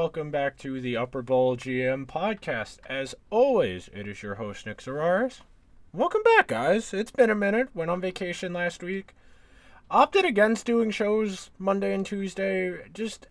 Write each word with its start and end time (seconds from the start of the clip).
welcome 0.00 0.30
back 0.30 0.56
to 0.56 0.80
the 0.80 0.96
Upper 0.96 1.20
Bowl 1.20 1.58
GM 1.58 2.06
podcast. 2.06 2.78
As 2.88 3.14
always, 3.28 3.90
it 3.92 4.08
is 4.08 4.22
your 4.22 4.36
host, 4.36 4.64
Nick 4.64 4.78
Zararis. 4.78 5.42
Welcome 5.92 6.22
back, 6.22 6.46
guys. 6.46 6.94
It's 6.94 7.10
been 7.10 7.28
a 7.28 7.34
minute. 7.34 7.68
Went 7.74 7.90
on 7.90 8.00
vacation 8.00 8.54
last 8.54 8.82
week. 8.82 9.14
Opted 9.90 10.24
against 10.24 10.64
doing 10.64 10.90
shows 10.90 11.50
Monday 11.58 11.92
and 11.92 12.06
Tuesday. 12.06 12.78
Just, 12.94 13.26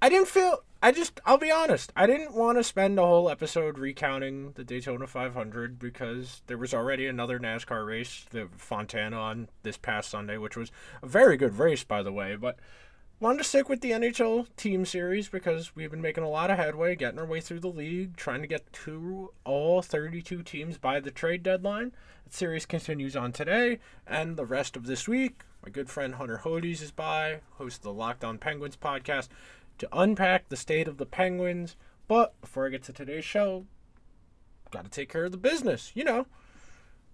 I 0.00 0.08
didn't 0.08 0.28
feel. 0.28 0.62
I 0.82 0.92
just, 0.92 1.20
I'll 1.26 1.36
be 1.36 1.50
honest, 1.50 1.92
I 1.94 2.06
didn't 2.06 2.32
want 2.32 2.56
to 2.56 2.64
spend 2.64 2.98
a 2.98 3.04
whole 3.04 3.28
episode 3.28 3.78
recounting 3.78 4.52
the 4.52 4.64
Daytona 4.64 5.06
500 5.06 5.78
because 5.78 6.40
there 6.46 6.56
was 6.56 6.72
already 6.72 7.06
another 7.06 7.38
NASCAR 7.38 7.86
race, 7.86 8.24
the 8.30 8.48
Fontana, 8.56 9.18
on 9.18 9.50
this 9.62 9.76
past 9.76 10.08
Sunday, 10.08 10.38
which 10.38 10.56
was 10.56 10.72
a 11.02 11.06
very 11.06 11.36
good 11.36 11.58
race, 11.58 11.84
by 11.84 12.02
the 12.02 12.12
way. 12.12 12.34
But 12.34 12.56
wanted 13.20 13.38
to 13.38 13.44
stick 13.44 13.68
with 13.68 13.80
the 13.80 13.92
NHL 13.92 14.48
team 14.56 14.84
series 14.84 15.28
because 15.28 15.76
we've 15.76 15.90
been 15.90 16.02
making 16.02 16.24
a 16.24 16.28
lot 16.28 16.50
of 16.50 16.58
headway, 16.58 16.96
getting 16.96 17.18
our 17.18 17.26
way 17.26 17.40
through 17.40 17.60
the 17.60 17.68
league, 17.68 18.16
trying 18.16 18.42
to 18.42 18.48
get 18.48 18.72
to 18.72 19.32
all 19.44 19.82
32 19.82 20.42
teams 20.42 20.78
by 20.78 21.00
the 21.00 21.10
trade 21.10 21.42
deadline. 21.42 21.92
The 22.26 22.36
series 22.36 22.66
continues 22.66 23.14
on 23.14 23.32
today 23.32 23.78
and 24.06 24.36
the 24.36 24.44
rest 24.44 24.76
of 24.76 24.86
this 24.86 25.06
week. 25.06 25.42
My 25.64 25.70
good 25.70 25.88
friend 25.88 26.16
Hunter 26.16 26.42
Hodes 26.44 26.82
is 26.82 26.90
by, 26.90 27.40
host 27.52 27.78
of 27.78 27.82
the 27.84 27.92
Locked 27.92 28.24
On 28.24 28.36
Penguins 28.36 28.76
podcast 28.76 29.28
to 29.78 29.88
unpack 29.92 30.48
the 30.48 30.56
state 30.56 30.88
of 30.88 30.98
the 30.98 31.06
Penguins. 31.06 31.76
But 32.08 32.38
before 32.40 32.66
I 32.66 32.70
get 32.70 32.82
to 32.84 32.92
today's 32.92 33.24
show, 33.24 33.64
got 34.70 34.84
to 34.84 34.90
take 34.90 35.08
care 35.08 35.24
of 35.24 35.32
the 35.32 35.38
business. 35.38 35.92
You 35.94 36.04
know, 36.04 36.26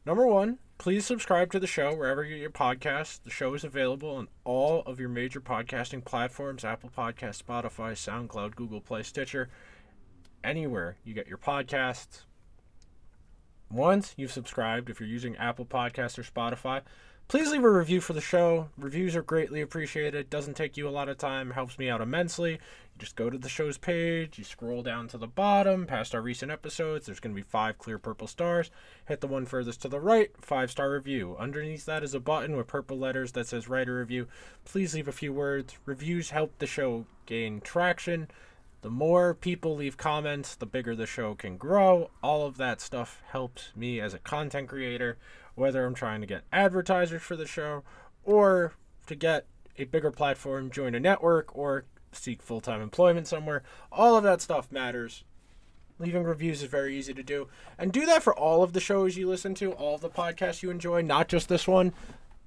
number 0.07 0.27
one, 0.27 0.59
please 0.81 1.05
subscribe 1.05 1.53
to 1.53 1.61
the 1.61 1.67
show 1.67 1.95
wherever 1.95 2.25
you 2.25 2.37
get 2.37 2.41
your 2.41 2.51
podcasts. 2.51 3.23
The 3.23 3.29
show 3.29 3.53
is 3.53 3.65
available 3.65 4.17
on 4.17 4.29
all 4.45 4.81
of 4.87 4.99
your 4.99 5.11
major 5.11 5.39
podcasting 5.39 6.03
platforms 6.03 6.65
Apple 6.65 6.91
Podcasts, 6.97 7.43
Spotify, 7.43 7.93
SoundCloud, 7.93 8.57
Google 8.57 8.81
Play, 8.81 9.03
Stitcher, 9.03 9.51
anywhere 10.43 10.97
you 11.05 11.13
get 11.13 11.29
your 11.29 11.37
podcasts. 11.37 12.23
Once 13.71 14.15
you've 14.17 14.33
subscribed, 14.33 14.89
if 14.89 15.01
you're 15.01 15.09
using 15.09 15.37
Apple 15.37 15.67
Podcasts 15.67 16.19
or 16.19 16.23
Spotify, 16.23 16.81
Please 17.31 17.53
leave 17.53 17.63
a 17.63 17.71
review 17.71 18.01
for 18.01 18.13
the 18.13 18.21
show. 18.21 18.71
Reviews 18.77 19.15
are 19.15 19.23
greatly 19.23 19.61
appreciated. 19.61 20.29
Doesn't 20.31 20.57
take 20.57 20.77
you 20.77 20.89
a 20.89 20.91
lot 20.91 21.09
of 21.09 21.17
time, 21.17 21.53
helps 21.53 21.79
me 21.79 21.89
out 21.89 22.01
immensely. 22.01 22.59
Just 23.01 23.17
go 23.17 23.31
to 23.31 23.39
the 23.39 23.49
show's 23.49 23.79
page, 23.79 24.37
you 24.37 24.45
scroll 24.45 24.83
down 24.83 25.09
to 25.09 25.17
the 25.17 25.27
bottom, 25.27 25.87
past 25.87 26.15
our 26.15 26.21
recent 26.21 26.53
episodes. 26.53 27.07
There's 27.07 27.19
going 27.19 27.35
to 27.35 27.43
be 27.43 27.49
five 27.49 27.79
clear 27.79 27.99
purple 27.99 28.27
stars. 28.27 28.71
Hit 29.09 29.23
the 29.23 29.27
one 29.27 29.47
furthest 29.47 29.81
to 29.83 29.89
the 29.89 29.99
right, 29.99 30.31
five 30.39 30.71
star 30.71 30.93
review. 30.93 31.35
Underneath 31.39 31.87
that 31.87 32.05
is 32.05 32.13
a 32.13 32.21
button 32.21 32.57
with 32.57 32.67
purple 32.67 32.99
letters 32.99 33.33
that 33.33 33.47
says 33.47 33.69
write 33.69 33.89
a 33.89 33.93
review. 33.93 34.29
Please 34.67 34.95
leave 34.95 35.09
a 35.09 35.13
few 35.13 35.33
words. 35.33 35.79
Reviews 35.87 36.29
help 36.29 36.59
the 36.59 36.67
show 36.67 37.07
gain 37.25 37.63
traction. 37.63 38.29
The 38.83 38.91
more 38.91 39.33
people 39.33 39.77
leave 39.77 39.97
comments, 39.97 40.55
the 40.55 40.67
bigger 40.67 40.95
the 40.95 41.07
show 41.07 41.35
can 41.35 41.57
grow. 41.57 42.11
All 42.23 42.47
of 42.47 42.59
that 42.59 42.83
stuff 42.83 43.23
helps 43.29 43.73
me 43.75 43.99
as 43.99 44.13
a 44.13 44.19
content 44.19 44.69
creator 44.69 45.17
whether 45.55 45.85
I'm 45.85 45.95
trying 45.95 46.21
to 46.21 46.27
get 46.27 46.45
advertisers 46.53 47.23
for 47.23 47.37
the 47.37 47.47
show 47.47 47.83
or 48.25 48.75
to 49.07 49.15
get 49.15 49.47
a 49.79 49.85
bigger 49.85 50.11
platform, 50.11 50.71
join 50.71 50.95
a 50.95 51.01
network, 51.01 51.57
or 51.57 51.85
seek 52.13 52.43
full 52.43 52.61
time 52.61 52.81
employment 52.81 53.27
somewhere. 53.27 53.63
All 53.91 54.17
of 54.17 54.25
that 54.25 54.41
stuff 54.41 54.71
matters. 54.71 55.25
Leaving 55.99 56.25
reviews 56.25 56.63
is 56.63 56.69
very 56.69 56.97
easy 56.97 57.13
to 57.13 57.23
do. 57.23 57.49
And 57.79 57.93
do 57.93 58.07
that 58.07 58.23
for 58.23 58.35
all 58.35 58.63
of 58.63 58.73
the 58.73 58.81
shows 58.81 59.19
you 59.19 59.29
listen 59.29 59.55
to, 59.57 59.73
all 59.73 59.97
of 59.97 60.01
the 60.01 60.09
podcasts 60.09 60.63
you 60.63 60.71
enjoy, 60.71 61.03
not 61.03 61.29
just 61.29 61.49
this 61.49 61.69
one. 61.69 61.93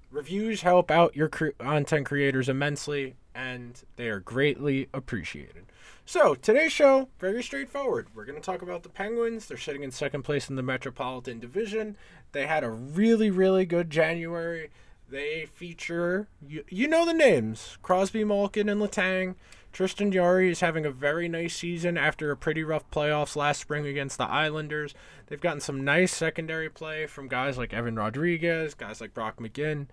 Reviews 0.09 0.61
help 0.61 0.89
out 0.89 1.15
your 1.15 1.27
content 1.27 2.05
creators 2.05 2.49
immensely, 2.49 3.15
and 3.33 3.81
they 3.95 4.09
are 4.09 4.19
greatly 4.19 4.89
appreciated. 4.93 5.65
So, 6.05 6.35
today's 6.35 6.71
show, 6.71 7.07
very 7.19 7.41
straightforward. 7.41 8.07
We're 8.13 8.25
going 8.25 8.39
to 8.39 8.45
talk 8.45 8.61
about 8.61 8.83
the 8.83 8.89
Penguins. 8.89 9.45
They're 9.45 9.57
sitting 9.57 9.83
in 9.83 9.91
second 9.91 10.23
place 10.23 10.49
in 10.49 10.55
the 10.55 10.61
Metropolitan 10.61 11.39
Division. 11.39 11.95
They 12.33 12.45
had 12.45 12.63
a 12.63 12.69
really, 12.69 13.31
really 13.31 13.65
good 13.65 13.89
January. 13.89 14.69
They 15.09 15.45
feature, 15.45 16.27
you, 16.45 16.63
you 16.69 16.87
know 16.87 17.05
the 17.05 17.13
names 17.13 17.77
Crosby, 17.81 18.23
Malkin, 18.23 18.67
and 18.67 18.81
Letang. 18.81 19.35
Tristan 19.73 20.11
Jarry 20.11 20.51
is 20.51 20.59
having 20.59 20.85
a 20.85 20.91
very 20.91 21.27
nice 21.27 21.55
season 21.55 21.97
after 21.97 22.29
a 22.29 22.37
pretty 22.37 22.63
rough 22.63 22.89
playoffs 22.91 23.35
last 23.35 23.59
spring 23.59 23.87
against 23.87 24.19
the 24.19 24.25
Islanders. 24.25 24.93
They've 25.25 25.41
gotten 25.41 25.61
some 25.61 25.83
nice 25.83 26.15
secondary 26.15 26.69
play 26.69 27.07
from 27.07 27.27
guys 27.27 27.57
like 27.57 27.73
Evan 27.73 27.95
Rodrigues, 27.95 28.75
guys 28.75 29.01
like 29.01 29.15
Brock 29.15 29.37
McGinn. 29.37 29.87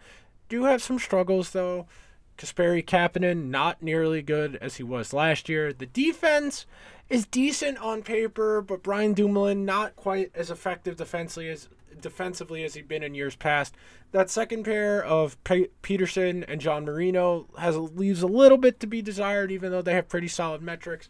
Do 0.50 0.64
have 0.64 0.82
some 0.82 0.98
struggles, 0.98 1.50
though. 1.50 1.86
Kasperi 2.36 2.84
Kapanen, 2.84 3.48
not 3.48 3.82
nearly 3.82 4.20
good 4.20 4.56
as 4.56 4.76
he 4.76 4.82
was 4.82 5.14
last 5.14 5.48
year. 5.48 5.72
The 5.72 5.86
defense 5.86 6.66
is 7.08 7.26
decent 7.26 7.78
on 7.78 8.02
paper, 8.02 8.60
but 8.60 8.82
Brian 8.82 9.14
Dumoulin 9.14 9.64
not 9.64 9.96
quite 9.96 10.30
as 10.34 10.50
effective 10.50 10.96
defensively 10.96 11.48
as 11.48 11.68
defensively 12.00 12.64
as 12.64 12.74
he'd 12.74 12.88
been 12.88 13.02
in 13.02 13.14
years 13.14 13.36
past. 13.36 13.74
That 14.12 14.30
second 14.30 14.64
pair 14.64 15.02
of 15.02 15.42
P- 15.44 15.68
Pettersson 15.82 16.44
and 16.48 16.60
John 16.60 16.84
Marino 16.84 17.46
has 17.58 17.76
leaves 17.76 18.22
a 18.22 18.26
little 18.26 18.58
bit 18.58 18.80
to 18.80 18.86
be 18.86 19.02
desired, 19.02 19.50
even 19.52 19.70
though 19.70 19.82
they 19.82 19.94
have 19.94 20.08
pretty 20.08 20.28
solid 20.28 20.62
metrics. 20.62 21.08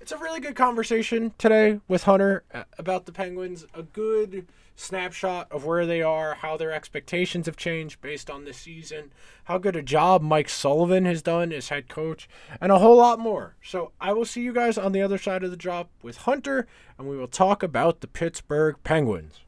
It's 0.00 0.12
a 0.12 0.18
really 0.18 0.40
good 0.40 0.56
conversation 0.56 1.34
today 1.36 1.80
with 1.86 2.04
Hunter 2.04 2.44
uh, 2.54 2.64
about 2.78 3.04
the 3.04 3.12
Penguins. 3.12 3.66
A 3.74 3.82
good 3.82 4.46
snapshot 4.74 5.46
of 5.52 5.66
where 5.66 5.84
they 5.84 6.00
are, 6.00 6.36
how 6.36 6.56
their 6.56 6.72
expectations 6.72 7.44
have 7.44 7.56
changed 7.56 8.00
based 8.00 8.30
on 8.30 8.44
this 8.44 8.56
season, 8.56 9.12
how 9.44 9.58
good 9.58 9.76
a 9.76 9.82
job 9.82 10.22
Mike 10.22 10.48
Sullivan 10.48 11.04
has 11.04 11.20
done 11.20 11.52
as 11.52 11.68
head 11.68 11.88
coach, 11.88 12.28
and 12.60 12.72
a 12.72 12.78
whole 12.78 12.96
lot 12.96 13.18
more. 13.18 13.56
So 13.62 13.92
I 14.00 14.14
will 14.14 14.24
see 14.24 14.40
you 14.40 14.54
guys 14.54 14.78
on 14.78 14.92
the 14.92 15.02
other 15.02 15.18
side 15.18 15.44
of 15.44 15.50
the 15.50 15.56
drop 15.56 15.90
with 16.02 16.18
Hunter, 16.18 16.66
and 16.98 17.06
we 17.06 17.16
will 17.18 17.28
talk 17.28 17.62
about 17.62 18.00
the 18.00 18.08
Pittsburgh 18.08 18.76
Penguins. 18.82 19.40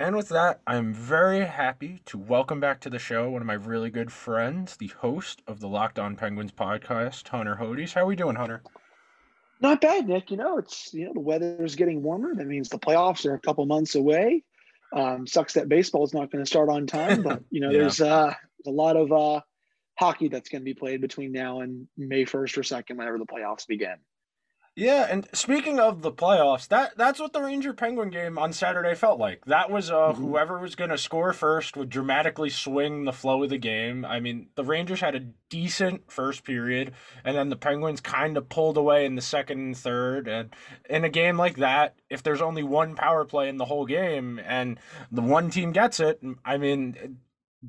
And 0.00 0.16
with 0.16 0.30
that, 0.30 0.62
I'm 0.66 0.94
very 0.94 1.44
happy 1.44 2.00
to 2.06 2.16
welcome 2.16 2.58
back 2.58 2.80
to 2.80 2.88
the 2.88 2.98
show 2.98 3.28
one 3.28 3.42
of 3.42 3.46
my 3.46 3.52
really 3.52 3.90
good 3.90 4.10
friends, 4.10 4.78
the 4.78 4.86
host 4.86 5.42
of 5.46 5.60
the 5.60 5.68
Locked 5.68 5.98
On 5.98 6.16
Penguins 6.16 6.52
podcast, 6.52 7.28
Hunter 7.28 7.54
Hodes. 7.60 7.92
How 7.92 8.00
are 8.00 8.06
we 8.06 8.16
doing, 8.16 8.34
Hunter? 8.34 8.62
Not 9.60 9.82
bad, 9.82 10.08
Nick. 10.08 10.30
You 10.30 10.38
know, 10.38 10.56
it's 10.56 10.94
you 10.94 11.04
know 11.04 11.12
the 11.12 11.20
weather 11.20 11.62
is 11.62 11.76
getting 11.76 12.02
warmer. 12.02 12.34
That 12.34 12.46
means 12.46 12.70
the 12.70 12.78
playoffs 12.78 13.26
are 13.26 13.34
a 13.34 13.40
couple 13.40 13.66
months 13.66 13.94
away. 13.94 14.42
Um, 14.90 15.26
sucks 15.26 15.52
that 15.52 15.68
baseball 15.68 16.04
is 16.04 16.14
not 16.14 16.32
going 16.32 16.42
to 16.42 16.48
start 16.48 16.70
on 16.70 16.86
time, 16.86 17.20
but 17.20 17.42
you 17.50 17.60
know 17.60 17.68
yeah. 17.68 17.80
there's 17.80 18.00
uh, 18.00 18.32
a 18.66 18.70
lot 18.70 18.96
of 18.96 19.12
uh, 19.12 19.42
hockey 19.98 20.28
that's 20.28 20.48
going 20.48 20.62
to 20.62 20.64
be 20.64 20.72
played 20.72 21.02
between 21.02 21.30
now 21.30 21.60
and 21.60 21.88
May 21.98 22.24
first 22.24 22.56
or 22.56 22.62
second, 22.62 22.96
whenever 22.96 23.18
the 23.18 23.26
playoffs 23.26 23.66
begin. 23.66 23.96
Yeah, 24.76 25.08
and 25.10 25.28
speaking 25.32 25.80
of 25.80 26.00
the 26.00 26.12
playoffs, 26.12 26.68
that 26.68 26.96
that's 26.96 27.18
what 27.18 27.32
the 27.32 27.42
Ranger 27.42 27.72
Penguin 27.72 28.08
game 28.08 28.38
on 28.38 28.52
Saturday 28.52 28.94
felt 28.94 29.18
like. 29.18 29.44
That 29.46 29.68
was 29.68 29.90
uh, 29.90 29.94
mm-hmm. 29.94 30.22
whoever 30.22 30.58
was 30.58 30.76
going 30.76 30.90
to 30.90 30.96
score 30.96 31.32
first 31.32 31.76
would 31.76 31.90
dramatically 31.90 32.50
swing 32.50 33.04
the 33.04 33.12
flow 33.12 33.42
of 33.42 33.50
the 33.50 33.58
game. 33.58 34.04
I 34.04 34.20
mean, 34.20 34.46
the 34.54 34.64
Rangers 34.64 35.00
had 35.00 35.16
a 35.16 35.26
decent 35.48 36.10
first 36.10 36.44
period, 36.44 36.92
and 37.24 37.36
then 37.36 37.48
the 37.48 37.56
Penguins 37.56 38.00
kind 38.00 38.36
of 38.36 38.48
pulled 38.48 38.76
away 38.76 39.04
in 39.04 39.16
the 39.16 39.22
second 39.22 39.58
and 39.58 39.76
third. 39.76 40.28
And 40.28 40.54
in 40.88 41.04
a 41.04 41.10
game 41.10 41.36
like 41.36 41.56
that, 41.56 41.96
if 42.08 42.22
there's 42.22 42.40
only 42.40 42.62
one 42.62 42.94
power 42.94 43.24
play 43.24 43.48
in 43.48 43.56
the 43.56 43.64
whole 43.64 43.86
game 43.86 44.38
and 44.38 44.78
the 45.10 45.22
one 45.22 45.50
team 45.50 45.72
gets 45.72 45.98
it, 45.98 46.22
I 46.44 46.58
mean, 46.58 47.18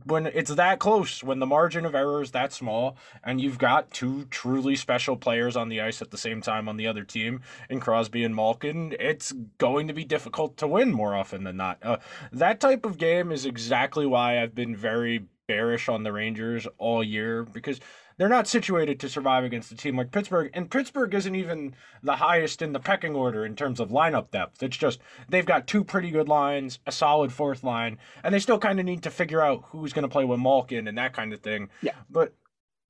when 0.06 0.26
it's 0.26 0.54
that 0.56 0.80
close, 0.80 1.24
when 1.24 1.40
the 1.40 1.46
margin 1.46 1.86
of 1.86 1.96
error 1.96 2.22
is 2.22 2.32
that 2.32 2.54
small, 2.54 2.96
and 3.24 3.42
you've 3.42 3.58
got 3.58 3.92
two 3.92 4.26
truly 4.26 4.76
special 4.76 5.18
players 5.18 5.58
on 5.58 5.70
the 5.70 5.82
ice 5.82 6.02
at 6.02 6.12
the 6.12 6.18
same 6.18 6.42
time 6.42 6.70
on 6.70 6.78
the 6.78 6.88
other 6.88 7.04
team, 7.04 7.42
in 7.70 7.80
Crosby 7.80 8.24
and 8.24 8.36
Malkin, 8.36 8.96
it's 9.00 9.34
going 9.58 9.88
to 9.88 9.94
be 9.94 10.06
difficult 10.06 10.56
to 10.58 10.68
win 10.68 10.94
more 10.94 11.16
often 11.16 11.44
than 11.44 11.58
not. 11.58 11.78
Uh, 11.84 11.98
that 12.32 12.60
type 12.60 12.86
of 12.86 12.98
game 12.98 13.32
is 13.32 13.46
exactly 13.46 14.06
why 14.06 14.42
I've 14.42 14.56
been 14.56 14.76
very 14.76 15.26
bearish 15.48 15.90
on 15.90 16.04
the 16.04 16.14
Rangers 16.14 16.66
all 16.78 17.04
year 17.04 17.44
because 17.44 17.82
they're 18.22 18.30
not 18.30 18.48
situated 18.48 19.00
to 19.00 19.10
survive 19.10 19.44
against 19.44 19.72
a 19.72 19.76
team 19.76 19.98
like 19.98 20.12
Pittsburgh. 20.12 20.52
And 20.54 20.70
Pittsburgh 20.70 21.12
isn't 21.12 21.34
even 21.34 21.74
the 22.04 22.18
highest 22.18 22.62
in 22.62 22.72
the 22.72 22.80
pecking 22.80 23.16
order 23.16 23.48
in 23.48 23.56
terms 23.56 23.80
of 23.80 23.90
lineup 23.90 24.30
depth. 24.30 24.62
It's 24.62 24.78
just 24.78 25.00
they've 25.28 25.44
got 25.44 25.66
two 25.66 25.84
pretty 25.84 26.12
good 26.12 26.30
lines, 26.30 26.78
a 26.86 26.92
solid 26.92 27.34
fourth 27.34 27.64
line, 27.64 27.98
and 28.24 28.32
they 28.32 28.38
still 28.38 28.60
kind 28.60 28.80
of 28.80 28.86
need 28.86 29.02
to 29.02 29.10
figure 29.10 29.42
out 29.42 29.64
who's 29.70 29.92
going 29.92 30.04
to 30.04 30.08
play 30.08 30.24
with 30.24 30.40
Malkin 30.40 30.88
and 30.88 31.00
that 31.00 31.14
kind 31.14 31.34
of 31.34 31.40
thing. 31.40 31.70
Yeah. 31.82 31.96
But 32.12 32.36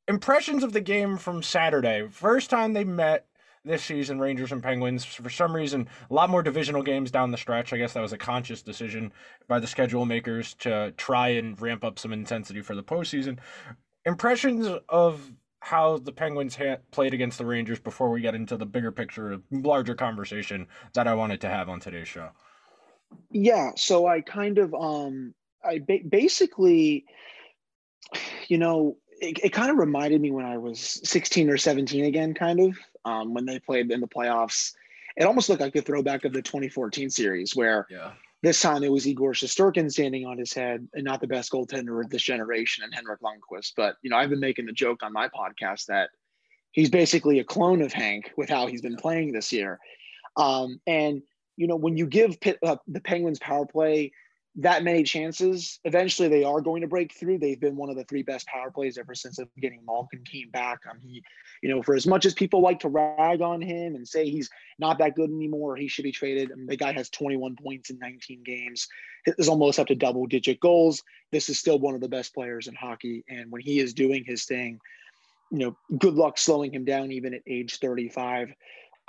impressions 0.06 0.66
of 0.66 0.74
the 0.74 0.81
game 0.81 1.16
from 1.16 1.42
Saturday. 1.42 2.10
First 2.10 2.50
time 2.50 2.74
they 2.74 2.84
met 2.84 3.25
this 3.63 3.86
season, 3.86 4.19
Rangers 4.19 4.51
and 4.51 4.62
Penguins. 4.62 5.06
For 5.06 5.30
some 5.30 5.56
reason, 5.56 5.88
a 6.10 6.13
lot 6.13 6.30
more 6.30 6.44
divisional 6.44 6.84
games 6.84 7.10
down 7.10 7.31
the 7.31 7.38
stretch. 7.38 7.72
I 7.72 7.77
guess 7.77 7.94
that 7.94 8.01
was 8.01 8.12
a 8.12 8.18
conscious 8.18 8.62
decision 8.62 9.13
by 9.48 9.60
the 9.60 9.68
schedule 9.68 10.06
makers 10.06 10.56
to 10.56 10.94
try 10.98 11.30
and 11.30 11.62
ramp 11.62 11.86
up 11.86 12.00
some 12.00 12.12
intensity 12.12 12.60
for 12.62 12.75
the 12.75 12.84
postseason 12.84 13.38
impressions 14.06 14.68
of 14.89 15.31
how 15.59 15.98
the 15.98 16.12
Penguins 16.12 16.56
ha- 16.56 16.77
played 16.89 17.13
against 17.13 17.38
the 17.38 17.45
Rangers 17.45 17.80
before 17.80 18.09
we 18.09 18.21
get 18.21 18.36
into 18.36 18.57
the 18.57 18.65
bigger 18.65 18.92
picture, 18.92 19.42
larger 19.51 19.94
conversation 19.94 20.68
that 20.94 21.07
I 21.07 21.13
wanted 21.13 21.42
to 21.42 21.50
have 21.50 21.69
on 21.69 21.80
today's 21.80 22.07
show. 22.07 22.30
Yeah, 23.30 23.71
so 23.75 24.07
I 24.07 24.21
kind 24.21 24.57
of 24.57 24.74
um 24.74 25.33
I 25.63 25.80
ba- 25.80 26.00
basically 26.07 27.06
you 28.48 28.57
know, 28.57 28.98
it, 29.21 29.39
it 29.44 29.50
kind 29.53 29.69
of 29.69 29.77
reminded 29.77 30.19
me 30.19 30.31
when 30.31 30.45
I 30.45 30.57
was 30.57 30.80
16 31.03 31.50
or 31.50 31.57
17 31.57 32.06
again 32.06 32.33
kind 32.33 32.59
of 32.59 32.77
um 33.06 33.33
when 33.33 33.45
they 33.45 33.59
played 33.59 33.92
in 33.92 34.01
the 34.01 34.07
playoffs. 34.07 34.74
It 35.18 35.25
almost 35.25 35.50
looked 35.50 35.62
like 35.62 35.75
a 35.75 35.81
throwback 35.81 36.25
of 36.25 36.33
the 36.33 36.42
2014 36.42 37.09
series 37.09 37.56
where 37.56 37.86
Yeah. 37.89 38.13
This 38.43 38.59
time 38.59 38.83
it 38.83 38.91
was 38.91 39.07
Igor 39.07 39.33
Shesterkin 39.33 39.91
standing 39.91 40.25
on 40.25 40.38
his 40.38 40.53
head 40.53 40.88
and 40.93 41.03
not 41.03 41.21
the 41.21 41.27
best 41.27 41.51
goaltender 41.51 42.03
of 42.03 42.09
this 42.09 42.23
generation 42.23 42.83
and 42.83 42.93
Henrik 42.93 43.19
Lundqvist. 43.21 43.73
But, 43.77 43.97
you 44.01 44.09
know, 44.09 44.17
I've 44.17 44.31
been 44.31 44.39
making 44.39 44.65
the 44.65 44.71
joke 44.71 45.03
on 45.03 45.13
my 45.13 45.27
podcast 45.27 45.85
that 45.85 46.09
he's 46.71 46.89
basically 46.89 47.39
a 47.39 47.43
clone 47.43 47.81
of 47.81 47.93
Hank 47.93 48.31
with 48.38 48.49
how 48.49 48.65
he's 48.65 48.81
been 48.81 48.95
playing 48.95 49.31
this 49.31 49.51
year. 49.51 49.79
Um, 50.38 50.81
and, 50.88 51.21
you 51.55 51.67
know, 51.67 51.75
when 51.75 51.97
you 51.97 52.07
give 52.07 52.39
Pitt, 52.39 52.57
uh, 52.63 52.77
the 52.88 53.01
Penguins 53.01 53.38
power 53.38 53.65
play 53.65 54.11
that 54.56 54.83
many 54.83 55.03
chances, 55.03 55.80
eventually 55.86 56.27
they 56.27 56.44
are 56.44 56.59
going 56.59 56.81
to 56.81 56.88
break 56.88 57.13
through. 57.13 57.38
They've 57.38 57.59
been 57.59 57.77
one 57.77 57.89
of 57.89 57.95
the 57.95 58.03
three 58.03 58.24
best 58.24 58.45
power 58.48 58.69
plays 58.69 58.98
ever 58.98 59.15
since 59.15 59.39
beginning. 59.56 59.81
Malkin 59.86 60.24
came 60.25 60.50
back. 60.50 60.80
Um, 60.89 61.00
he, 61.01 61.24
you 61.63 61.69
know, 61.69 61.81
for 61.81 61.95
as 61.95 62.06
much 62.06 62.25
as 62.25 62.33
people 62.33 62.62
like 62.62 62.81
to 62.81 62.89
rag 62.89 63.42
on 63.42 63.62
him 63.62 63.95
and 63.95 64.06
say 64.06 64.30
he's 64.30 64.50
not 64.77 64.98
that 64.98 65.15
good 65.15 65.30
anymore, 65.30 65.77
he 65.77 65.88
should 65.88 66.03
be 66.03 66.12
traded. 66.12 66.51
I 66.51 66.56
mean, 66.56 66.68
the 66.68 66.75
guy 66.75 66.92
has 66.92 67.09
21 67.09 67.56
points 67.56 67.89
in 67.89 68.00
19 68.00 68.44
games. 68.44 68.88
Is 69.25 69.48
almost 69.48 69.80
up 69.80 69.88
to 69.88 69.95
double 69.95 70.25
digit 70.25 70.59
goals. 70.59 71.03
This 71.31 71.48
is 71.48 71.59
still 71.59 71.80
one 71.80 71.95
of 71.95 72.01
the 72.01 72.09
best 72.09 72.33
players 72.33 72.68
in 72.68 72.75
hockey. 72.75 73.24
And 73.30 73.51
when 73.51 73.62
he 73.62 73.80
is 73.80 73.94
doing 73.94 74.25
his 74.25 74.45
thing, 74.45 74.80
you 75.51 75.59
know, 75.59 75.77
good 75.98 76.15
luck 76.15 76.38
slowing 76.38 76.74
him 76.74 76.86
down 76.86 77.12
even 77.12 77.33
at 77.33 77.42
age 77.45 77.77
35. 77.77 78.53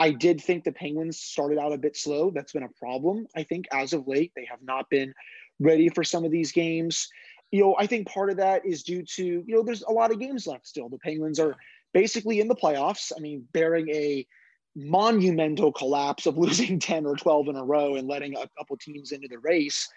I 0.02 0.10
did 0.10 0.40
think 0.40 0.64
the 0.64 0.72
Penguins 0.72 1.20
started 1.20 1.58
out 1.58 1.72
a 1.72 1.78
bit 1.78 1.96
slow. 1.96 2.32
That's 2.32 2.52
been 2.52 2.64
a 2.64 2.68
problem. 2.80 3.28
I 3.36 3.44
think 3.44 3.66
as 3.72 3.92
of 3.92 4.08
late, 4.08 4.32
they 4.34 4.44
have 4.50 4.60
not 4.60 4.90
been 4.90 5.14
ready 5.60 5.88
for 5.90 6.02
some 6.02 6.24
of 6.24 6.32
these 6.32 6.50
games. 6.50 7.08
You 7.52 7.62
know, 7.62 7.76
I 7.78 7.86
think 7.86 8.08
part 8.08 8.28
of 8.28 8.38
that 8.38 8.66
is 8.66 8.82
due 8.82 9.04
to, 9.04 9.24
you 9.24 9.44
know, 9.46 9.62
there's 9.62 9.82
a 9.82 9.92
lot 9.92 10.10
of 10.10 10.18
games 10.18 10.44
left 10.44 10.66
still. 10.66 10.88
The 10.88 10.98
Penguins 10.98 11.38
are 11.38 11.54
basically 11.94 12.40
in 12.40 12.48
the 12.48 12.56
playoffs. 12.56 13.12
I 13.16 13.20
mean, 13.20 13.46
bearing 13.52 13.90
a 13.90 14.26
monumental 14.74 15.70
collapse 15.70 16.26
of 16.26 16.36
losing 16.44 16.80
10 16.80 17.06
or 17.06 17.14
12 17.14 17.50
in 17.50 17.56
a 17.56 17.64
row 17.64 17.94
and 17.94 18.08
letting 18.08 18.36
a 18.36 18.48
couple 18.58 18.76
teams 18.78 19.12
into 19.12 19.28
the 19.28 19.38
race. 19.38 19.88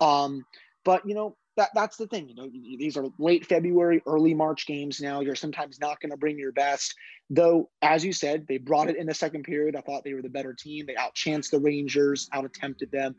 Um, 0.00 0.46
but, 0.86 1.06
you 1.06 1.14
know, 1.14 1.36
that, 1.56 1.70
that's 1.74 1.96
the 1.96 2.06
thing. 2.06 2.28
You 2.28 2.34
know, 2.34 2.48
these 2.48 2.96
are 2.96 3.04
late 3.18 3.46
February, 3.46 4.02
early 4.06 4.34
March 4.34 4.66
games 4.66 5.00
now. 5.00 5.20
You're 5.20 5.34
sometimes 5.34 5.80
not 5.80 6.00
going 6.00 6.10
to 6.10 6.16
bring 6.16 6.38
your 6.38 6.52
best. 6.52 6.94
Though, 7.28 7.68
as 7.82 8.04
you 8.04 8.12
said, 8.12 8.46
they 8.48 8.58
brought 8.58 8.88
it 8.88 8.96
in 8.96 9.06
the 9.06 9.14
second 9.14 9.44
period. 9.44 9.76
I 9.76 9.80
thought 9.80 10.04
they 10.04 10.14
were 10.14 10.22
the 10.22 10.28
better 10.28 10.54
team. 10.54 10.86
They 10.86 10.94
outchanced 10.94 11.50
the 11.50 11.60
Rangers, 11.60 12.28
out 12.32 12.44
attempted 12.44 12.90
them. 12.90 13.14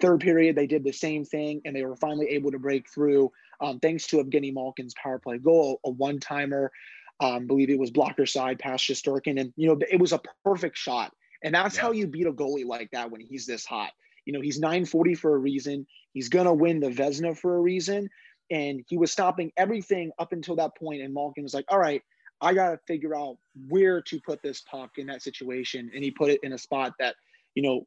Third 0.00 0.20
period, 0.20 0.56
they 0.56 0.66
did 0.66 0.84
the 0.84 0.92
same 0.92 1.24
thing, 1.24 1.62
and 1.64 1.74
they 1.74 1.84
were 1.84 1.96
finally 1.96 2.28
able 2.30 2.50
to 2.52 2.58
break 2.58 2.88
through 2.88 3.30
um, 3.60 3.80
thanks 3.80 4.06
to 4.08 4.22
Evgeny 4.22 4.52
Malkin's 4.52 4.94
power 5.02 5.18
play 5.18 5.38
goal, 5.38 5.80
a 5.84 5.90
one 5.90 6.18
timer. 6.18 6.70
Um, 7.18 7.46
believe 7.46 7.70
it 7.70 7.78
was 7.78 7.90
blocker 7.90 8.26
side 8.26 8.58
past 8.58 8.84
Shesterkin. 8.84 9.40
And, 9.40 9.52
you 9.56 9.68
know, 9.68 9.78
it 9.90 9.98
was 9.98 10.12
a 10.12 10.20
perfect 10.44 10.76
shot. 10.76 11.12
And 11.42 11.54
that's 11.54 11.76
yeah. 11.76 11.82
how 11.82 11.92
you 11.92 12.06
beat 12.06 12.26
a 12.26 12.32
goalie 12.32 12.66
like 12.66 12.90
that 12.90 13.10
when 13.10 13.20
he's 13.20 13.46
this 13.46 13.64
hot. 13.64 13.90
You 14.26 14.32
know, 14.32 14.40
he's 14.40 14.58
940 14.58 15.14
for 15.14 15.34
a 15.34 15.38
reason. 15.38 15.86
He's 16.12 16.28
going 16.28 16.46
to 16.46 16.52
win 16.52 16.80
the 16.80 16.90
Vezina 16.90 17.36
for 17.36 17.56
a 17.56 17.60
reason. 17.60 18.10
And 18.50 18.84
he 18.86 18.98
was 18.98 19.10
stopping 19.10 19.52
everything 19.56 20.12
up 20.18 20.32
until 20.32 20.56
that 20.56 20.76
point. 20.76 21.02
And 21.02 21.14
Malkin 21.14 21.42
was 21.42 21.54
like, 21.54 21.64
all 21.68 21.78
right, 21.78 22.02
I 22.40 22.52
got 22.52 22.70
to 22.70 22.80
figure 22.86 23.16
out 23.16 23.38
where 23.68 24.02
to 24.02 24.20
put 24.20 24.42
this 24.42 24.60
puck 24.60 24.98
in 24.98 25.06
that 25.06 25.22
situation. 25.22 25.90
And 25.94 26.04
he 26.04 26.10
put 26.10 26.30
it 26.30 26.40
in 26.42 26.52
a 26.52 26.58
spot 26.58 26.92
that, 26.98 27.16
you 27.54 27.62
know, 27.62 27.86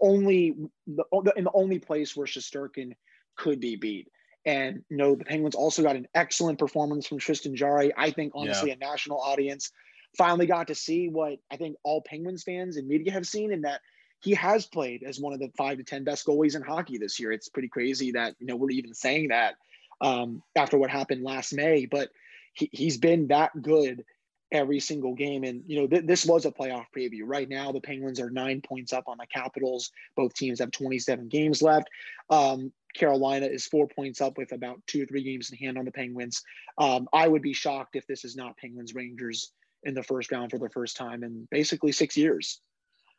only 0.00 0.56
the, 0.86 1.04
in 1.36 1.44
the 1.44 1.50
only 1.52 1.78
place 1.78 2.16
where 2.16 2.26
Shesterkin 2.26 2.92
could 3.36 3.60
be 3.60 3.76
beat. 3.76 4.08
And 4.44 4.82
you 4.88 4.96
know, 4.96 5.14
the 5.14 5.24
Penguins 5.24 5.54
also 5.54 5.82
got 5.82 5.96
an 5.96 6.08
excellent 6.14 6.58
performance 6.58 7.06
from 7.06 7.18
Tristan 7.18 7.54
Jarry. 7.54 7.92
I 7.96 8.10
think 8.10 8.32
honestly, 8.34 8.70
yeah. 8.70 8.76
a 8.76 8.78
national 8.78 9.20
audience 9.20 9.70
finally 10.18 10.46
got 10.46 10.68
to 10.68 10.74
see 10.74 11.08
what 11.08 11.38
I 11.50 11.56
think 11.56 11.76
all 11.84 12.02
Penguins 12.02 12.42
fans 12.42 12.76
and 12.76 12.88
media 12.88 13.12
have 13.12 13.26
seen, 13.26 13.52
and 13.52 13.64
that 13.64 13.80
he 14.22 14.34
has 14.34 14.66
played 14.66 15.02
as 15.02 15.18
one 15.18 15.32
of 15.32 15.40
the 15.40 15.50
five 15.56 15.78
to 15.78 15.84
ten 15.84 16.04
best 16.04 16.26
goalies 16.26 16.54
in 16.54 16.62
hockey 16.62 16.98
this 16.98 17.18
year. 17.18 17.32
It's 17.32 17.48
pretty 17.48 17.68
crazy 17.68 18.12
that 18.12 18.34
you 18.38 18.46
know 18.46 18.56
we're 18.56 18.70
even 18.70 18.94
saying 18.94 19.28
that 19.28 19.54
um, 20.00 20.42
after 20.56 20.78
what 20.78 20.90
happened 20.90 21.24
last 21.24 21.52
May, 21.52 21.86
but 21.86 22.10
he, 22.54 22.68
he's 22.72 22.98
been 22.98 23.28
that 23.28 23.50
good 23.60 24.04
every 24.52 24.78
single 24.80 25.14
game. 25.14 25.42
And 25.42 25.64
you 25.66 25.80
know 25.80 25.86
th- 25.88 26.04
this 26.04 26.24
was 26.24 26.46
a 26.46 26.52
playoff 26.52 26.86
preview. 26.96 27.22
Right 27.24 27.48
now, 27.48 27.72
the 27.72 27.80
Penguins 27.80 28.20
are 28.20 28.30
nine 28.30 28.60
points 28.60 28.92
up 28.92 29.04
on 29.08 29.18
the 29.18 29.26
Capitals. 29.26 29.90
Both 30.16 30.34
teams 30.34 30.60
have 30.60 30.70
27 30.70 31.28
games 31.28 31.60
left. 31.60 31.88
Um, 32.30 32.72
Carolina 32.94 33.46
is 33.46 33.66
four 33.66 33.88
points 33.88 34.20
up 34.20 34.38
with 34.38 34.52
about 34.52 34.80
two 34.86 35.02
or 35.02 35.06
three 35.06 35.24
games 35.24 35.50
in 35.50 35.56
hand 35.56 35.78
on 35.78 35.84
the 35.84 35.90
Penguins. 35.92 36.42
Um, 36.78 37.08
I 37.12 37.26
would 37.26 37.42
be 37.42 37.54
shocked 37.54 37.96
if 37.96 38.06
this 38.06 38.24
is 38.24 38.36
not 38.36 38.56
Penguins 38.58 38.94
Rangers 38.94 39.50
in 39.82 39.94
the 39.94 40.02
first 40.02 40.30
round 40.30 40.50
for 40.50 40.58
the 40.58 40.68
first 40.68 40.96
time 40.96 41.24
in 41.24 41.48
basically 41.50 41.90
six 41.90 42.16
years. 42.16 42.60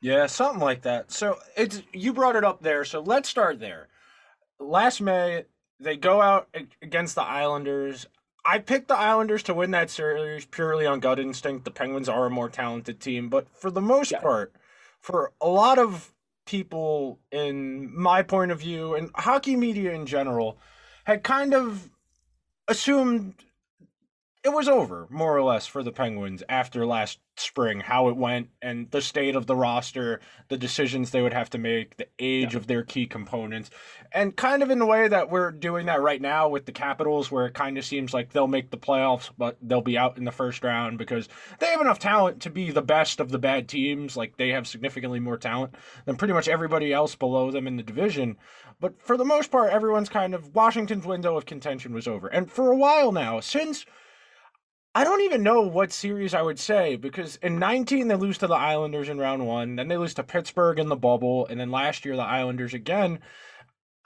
Yeah, 0.04 0.26
something 0.26 0.60
like 0.60 0.82
that. 0.82 1.14
So 1.14 1.38
it's 1.56 1.82
you 1.94 2.12
brought 2.12 2.36
it 2.36 2.44
up 2.44 2.62
there. 2.62 2.84
So 2.84 3.00
let's 3.00 3.30
start 3.30 3.62
there. 3.62 3.88
Last 4.60 5.00
May, 5.00 5.46
they 5.80 5.96
go 5.96 6.22
out 6.22 6.54
against 6.82 7.16
the 7.16 7.24
Islanders. 7.24 8.06
I 8.46 8.60
picked 8.60 8.90
the 8.90 8.98
Islanders 8.98 9.44
to 9.44 9.54
win 9.54 9.72
that 9.72 9.90
series 9.90 10.46
purely 10.46 10.86
on 10.86 11.00
gut 11.00 11.22
instinct. 11.22 11.64
The 11.64 11.72
Penguins 11.72 12.10
are 12.10 12.26
a 12.26 12.30
more 12.30 12.50
talented 12.50 13.00
team, 13.00 13.30
but 13.30 13.48
for 13.58 13.72
the 13.72 13.80
most 13.80 14.12
yeah. 14.12 14.20
part, 14.20 14.54
for 15.00 15.32
a 15.40 15.48
lot 15.48 15.80
of 15.80 16.12
people 16.46 17.22
in 17.32 17.90
my 17.98 18.24
point 18.24 18.52
of 18.52 18.60
view 18.60 18.96
and 18.96 19.10
hockey 19.16 19.56
media 19.56 19.94
in 19.94 20.06
general 20.06 20.58
had 21.06 21.24
kind 21.24 21.54
of 21.54 21.90
assumed 22.68 23.36
it 24.44 24.52
was 24.52 24.68
over 24.68 25.08
more 25.10 25.36
or 25.36 25.42
less 25.42 25.68
for 25.68 25.84
the 25.84 25.92
Penguins 25.92 26.44
after 26.50 26.86
last 26.86 27.20
spring, 27.38 27.80
how 27.80 28.10
it 28.10 28.18
went 28.18 28.50
and 28.62 28.92
the 28.92 29.02
state 29.02 29.38
of 29.38 29.48
the 29.48 29.56
roster, 29.56 30.20
the 30.50 30.58
decisions 30.58 31.10
they 31.10 31.22
would 31.22 31.34
have 31.34 31.50
to 31.50 31.58
make, 31.58 31.96
the 31.96 32.08
age 32.20 32.52
yeah. 32.54 32.58
of 32.58 32.68
their 32.68 32.84
key 32.84 33.08
components, 33.08 33.70
and 34.12 34.36
kind 34.36 34.62
of 34.62 34.70
in 34.70 34.80
the 34.80 34.86
way 34.86 35.08
that 35.08 35.30
we're 35.30 35.50
doing 35.50 35.86
that 35.86 36.02
right 36.02 36.22
now 36.22 36.50
with 36.50 36.66
the 36.66 36.74
Capitals, 36.74 37.32
where 37.32 37.46
it 37.46 37.54
kind 37.54 37.78
of 37.78 37.86
seems 37.86 38.14
like 38.14 38.32
they'll 38.32 38.48
make 38.48 38.70
the 38.70 38.78
playoffs, 38.78 39.30
but 39.38 39.58
they'll 39.62 39.82
be 39.82 39.98
out 39.98 40.18
in 40.18 40.26
the 40.26 40.32
first 40.32 40.62
round 40.62 40.98
because 40.98 41.30
they 41.60 41.68
have 41.68 41.82
enough 41.82 42.00
talent 42.00 42.42
to 42.42 42.50
be 42.50 42.70
the 42.70 42.82
best 42.82 43.22
of 43.22 43.32
the 43.32 43.40
bad 43.40 43.70
teams. 43.70 44.18
Like 44.18 44.36
they 44.36 44.50
have 44.50 44.68
significantly 44.68 45.22
more 45.22 45.38
talent 45.38 45.74
than 46.06 46.18
pretty 46.18 46.34
much 46.34 46.50
everybody 46.50 46.92
else 46.92 47.16
below 47.16 47.50
them 47.50 47.66
in 47.66 47.78
the 47.78 47.84
division. 47.84 48.36
But 48.82 49.02
for 49.02 49.16
the 49.16 49.24
most 49.24 49.52
part, 49.52 49.72
everyone's 49.72 50.10
kind 50.10 50.36
of 50.36 50.54
Washington's 50.54 51.06
window 51.06 51.38
of 51.38 51.46
contention 51.46 51.94
was 51.94 52.08
over. 52.08 52.28
And 52.28 52.52
for 52.52 52.72
a 52.72 52.76
while 52.76 53.14
now, 53.14 53.40
since 53.40 53.86
I 54.96 55.04
don't 55.04 55.22
even 55.22 55.42
know 55.42 55.62
what 55.62 55.92
series 55.92 56.34
I 56.34 56.42
would 56.42 56.60
say 56.60 56.96
because 56.96 57.38
in 57.38 57.58
19 57.58 58.08
they 58.08 58.16
lose 58.16 58.38
to 58.40 58.48
the 58.48 58.54
Islanders 58.54 59.10
in 59.10 59.18
round 59.18 59.48
1, 59.48 59.76
then 59.76 59.88
they 59.88 59.98
lose 59.98 60.14
to 60.16 60.24
Pittsburgh 60.24 60.78
in 60.78 60.90
the 60.90 60.96
bubble, 60.96 61.48
and 61.48 61.60
then 61.60 61.72
last 61.72 62.06
year 62.06 62.16
the 62.16 62.22
Islanders 62.22 62.74
again. 62.74 63.20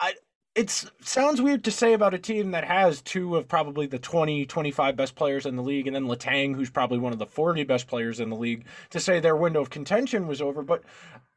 I 0.00 0.14
it 0.54 0.70
sounds 1.02 1.40
weird 1.40 1.62
to 1.64 1.70
say 1.70 1.92
about 1.92 2.14
a 2.14 2.18
team 2.18 2.50
that 2.50 2.64
has 2.64 3.00
two 3.02 3.36
of 3.36 3.46
probably 3.46 3.86
the 3.86 3.98
20 3.98 4.46
25 4.46 4.96
best 4.96 5.14
players 5.14 5.46
in 5.46 5.56
the 5.56 5.62
league 5.62 5.86
and 5.86 5.94
then 5.94 6.06
Letang, 6.06 6.56
who's 6.56 6.70
probably 6.70 6.98
one 6.98 7.12
of 7.12 7.18
the 7.18 7.26
40 7.26 7.62
best 7.64 7.86
players 7.86 8.18
in 8.18 8.30
the 8.30 8.36
league 8.36 8.64
to 8.90 8.98
say 8.98 9.20
their 9.20 9.36
window 9.36 9.60
of 9.60 9.70
contention 9.70 10.26
was 10.26 10.42
over, 10.42 10.62
but 10.62 10.82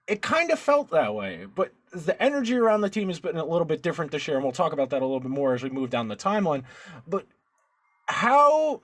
it 0.08 0.22
kind 0.22 0.50
of 0.50 0.60
felt 0.60 0.89
that 0.89 1.13
way. 1.13 1.46
But 1.53 1.74
the 1.93 2.20
energy 2.22 2.55
around 2.55 2.81
the 2.81 2.89
team 2.89 3.10
has 3.10 3.20
been 3.20 3.38
a 3.38 3.46
little 3.46 3.65
bit 3.65 3.84
different 3.84 4.12
this 4.12 4.27
year, 4.27 4.38
and 4.38 4.43
we'll 4.43 4.53
talk 4.53 4.74
about 4.74 4.89
that 4.89 5.01
a 5.01 5.05
little 5.05 5.20
bit 5.20 5.29
more 5.29 5.53
as 5.53 5.62
we 5.62 5.70
move 5.70 5.89
down 5.89 6.08
the 6.08 6.15
timeline. 6.15 6.63
But 7.08 7.27
how 8.08 8.81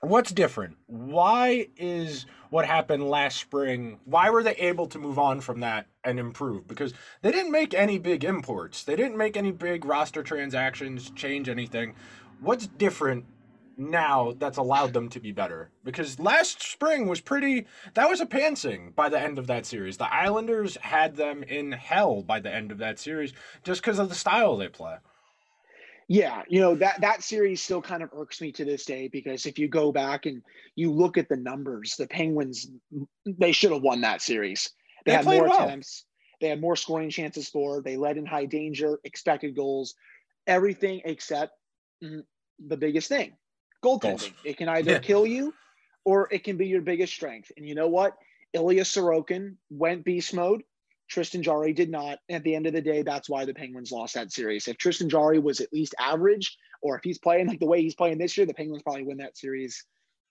what's 0.00 0.32
different? 0.32 0.76
Why 0.86 1.68
is 1.76 2.26
what 2.50 2.66
happened 2.66 3.08
last 3.08 3.38
spring? 3.38 4.00
Why 4.04 4.30
were 4.30 4.42
they 4.42 4.56
able 4.56 4.86
to 4.88 4.98
move 4.98 5.18
on 5.18 5.40
from 5.40 5.60
that 5.60 5.86
and 6.04 6.18
improve? 6.18 6.66
Because 6.66 6.94
they 7.22 7.30
didn't 7.30 7.52
make 7.52 7.74
any 7.74 7.98
big 7.98 8.24
imports. 8.24 8.84
They 8.84 8.96
didn't 8.96 9.18
make 9.18 9.36
any 9.36 9.52
big 9.52 9.84
roster 9.84 10.22
transactions, 10.22 11.10
change 11.10 11.48
anything. 11.48 11.94
What's 12.40 12.66
different 12.66 13.26
now 13.76 14.34
that's 14.38 14.58
allowed 14.58 14.92
them 14.94 15.08
to 15.10 15.20
be 15.20 15.32
better? 15.32 15.70
Because 15.84 16.18
last 16.18 16.62
spring 16.62 17.06
was 17.06 17.20
pretty 17.20 17.66
that 17.94 18.08
was 18.08 18.20
a 18.20 18.26
pantsing 18.26 18.94
by 18.94 19.10
the 19.10 19.20
end 19.20 19.38
of 19.38 19.46
that 19.48 19.66
series. 19.66 19.98
The 19.98 20.12
Islanders 20.12 20.76
had 20.80 21.16
them 21.16 21.42
in 21.42 21.72
hell 21.72 22.22
by 22.22 22.40
the 22.40 22.52
end 22.52 22.72
of 22.72 22.78
that 22.78 22.98
series 22.98 23.34
just 23.62 23.82
because 23.82 23.98
of 23.98 24.08
the 24.08 24.14
style 24.14 24.56
they 24.56 24.68
play. 24.68 24.96
Yeah, 26.12 26.42
you 26.48 26.60
know 26.60 26.74
that 26.74 27.02
that 27.02 27.22
series 27.22 27.62
still 27.62 27.80
kind 27.80 28.02
of 28.02 28.10
irks 28.12 28.40
me 28.40 28.50
to 28.52 28.64
this 28.64 28.84
day 28.84 29.06
because 29.06 29.46
if 29.46 29.60
you 29.60 29.68
go 29.68 29.92
back 29.92 30.26
and 30.26 30.42
you 30.74 30.90
look 30.90 31.16
at 31.16 31.28
the 31.28 31.36
numbers, 31.36 31.94
the 31.94 32.08
Penguins 32.08 32.68
they 33.24 33.52
should 33.52 33.70
have 33.70 33.82
won 33.82 34.00
that 34.00 34.20
series. 34.20 34.70
They, 35.04 35.12
they 35.12 35.16
had 35.18 35.24
more 35.24 35.44
well. 35.44 35.62
attempts, 35.66 36.06
they 36.40 36.48
had 36.48 36.60
more 36.60 36.74
scoring 36.74 37.10
chances 37.10 37.48
for, 37.48 37.80
they 37.80 37.96
led 37.96 38.16
in 38.16 38.26
high 38.26 38.46
danger, 38.46 38.98
expected 39.04 39.54
goals, 39.54 39.94
everything 40.48 41.00
except 41.04 41.52
mm, 42.02 42.24
the 42.58 42.76
biggest 42.76 43.08
thing, 43.08 43.36
goaltending. 43.80 44.00
Goals. 44.00 44.32
It 44.44 44.56
can 44.56 44.68
either 44.68 44.90
yeah. 44.90 44.98
kill 44.98 45.28
you 45.28 45.54
or 46.04 46.26
it 46.32 46.42
can 46.42 46.56
be 46.56 46.66
your 46.66 46.82
biggest 46.82 47.12
strength. 47.12 47.52
And 47.56 47.64
you 47.64 47.76
know 47.76 47.86
what? 47.86 48.16
Ilya 48.52 48.82
Sorokin 48.82 49.54
went 49.70 50.04
beast 50.04 50.34
mode. 50.34 50.64
Tristan 51.10 51.42
Jarry 51.42 51.72
did 51.72 51.90
not. 51.90 52.18
At 52.28 52.44
the 52.44 52.54
end 52.54 52.66
of 52.66 52.72
the 52.72 52.80
day, 52.80 53.02
that's 53.02 53.28
why 53.28 53.44
the 53.44 53.54
Penguins 53.54 53.90
lost 53.90 54.14
that 54.14 54.32
series. 54.32 54.68
If 54.68 54.78
Tristan 54.78 55.08
Jarry 55.08 55.38
was 55.38 55.60
at 55.60 55.72
least 55.72 55.94
average, 55.98 56.56
or 56.82 56.96
if 56.96 57.02
he's 57.02 57.18
playing 57.18 57.48
like 57.48 57.60
the 57.60 57.66
way 57.66 57.82
he's 57.82 57.94
playing 57.94 58.18
this 58.18 58.36
year, 58.36 58.46
the 58.46 58.54
Penguins 58.54 58.82
probably 58.82 59.02
win 59.02 59.18
that 59.18 59.36
series 59.36 59.84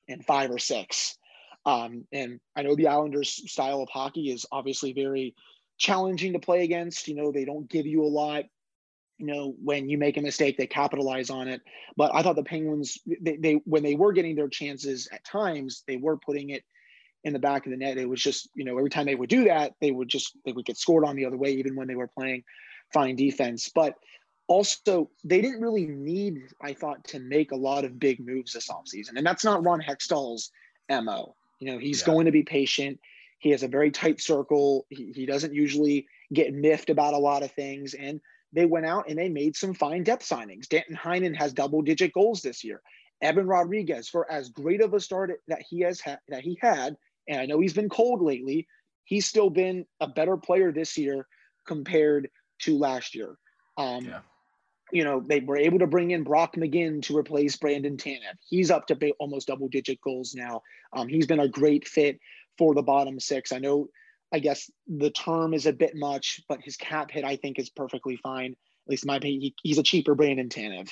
in 0.07 0.21
five 0.21 0.49
or 0.49 0.57
six. 0.57 1.17
Um, 1.65 2.05
and 2.13 2.39
I 2.55 2.63
know 2.63 2.75
the 2.75 2.87
Islanders' 2.87 3.51
style 3.51 3.81
of 3.81 3.89
hockey 3.89 4.31
is 4.31 4.45
obviously 4.51 4.93
very 4.93 5.35
challenging 5.77 6.33
to 6.33 6.39
play 6.39 6.63
against. 6.63 7.07
You 7.07 7.15
know, 7.15 7.31
they 7.31 7.45
don't 7.45 7.69
give 7.69 7.85
you 7.85 8.03
a 8.03 8.07
lot. 8.07 8.45
You 9.17 9.25
know, 9.27 9.55
when 9.61 9.89
you 9.89 9.97
make 9.97 10.15
a 10.15 10.21
mistake, 10.21 10.57
they 10.57 10.65
capitalize 10.65 11.29
on 11.29 11.49
it. 11.49 11.61
But 11.97 12.15
I 12.15 12.23
thought 12.23 12.37
the 12.37 12.43
Penguins, 12.43 12.97
they, 13.05 13.35
they 13.35 13.53
when 13.65 13.83
they 13.83 13.95
were 13.95 14.13
getting 14.13 14.37
their 14.37 14.47
chances 14.47 15.09
at 15.11 15.25
times, 15.25 15.83
they 15.87 15.97
were 15.97 16.17
putting 16.17 16.51
it 16.51 16.63
in 17.23 17.33
the 17.33 17.39
back 17.39 17.65
of 17.65 17.71
the 17.71 17.77
net. 17.77 17.97
It 17.97 18.07
was 18.07 18.21
just, 18.21 18.49
you 18.53 18.65
know, 18.65 18.77
every 18.77 18.89
time 18.89 19.05
they 19.05 19.15
would 19.15 19.29
do 19.29 19.45
that, 19.45 19.73
they 19.81 19.91
would 19.91 20.07
just 20.07 20.37
they 20.45 20.51
would 20.51 20.65
get 20.65 20.77
scored 20.77 21.05
on 21.05 21.15
the 21.15 21.25
other 21.25 21.37
way, 21.37 21.51
even 21.53 21.75
when 21.75 21.87
they 21.87 21.95
were 21.95 22.07
playing 22.07 22.43
fine 22.93 23.15
defense. 23.15 23.69
But 23.73 23.95
also, 24.47 25.09
they 25.23 25.41
didn't 25.41 25.61
really 25.61 25.85
need, 25.85 26.41
I 26.61 26.73
thought, 26.73 27.03
to 27.05 27.19
make 27.19 27.51
a 27.51 27.57
lot 27.57 27.85
of 27.85 27.99
big 27.99 28.19
moves 28.19 28.53
this 28.53 28.69
offseason. 28.69 29.15
And 29.15 29.25
that's 29.25 29.43
not 29.43 29.63
Ron 29.63 29.81
Hextall's 29.81 30.51
MO. 30.89 31.35
You 31.59 31.71
know, 31.71 31.77
he's 31.77 32.01
yeah. 32.01 32.07
going 32.07 32.25
to 32.25 32.31
be 32.31 32.43
patient. 32.43 32.99
He 33.37 33.51
has 33.51 33.63
a 33.63 33.67
very 33.67 33.91
tight 33.91 34.19
circle. 34.19 34.85
He, 34.89 35.11
he 35.13 35.25
doesn't 35.25 35.53
usually 35.53 36.07
get 36.33 36.53
miffed 36.53 36.89
about 36.89 37.13
a 37.13 37.19
lot 37.19 37.43
of 37.43 37.51
things. 37.51 37.93
And 37.93 38.19
they 38.51 38.65
went 38.65 38.85
out 38.85 39.07
and 39.07 39.17
they 39.17 39.29
made 39.29 39.55
some 39.55 39.73
fine 39.73 40.03
depth 40.03 40.27
signings. 40.27 40.67
Danton 40.67 40.95
Heinen 40.95 41.35
has 41.35 41.53
double 41.53 41.81
digit 41.81 42.13
goals 42.13 42.41
this 42.41 42.63
year. 42.63 42.81
Evan 43.21 43.47
Rodrigues, 43.47 44.09
for 44.09 44.29
as 44.31 44.49
great 44.49 44.81
of 44.81 44.93
a 44.93 44.99
start 44.99 45.41
that 45.47 45.61
he 45.61 45.81
has 45.81 45.99
had, 45.99 46.19
that 46.29 46.41
he 46.41 46.57
had, 46.61 46.95
and 47.29 47.39
I 47.39 47.45
know 47.45 47.59
he's 47.59 47.73
been 47.73 47.89
cold 47.89 48.21
lately, 48.21 48.67
he's 49.05 49.25
still 49.25 49.49
been 49.49 49.85
a 50.01 50.07
better 50.07 50.35
player 50.35 50.71
this 50.71 50.97
year 50.97 51.27
compared 51.65 52.29
to 52.63 52.77
last 52.77 53.15
year. 53.15 53.37
Um, 53.77 54.05
yeah. 54.05 54.19
You 54.91 55.03
know, 55.03 55.23
they 55.25 55.39
were 55.39 55.57
able 55.57 55.79
to 55.79 55.87
bring 55.87 56.09
in 56.11 56.23
Brock 56.23 56.55
McGinn 56.55 57.03
to 57.03 57.15
replace 57.15 57.55
Brandon 57.55 57.95
Tanev. 57.95 58.35
He's 58.49 58.71
up 58.71 58.87
to 58.87 59.11
almost 59.19 59.47
double 59.47 59.67
digit 59.67 60.01
goals 60.01 60.33
now. 60.33 60.63
Um, 60.93 61.07
he's 61.07 61.27
been 61.27 61.39
a 61.39 61.47
great 61.47 61.87
fit 61.87 62.19
for 62.57 62.73
the 62.73 62.81
bottom 62.81 63.19
six. 63.19 63.51
I 63.51 63.59
know, 63.59 63.89
I 64.33 64.39
guess 64.39 64.69
the 64.87 65.11
term 65.11 65.53
is 65.53 65.67
a 65.67 65.73
bit 65.73 65.95
much, 65.95 66.41
but 66.49 66.61
his 66.63 66.75
cap 66.75 67.11
hit, 67.11 67.23
I 67.23 67.35
think, 67.35 67.59
is 67.59 67.69
perfectly 67.69 68.17
fine. 68.17 68.53
At 68.53 68.89
least 68.89 69.03
in 69.03 69.07
my 69.07 69.17
opinion, 69.17 69.41
he, 69.41 69.55
he's 69.61 69.77
a 69.77 69.83
cheaper 69.83 70.15
Brandon 70.15 70.49
Tanev, 70.49 70.89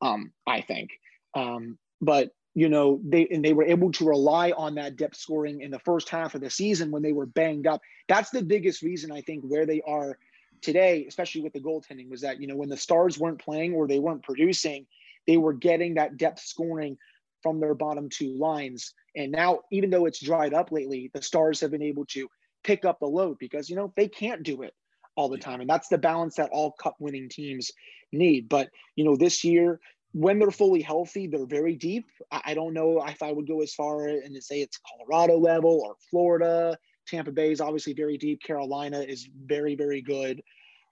um, 0.00 0.32
I 0.46 0.62
think. 0.62 0.92
Um, 1.34 1.78
but 2.00 2.30
you 2.54 2.68
know 2.68 3.00
they 3.04 3.26
and 3.28 3.44
they 3.44 3.52
were 3.52 3.64
able 3.64 3.90
to 3.92 4.04
rely 4.04 4.52
on 4.52 4.76
that 4.76 4.96
depth 4.96 5.16
scoring 5.16 5.60
in 5.60 5.70
the 5.70 5.78
first 5.80 6.08
half 6.08 6.34
of 6.34 6.40
the 6.40 6.50
season 6.50 6.90
when 6.90 7.02
they 7.02 7.12
were 7.12 7.26
banged 7.26 7.66
up. 7.66 7.80
That's 8.08 8.30
the 8.30 8.42
biggest 8.42 8.82
reason 8.82 9.10
I 9.10 9.20
think 9.20 9.44
where 9.44 9.66
they 9.66 9.82
are 9.86 10.18
today, 10.62 11.04
especially 11.08 11.42
with 11.42 11.52
the 11.52 11.60
goaltending, 11.60 12.08
was 12.08 12.20
that 12.22 12.40
you 12.40 12.46
know 12.46 12.56
when 12.56 12.68
the 12.68 12.76
stars 12.76 13.18
weren't 13.18 13.40
playing 13.40 13.74
or 13.74 13.86
they 13.86 13.98
weren't 13.98 14.22
producing, 14.22 14.86
they 15.26 15.36
were 15.36 15.52
getting 15.52 15.94
that 15.94 16.16
depth 16.16 16.40
scoring 16.40 16.96
from 17.42 17.60
their 17.60 17.74
bottom 17.74 18.08
two 18.08 18.36
lines. 18.38 18.94
And 19.16 19.32
now, 19.32 19.60
even 19.70 19.90
though 19.90 20.06
it's 20.06 20.24
dried 20.24 20.54
up 20.54 20.72
lately, 20.72 21.10
the 21.12 21.22
stars 21.22 21.60
have 21.60 21.70
been 21.70 21.82
able 21.82 22.06
to 22.06 22.28
pick 22.62 22.84
up 22.84 23.00
the 23.00 23.06
load 23.06 23.38
because 23.38 23.68
you 23.68 23.76
know 23.76 23.92
they 23.96 24.08
can't 24.08 24.44
do 24.44 24.62
it 24.62 24.74
all 25.16 25.28
the 25.28 25.38
time, 25.38 25.60
and 25.60 25.68
that's 25.68 25.88
the 25.88 25.98
balance 25.98 26.36
that 26.36 26.50
all 26.50 26.72
cup 26.72 26.96
winning 27.00 27.28
teams 27.28 27.72
need. 28.12 28.48
But 28.48 28.70
you 28.94 29.04
know, 29.04 29.16
this 29.16 29.42
year 29.42 29.80
when 30.14 30.38
they're 30.38 30.52
fully 30.52 30.80
healthy, 30.80 31.26
they're 31.26 31.44
very 31.44 31.74
deep. 31.74 32.06
I 32.30 32.54
don't 32.54 32.72
know 32.72 33.04
if 33.04 33.20
I 33.20 33.32
would 33.32 33.48
go 33.48 33.62
as 33.62 33.74
far 33.74 34.06
and 34.06 34.32
to 34.32 34.40
say 34.40 34.60
it's 34.62 34.78
Colorado 34.78 35.38
level 35.38 35.82
or 35.84 35.96
Florida. 36.08 36.78
Tampa 37.08 37.32
Bay 37.32 37.50
is 37.50 37.60
obviously 37.60 37.94
very 37.94 38.16
deep. 38.16 38.40
Carolina 38.40 39.00
is 39.00 39.28
very, 39.44 39.74
very 39.74 40.00
good, 40.00 40.40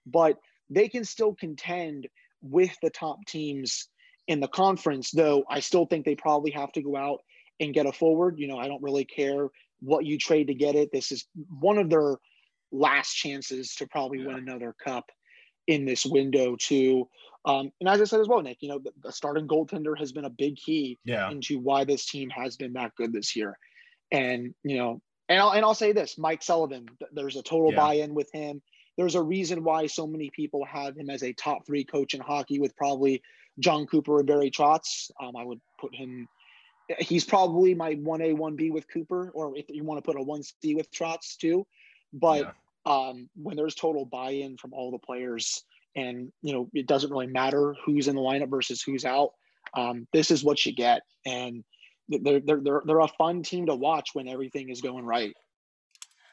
but 0.05 0.37
they 0.69 0.89
can 0.89 1.05
still 1.05 1.33
contend 1.33 2.07
with 2.41 2.75
the 2.83 2.89
top 2.89 3.25
teams 3.25 3.87
in 4.27 4.41
the 4.41 4.47
conference, 4.49 5.11
though 5.11 5.45
I 5.49 5.61
still 5.61 5.85
think 5.85 6.03
they 6.03 6.15
probably 6.15 6.51
have 6.51 6.73
to 6.73 6.81
go 6.81 6.97
out 6.97 7.21
and 7.61 7.73
get 7.73 7.85
a 7.85 7.93
forward. 7.93 8.35
You 8.37 8.49
know, 8.49 8.57
I 8.57 8.67
don't 8.67 8.83
really 8.83 9.05
care 9.05 9.47
what 9.79 10.05
you 10.05 10.17
trade 10.17 10.47
to 10.47 10.53
get 10.53 10.75
it. 10.75 10.89
This 10.91 11.13
is 11.13 11.25
one 11.61 11.77
of 11.77 11.89
their 11.89 12.17
last 12.73 13.13
chances 13.13 13.75
to 13.75 13.87
probably 13.87 14.19
yeah. 14.19 14.27
win 14.27 14.39
another 14.39 14.75
cup 14.83 15.05
in 15.65 15.85
this 15.85 16.05
window 16.05 16.57
too. 16.59 17.07
Um, 17.45 17.71
and 17.79 17.89
as 17.89 17.99
I 17.99 18.05
said 18.05 18.21
as 18.21 18.27
well, 18.27 18.41
Nick, 18.41 18.57
you 18.61 18.69
know, 18.69 18.79
the, 18.79 18.91
the, 19.01 19.11
starting 19.11 19.47
goaltender 19.47 19.97
has 19.97 20.13
been 20.13 20.25
a 20.25 20.29
big 20.29 20.55
key 20.55 20.97
yeah. 21.03 21.29
into 21.29 21.59
why 21.59 21.83
this 21.83 22.05
team 22.05 22.29
has 22.29 22.55
been 22.55 22.73
that 22.73 22.95
good 22.95 23.11
this 23.11 23.35
year. 23.35 23.57
And, 24.11 24.53
you 24.63 24.77
know, 24.77 25.01
and 25.27 25.39
I'll, 25.39 25.51
and 25.51 25.65
I'll 25.65 25.73
say 25.73 25.91
this, 25.91 26.17
Mike 26.17 26.41
Sullivan, 26.41 26.87
there's 27.11 27.35
a 27.35 27.43
total 27.43 27.71
yeah. 27.71 27.77
buy-in 27.79 28.13
with 28.13 28.31
him. 28.31 28.61
There's 28.97 29.15
a 29.15 29.21
reason 29.21 29.63
why 29.63 29.87
so 29.87 30.07
many 30.07 30.29
people 30.29 30.63
have 30.65 30.95
him 30.95 31.09
as 31.09 31.23
a 31.23 31.33
top 31.33 31.65
three 31.65 31.83
coach 31.83 32.13
in 32.13 32.21
hockey 32.21 32.59
with 32.59 32.77
probably 32.77 33.21
Jon 33.59 33.87
Cooper 33.87 34.19
and 34.19 34.27
Barry 34.27 34.51
Trotz. 34.51 35.11
Um, 35.21 35.35
I 35.35 35.43
would 35.43 35.59
put 35.79 35.93
him, 35.93 36.27
he's 36.99 37.25
probably 37.25 37.73
my 37.73 37.95
1A, 37.95 38.37
1B 38.37 38.71
with 38.71 38.87
Cooper, 38.87 39.31
or 39.33 39.57
if 39.57 39.65
you 39.69 39.83
want 39.83 39.97
to 39.97 40.09
put 40.09 40.19
a 40.19 40.23
1C 40.23 40.75
with 40.75 40.91
Trotz 40.91 41.37
too. 41.37 41.65
But 42.13 42.53
yeah. 42.85 43.09
um, 43.09 43.29
when 43.35 43.57
there's 43.57 43.75
total 43.75 44.05
buy-in 44.05 44.57
from 44.57 44.73
all 44.73 44.91
the 44.91 44.99
players, 44.99 45.63
and 45.95 46.31
you 46.41 46.53
know 46.53 46.69
it 46.73 46.87
doesn't 46.87 47.11
really 47.11 47.27
matter 47.27 47.75
who's 47.85 48.07
in 48.07 48.15
the 48.15 48.21
lineup 48.21 48.49
versus 48.49 48.81
who's 48.81 49.05
out. 49.05 49.31
Um, 49.75 50.07
this 50.13 50.31
is 50.31 50.43
what 50.43 50.65
you 50.65 50.73
get, 50.73 51.01
and 51.25 51.63
they're, 52.09 52.39
they're 52.39 52.61
they're 52.61 52.81
they're 52.85 52.99
a 52.99 53.07
fun 53.07 53.43
team 53.43 53.67
to 53.67 53.75
watch 53.75 54.09
when 54.13 54.27
everything 54.27 54.69
is 54.69 54.81
going 54.81 55.05
right. 55.05 55.33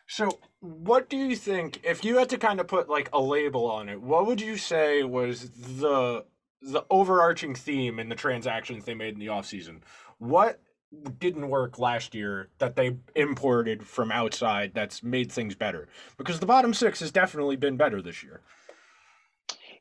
So, 0.06 0.40
what 0.58 1.08
do 1.08 1.16
you 1.16 1.36
think 1.36 1.80
if 1.84 2.04
you 2.04 2.18
had 2.18 2.28
to 2.30 2.38
kind 2.38 2.58
of 2.58 2.66
put 2.66 2.88
like 2.88 3.08
a 3.12 3.20
label 3.20 3.70
on 3.70 3.88
it? 3.88 4.00
What 4.00 4.26
would 4.26 4.40
you 4.40 4.56
say 4.56 5.04
was 5.04 5.50
the 5.50 6.24
the 6.62 6.84
overarching 6.90 7.54
theme 7.54 7.98
in 7.98 8.08
the 8.08 8.14
transactions 8.14 8.84
they 8.84 8.94
made 8.94 9.14
in 9.14 9.20
the 9.20 9.28
offseason? 9.28 9.82
What 10.18 10.60
didn't 11.20 11.48
work 11.48 11.78
last 11.78 12.16
year 12.16 12.48
that 12.58 12.74
they 12.74 12.96
imported 13.14 13.86
from 13.86 14.10
outside 14.10 14.72
that's 14.74 15.02
made 15.04 15.30
things 15.30 15.54
better? 15.54 15.86
Because 16.18 16.40
the 16.40 16.46
bottom 16.46 16.74
six 16.74 16.98
has 16.98 17.12
definitely 17.12 17.54
been 17.54 17.76
better 17.76 18.02
this 18.02 18.24
year 18.24 18.40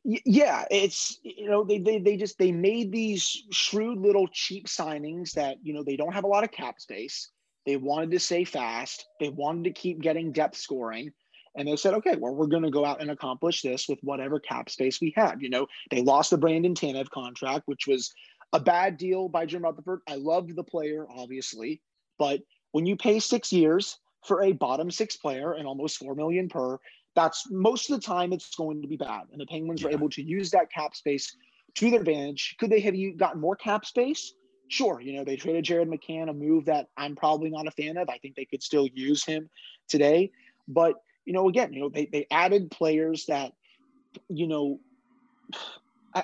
yeah 0.03 0.65
it's 0.71 1.19
you 1.23 1.49
know 1.49 1.63
they, 1.63 1.77
they 1.77 1.99
they 1.99 2.15
just 2.15 2.37
they 2.37 2.51
made 2.51 2.91
these 2.91 3.43
shrewd 3.51 3.99
little 3.99 4.27
cheap 4.31 4.67
signings 4.67 5.33
that 5.33 5.57
you 5.61 5.73
know 5.73 5.83
they 5.83 5.97
don't 5.97 6.13
have 6.13 6.23
a 6.23 6.27
lot 6.27 6.43
of 6.43 6.51
cap 6.51 6.79
space. 6.79 7.29
They 7.65 7.75
wanted 7.75 8.11
to 8.11 8.19
stay 8.19 8.45
fast. 8.45 9.05
They 9.19 9.29
wanted 9.29 9.65
to 9.65 9.71
keep 9.71 10.01
getting 10.01 10.31
depth 10.31 10.57
scoring. 10.57 11.11
And 11.55 11.67
they 11.67 11.75
said 11.75 11.93
okay 11.95 12.15
well 12.15 12.33
we're 12.33 12.47
going 12.47 12.63
to 12.63 12.71
go 12.71 12.85
out 12.85 13.01
and 13.01 13.11
accomplish 13.11 13.61
this 13.61 13.89
with 13.89 13.99
whatever 14.01 14.39
cap 14.39 14.69
space 14.69 15.01
we 15.01 15.13
have. 15.17 15.41
You 15.41 15.49
know 15.49 15.67
they 15.91 16.01
lost 16.01 16.29
the 16.29 16.37
brandon 16.37 16.75
tanev 16.75 17.09
contract 17.09 17.63
which 17.67 17.85
was 17.85 18.13
a 18.53 18.59
bad 18.59 18.97
deal 18.97 19.27
by 19.27 19.45
jim 19.45 19.63
rutherford. 19.63 19.99
I 20.07 20.15
loved 20.15 20.55
the 20.55 20.63
player 20.63 21.05
obviously. 21.09 21.81
But 22.17 22.41
when 22.71 22.85
you 22.85 22.95
pay 22.95 23.19
six 23.19 23.51
years 23.51 23.97
for 24.25 24.43
a 24.43 24.51
bottom 24.53 24.91
six 24.91 25.17
player 25.17 25.53
and 25.53 25.67
almost 25.67 25.97
four 25.97 26.15
million 26.15 26.49
per 26.49 26.79
that's 27.15 27.49
most 27.51 27.89
of 27.89 27.99
the 27.99 28.05
time 28.05 28.33
it's 28.33 28.55
going 28.55 28.81
to 28.81 28.87
be 28.87 28.97
bad. 28.97 29.23
And 29.31 29.41
the 29.41 29.45
Penguins 29.45 29.81
yeah. 29.81 29.87
were 29.87 29.93
able 29.93 30.09
to 30.09 30.21
use 30.21 30.51
that 30.51 30.71
cap 30.71 30.95
space 30.95 31.35
to 31.75 31.89
their 31.89 31.99
advantage. 31.99 32.55
Could 32.59 32.69
they 32.69 32.79
have 32.81 32.95
gotten 33.17 33.41
more 33.41 33.55
cap 33.55 33.85
space? 33.85 34.33
Sure. 34.67 35.01
You 35.01 35.13
know, 35.13 35.23
they 35.23 35.35
traded 35.35 35.65
Jared 35.65 35.89
McCann, 35.89 36.29
a 36.29 36.33
move 36.33 36.65
that 36.65 36.87
I'm 36.95 37.15
probably 37.15 37.49
not 37.49 37.67
a 37.67 37.71
fan 37.71 37.97
of. 37.97 38.07
I 38.09 38.19
think 38.19 38.35
they 38.35 38.45
could 38.45 38.61
still 38.61 38.87
use 38.93 39.25
him 39.25 39.49
today. 39.87 40.31
But, 40.67 40.95
you 41.25 41.33
know, 41.33 41.49
again, 41.49 41.73
you 41.73 41.81
know, 41.81 41.89
they, 41.89 42.05
they 42.05 42.27
added 42.29 42.69
players 42.69 43.25
that, 43.25 43.53
you 44.27 44.47
know, 44.47 44.79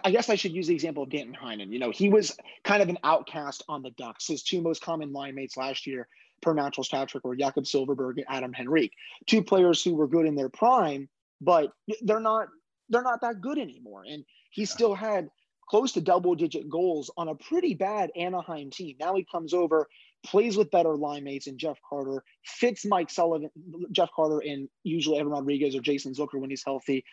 I 0.04 0.12
guess 0.12 0.30
I 0.30 0.36
should 0.36 0.54
use 0.54 0.68
the 0.68 0.74
example 0.74 1.04
of 1.04 1.10
Danton 1.10 1.36
Heinen. 1.36 1.72
You 1.72 1.80
know, 1.80 1.92
he 1.92 2.10
was 2.10 2.36
kind 2.64 2.82
of 2.82 2.90
an 2.90 2.98
outcast 3.04 3.64
on 3.68 3.84
the 3.84 3.92
Ducks. 3.92 4.28
His 4.28 4.44
two 4.44 4.62
most 4.62 4.82
common 4.82 5.14
line 5.14 5.36
mates 5.36 5.58
last 5.58 5.86
year 5.86 6.08
per 6.42 6.54
natural 6.54 6.84
stat 6.84 7.10
trick 7.10 7.24
were 7.24 7.36
Jakob 7.36 7.66
Silfverberg 7.66 8.18
and 8.18 8.26
Adam 8.30 8.54
Henrique, 8.58 8.94
two 9.28 9.44
players 9.44 9.84
who 9.84 9.96
were 9.96 10.08
good 10.08 10.26
in 10.26 10.36
their 10.36 10.50
prime, 10.50 11.10
but 11.42 11.72
they're 12.02 12.20
not 12.20 12.48
they're 12.90 13.04
not 13.04 13.22
that 13.22 13.42
good 13.42 13.58
anymore. 13.58 14.04
And 14.08 14.24
he 14.52 14.66
still 14.66 14.94
had 14.94 15.30
close 15.68 15.94
to 15.94 16.02
double 16.02 16.36
digit 16.36 16.70
goals 16.70 17.10
on 17.18 17.28
a 17.28 17.36
pretty 17.36 17.74
bad 17.74 18.12
Anaheim 18.16 18.70
team. 18.70 18.96
Now 19.00 19.16
he 19.16 19.26
comes 19.30 19.54
over, 19.54 19.88
plays 20.24 20.56
with 20.58 20.72
better 20.72 20.96
line 20.96 21.24
mates 21.24 21.48
and 21.48 21.58
Jeff 21.58 21.80
Carter, 21.88 22.24
fits 22.46 22.86
Mike 22.86 23.10
Sullivan, 23.10 23.50
Jeff 23.92 24.10
Carter, 24.16 24.40
and 24.40 24.70
usually 24.84 25.20
Evan 25.20 25.32
Rodrigues 25.32 25.76
or 25.76 25.82
Jason 25.82 26.14
Zucker 26.14 26.40
when 26.40 26.52
he's 26.52 26.64
healthy, 26.64 27.04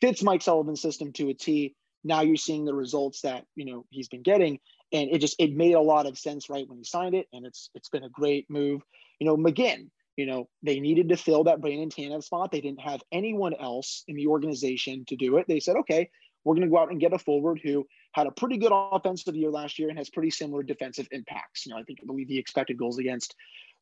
fits 0.00 0.22
Mike 0.22 0.42
Sullivan's 0.42 0.82
system 0.82 1.12
to 1.14 1.28
a 1.28 1.34
T. 1.34 1.76
Now 2.02 2.22
you're 2.22 2.36
seeing 2.36 2.64
the 2.64 2.74
results 2.74 3.20
that 3.22 3.44
you 3.54 3.66
know 3.66 3.84
he's 3.90 4.08
been 4.08 4.22
getting 4.22 4.58
and 4.92 5.10
it 5.10 5.18
just 5.18 5.36
it 5.38 5.54
made 5.54 5.74
a 5.74 5.80
lot 5.80 6.06
of 6.06 6.18
sense 6.18 6.48
right 6.48 6.68
when 6.68 6.78
he 6.78 6.84
signed 6.84 7.14
it, 7.14 7.26
and 7.32 7.46
it's 7.46 7.70
it's 7.74 7.88
been 7.88 8.04
a 8.04 8.08
great 8.08 8.46
move. 8.48 8.82
You 9.18 9.26
know, 9.26 9.36
McGinn, 9.36 9.88
you 10.16 10.26
know, 10.26 10.48
they 10.62 10.80
needed 10.80 11.08
to 11.10 11.16
fill 11.16 11.44
that 11.44 11.60
Brandon 11.60 11.90
Tanev 11.90 12.24
spot. 12.24 12.50
They 12.50 12.60
didn't 12.60 12.80
have 12.80 13.02
anyone 13.12 13.54
else 13.54 14.04
in 14.08 14.16
the 14.16 14.26
organization 14.26 15.04
to 15.08 15.16
do 15.16 15.36
it. 15.36 15.46
They 15.46 15.60
said, 15.60 15.76
okay, 15.76 16.10
we're 16.44 16.54
going 16.54 16.66
to 16.66 16.70
go 16.70 16.78
out 16.78 16.90
and 16.90 17.00
get 17.00 17.12
a 17.12 17.18
forward 17.18 17.60
who 17.62 17.86
had 18.12 18.26
a 18.26 18.30
pretty 18.30 18.56
good 18.56 18.72
offensive 18.72 19.36
year 19.36 19.50
last 19.50 19.78
year 19.78 19.88
and 19.88 19.98
has 19.98 20.10
pretty 20.10 20.30
similar 20.30 20.62
defensive 20.62 21.06
impacts. 21.12 21.66
You 21.66 21.72
know, 21.72 21.78
I 21.78 21.84
think 21.84 22.00
I 22.02 22.06
believe 22.06 22.28
the 22.28 22.38
expected 22.38 22.78
goals 22.78 22.98
against 22.98 23.34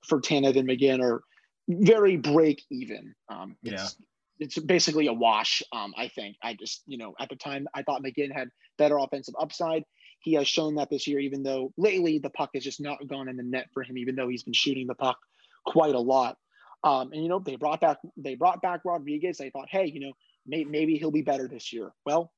for 0.06 0.20
Tanev 0.20 0.56
and 0.56 0.68
McGinn 0.68 1.02
are 1.02 1.22
very 1.68 2.16
break 2.16 2.62
even. 2.70 3.14
Um, 3.28 3.56
it's, 3.62 3.96
yeah. 3.98 4.04
It's 4.40 4.58
basically 4.58 5.06
a 5.08 5.12
wash. 5.12 5.62
Um, 5.72 5.92
I 5.96 6.08
think. 6.08 6.36
I 6.42 6.54
just, 6.54 6.82
you 6.86 6.98
know, 6.98 7.14
at 7.18 7.28
the 7.28 7.36
time 7.36 7.66
I 7.74 7.82
thought 7.82 8.02
McGinn 8.02 8.32
had 8.32 8.48
better 8.76 8.98
offensive 8.98 9.34
upside. 9.40 9.82
He 10.20 10.34
has 10.34 10.48
shown 10.48 10.76
that 10.76 10.90
this 10.90 11.06
year, 11.06 11.20
even 11.20 11.42
though 11.42 11.72
lately 11.76 12.18
the 12.18 12.30
puck 12.30 12.50
has 12.54 12.64
just 12.64 12.80
not 12.80 13.06
gone 13.06 13.28
in 13.28 13.36
the 13.36 13.42
net 13.42 13.68
for 13.72 13.82
him, 13.82 13.98
even 13.98 14.16
though 14.16 14.28
he's 14.28 14.42
been 14.42 14.52
shooting 14.52 14.86
the 14.86 14.94
puck 14.94 15.18
quite 15.64 15.94
a 15.94 16.00
lot. 16.00 16.36
Um, 16.84 17.12
and 17.12 17.22
you 17.22 17.28
know, 17.28 17.38
they 17.38 17.56
brought 17.56 17.80
back 17.80 17.98
they 18.16 18.34
brought 18.34 18.62
back 18.62 18.80
Rodrigues. 18.84 19.38
They 19.38 19.50
thought, 19.50 19.68
hey, 19.70 19.86
you 19.86 20.00
know, 20.00 20.12
may, 20.46 20.64
maybe 20.64 20.96
he'll 20.96 21.10
be 21.10 21.22
better 21.22 21.48
this 21.48 21.72
year. 21.72 21.90
Well, 22.04 22.32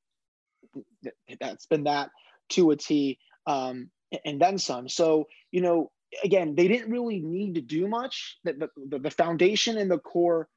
that's 1.39 1.65
been 1.67 1.83
that 1.85 2.09
to 2.49 2.71
a 2.71 2.75
T, 2.75 3.19
um, 3.45 3.89
and 4.25 4.41
then 4.41 4.57
some. 4.57 4.89
So 4.89 5.27
you 5.51 5.61
know, 5.61 5.91
again, 6.23 6.55
they 6.55 6.67
didn't 6.67 6.91
really 6.91 7.19
need 7.19 7.55
to 7.55 7.61
do 7.61 7.87
much. 7.87 8.37
The, 8.43 8.69
the, 8.89 8.99
the 8.99 9.11
foundation 9.11 9.77
and 9.77 9.89
the 9.89 9.99
core 9.99 10.47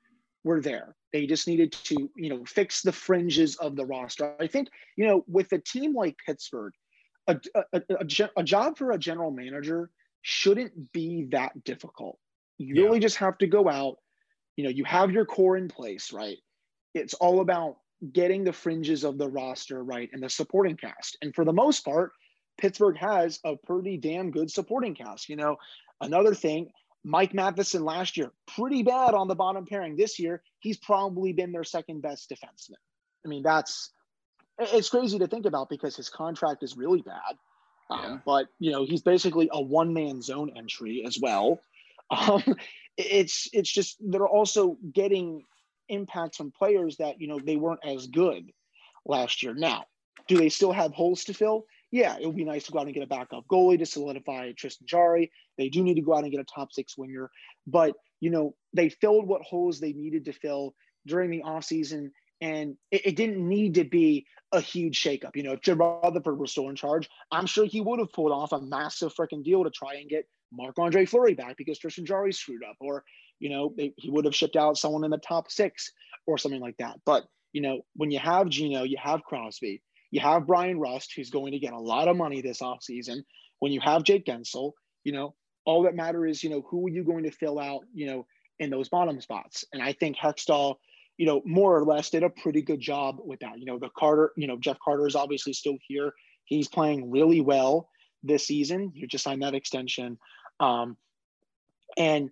were 0.42 0.60
there. 0.60 0.94
They 1.12 1.26
just 1.26 1.46
needed 1.46 1.72
to, 1.84 2.10
you 2.16 2.28
know, 2.28 2.44
fix 2.44 2.82
the 2.82 2.92
fringes 2.92 3.56
of 3.56 3.76
the 3.76 3.86
roster. 3.86 4.34
I 4.40 4.46
think, 4.46 4.68
you 4.96 5.06
know, 5.06 5.24
with 5.26 5.52
a 5.52 5.58
team 5.58 5.94
like 5.94 6.16
Pittsburgh, 6.24 6.72
a, 7.26 7.40
a, 7.54 7.82
a, 7.88 8.28
a 8.36 8.44
job 8.44 8.76
for 8.76 8.92
a 8.92 8.98
general 8.98 9.30
manager 9.30 9.90
shouldn't 10.22 10.92
be 10.92 11.28
that 11.32 11.64
difficult. 11.64 12.18
You 12.58 12.74
yeah. 12.74 12.82
really 12.82 13.00
just 13.00 13.16
have 13.16 13.38
to 13.38 13.46
go 13.46 13.68
out. 13.68 13.96
You 14.56 14.64
know, 14.64 14.70
you 14.70 14.84
have 14.84 15.10
your 15.10 15.26
core 15.26 15.56
in 15.56 15.68
place, 15.68 16.12
right? 16.12 16.38
It's 16.94 17.14
all 17.14 17.40
about 17.40 17.76
getting 18.12 18.44
the 18.44 18.52
fringes 18.52 19.04
of 19.04 19.18
the 19.18 19.28
roster 19.28 19.82
right 19.82 20.08
and 20.12 20.22
the 20.22 20.28
supporting 20.28 20.76
cast. 20.76 21.16
And 21.22 21.34
for 21.34 21.44
the 21.44 21.52
most 21.52 21.84
part, 21.84 22.12
Pittsburgh 22.58 22.96
has 22.98 23.40
a 23.44 23.56
pretty 23.56 23.96
damn 23.96 24.30
good 24.30 24.50
supporting 24.50 24.94
cast. 24.94 25.28
You 25.28 25.36
know, 25.36 25.56
another 26.00 26.34
thing, 26.34 26.70
Mike 27.04 27.34
Matheson 27.34 27.84
last 27.84 28.16
year, 28.16 28.32
pretty 28.46 28.82
bad 28.82 29.14
on 29.14 29.28
the 29.28 29.34
bottom 29.34 29.66
pairing. 29.66 29.96
This 29.96 30.18
year, 30.18 30.42
he's 30.60 30.78
probably 30.78 31.32
been 31.32 31.52
their 31.52 31.64
second 31.64 32.02
best 32.02 32.30
defenseman. 32.30 32.78
I 33.24 33.28
mean, 33.28 33.42
that's 33.42 33.90
it's 34.58 34.88
crazy 34.88 35.18
to 35.18 35.26
think 35.26 35.46
about 35.46 35.68
because 35.68 35.96
his 35.96 36.08
contract 36.08 36.62
is 36.62 36.76
really 36.76 37.02
bad. 37.02 37.36
Um, 37.90 38.00
yeah. 38.02 38.18
But 38.24 38.46
you 38.58 38.72
know, 38.72 38.84
he's 38.84 39.02
basically 39.02 39.48
a 39.52 39.60
one 39.60 39.92
man 39.92 40.22
zone 40.22 40.52
entry 40.56 41.04
as 41.06 41.18
well. 41.20 41.60
Um, 42.10 42.42
it's 42.98 43.48
it's 43.54 43.72
just 43.72 43.96
they're 43.98 44.28
also 44.28 44.76
getting 44.92 45.42
impact 45.88 46.36
from 46.36 46.52
players 46.52 46.98
that 46.98 47.18
you 47.18 47.26
know 47.26 47.40
they 47.40 47.56
weren't 47.56 47.80
as 47.82 48.06
good 48.06 48.52
last 49.06 49.42
year. 49.42 49.54
Now, 49.54 49.86
do 50.28 50.36
they 50.36 50.50
still 50.50 50.70
have 50.70 50.92
holes 50.92 51.24
to 51.24 51.34
fill? 51.34 51.64
Yeah, 51.90 52.16
it 52.20 52.26
would 52.26 52.36
be 52.36 52.44
nice 52.44 52.64
to 52.64 52.72
go 52.72 52.80
out 52.80 52.86
and 52.86 52.94
get 52.94 53.02
a 53.02 53.06
backup 53.06 53.46
goalie 53.50 53.78
to 53.78 53.86
solidify 53.86 54.52
Tristan 54.52 54.86
Jarry. 54.86 55.32
They 55.56 55.70
do 55.70 55.82
need 55.82 55.94
to 55.94 56.02
go 56.02 56.14
out 56.14 56.24
and 56.24 56.30
get 56.30 56.40
a 56.40 56.44
top 56.44 56.72
six 56.72 56.98
winger, 56.98 57.30
but 57.66 57.94
you 58.20 58.28
know 58.28 58.54
they 58.74 58.90
filled 58.90 59.26
what 59.26 59.40
holes 59.40 59.80
they 59.80 59.94
needed 59.94 60.26
to 60.26 60.32
fill 60.32 60.74
during 61.06 61.30
the 61.30 61.42
offseason 61.42 62.10
and 62.40 62.76
it, 62.90 63.06
it, 63.06 63.16
didn't 63.16 63.46
need 63.46 63.74
to 63.74 63.84
be 63.84 64.26
a 64.52 64.60
huge 64.60 65.00
shakeup. 65.00 65.34
You 65.34 65.42
know, 65.42 65.52
if 65.52 65.62
Jim 65.62 65.78
Rutherford 65.78 66.38
was 66.38 66.50
still 66.50 66.68
in 66.68 66.76
charge, 66.76 67.08
I'm 67.30 67.46
sure 67.46 67.64
he 67.64 67.80
would 67.80 67.98
have 67.98 68.12
pulled 68.12 68.32
off 68.32 68.52
a 68.52 68.60
massive 68.60 69.14
freaking 69.14 69.44
deal 69.44 69.64
to 69.64 69.70
try 69.70 69.94
and 69.94 70.08
get 70.08 70.26
Marc 70.52 70.78
Andre 70.78 71.06
Fleury 71.06 71.34
back 71.34 71.56
because 71.56 71.78
Tristan 71.78 72.06
Jarry 72.06 72.32
screwed 72.32 72.62
up, 72.68 72.76
or 72.80 73.04
you 73.40 73.50
know, 73.50 73.72
they, 73.76 73.92
he 73.96 74.10
would 74.10 74.24
have 74.24 74.34
shipped 74.34 74.56
out 74.56 74.78
someone 74.78 75.04
in 75.04 75.10
the 75.10 75.18
top 75.18 75.50
six 75.50 75.92
or 76.26 76.38
something 76.38 76.60
like 76.60 76.76
that. 76.78 76.98
But 77.04 77.24
you 77.52 77.60
know, 77.60 77.82
when 77.94 78.10
you 78.10 78.18
have 78.18 78.48
Geno, 78.48 78.82
you 78.82 78.96
have 79.02 79.22
Crosby, 79.24 79.82
you 80.10 80.20
have 80.20 80.46
Bryan 80.46 80.78
Rust, 80.78 81.12
who's 81.14 81.30
going 81.30 81.52
to 81.52 81.58
get 81.58 81.72
a 81.72 81.78
lot 81.78 82.08
of 82.08 82.16
money 82.16 82.40
this 82.40 82.60
offseason. 82.60 83.24
When 83.60 83.72
you 83.72 83.80
have 83.80 84.02
Jake 84.02 84.26
Guentzel, 84.26 84.72
you 85.04 85.12
know, 85.12 85.34
all 85.64 85.82
that 85.82 85.94
matter 85.94 86.26
is, 86.26 86.42
you 86.42 86.50
know, 86.50 86.64
who 86.68 86.86
are 86.86 86.90
you 86.90 87.04
going 87.04 87.24
to 87.24 87.30
fill 87.30 87.58
out, 87.58 87.82
you 87.92 88.06
know, 88.06 88.26
in 88.58 88.70
those 88.70 88.88
bottom 88.88 89.20
spots? 89.20 89.64
And 89.72 89.82
I 89.82 89.92
think 89.92 90.16
Hextall, 90.16 90.76
you 91.16 91.26
know, 91.26 91.42
more 91.44 91.76
or 91.76 91.84
less 91.84 92.10
did 92.10 92.22
a 92.22 92.30
pretty 92.30 92.62
good 92.62 92.80
job 92.80 93.18
with 93.24 93.40
that. 93.40 93.58
You 93.58 93.66
know, 93.66 93.78
the 93.78 93.90
Carter, 93.96 94.32
you 94.36 94.46
know, 94.46 94.56
Jeff 94.58 94.78
Carter 94.84 95.06
is 95.06 95.14
obviously 95.14 95.52
still 95.52 95.76
here. 95.86 96.12
He's 96.44 96.68
playing 96.68 97.10
really 97.10 97.40
well 97.40 97.88
this 98.22 98.46
season. 98.46 98.92
You 98.94 99.06
just 99.06 99.24
signed 99.24 99.42
that 99.42 99.54
extension. 99.54 100.18
Um, 100.60 100.96
and 101.96 102.30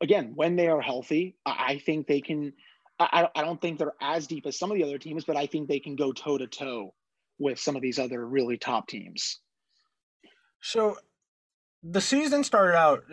again, 0.00 0.32
when 0.34 0.56
they 0.56 0.68
are 0.68 0.80
healthy, 0.80 1.36
I 1.46 1.80
think 1.84 2.06
they 2.06 2.20
can. 2.20 2.52
I, 3.00 3.28
I 3.36 3.42
don't 3.42 3.60
think 3.60 3.78
they're 3.78 3.94
as 4.00 4.26
deep 4.26 4.44
as 4.44 4.58
some 4.58 4.72
of 4.72 4.76
the 4.76 4.82
other 4.82 4.98
teams, 4.98 5.24
but 5.24 5.36
I 5.36 5.46
think 5.46 5.68
they 5.68 5.78
can 5.78 5.94
go 5.94 6.12
toe 6.12 6.36
to 6.36 6.48
toe 6.48 6.94
with 7.38 7.60
some 7.60 7.76
of 7.76 7.82
these 7.82 8.00
other 8.00 8.26
really 8.26 8.58
top 8.58 8.88
teams. 8.88 9.38
So 10.60 10.96
the 11.82 12.00
season 12.00 12.42
started 12.42 12.76
out 12.76 13.04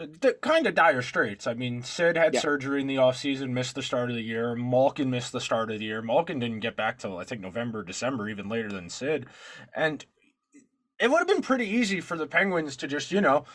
kind 0.41 0.65
of 0.65 0.73
dire 0.73 1.01
straits. 1.01 1.45
I 1.45 1.53
mean, 1.53 1.83
Sid 1.83 2.17
had 2.17 2.33
yeah. 2.33 2.39
surgery 2.39 2.81
in 2.81 2.87
the 2.87 2.95
offseason, 2.95 3.49
missed 3.51 3.75
the 3.75 3.83
start 3.83 4.09
of 4.09 4.15
the 4.15 4.23
year. 4.23 4.55
Malkin 4.55 5.09
missed 5.09 5.31
the 5.31 5.41
start 5.41 5.71
of 5.71 5.79
the 5.79 5.85
year. 5.85 6.01
Malkin 6.01 6.39
didn't 6.39 6.61
get 6.61 6.75
back 6.75 6.97
till 6.97 7.17
I 7.17 7.23
think 7.23 7.41
November, 7.41 7.83
December, 7.83 8.27
even 8.27 8.49
later 8.49 8.71
than 8.71 8.89
Sid. 8.89 9.27
And 9.75 10.03
it 10.99 11.11
would 11.11 11.19
have 11.19 11.27
been 11.27 11.41
pretty 11.41 11.67
easy 11.67 12.01
for 12.01 12.17
the 12.17 12.27
Penguins 12.27 12.75
to 12.77 12.87
just, 12.87 13.11
you 13.11 13.21
know, 13.21 13.45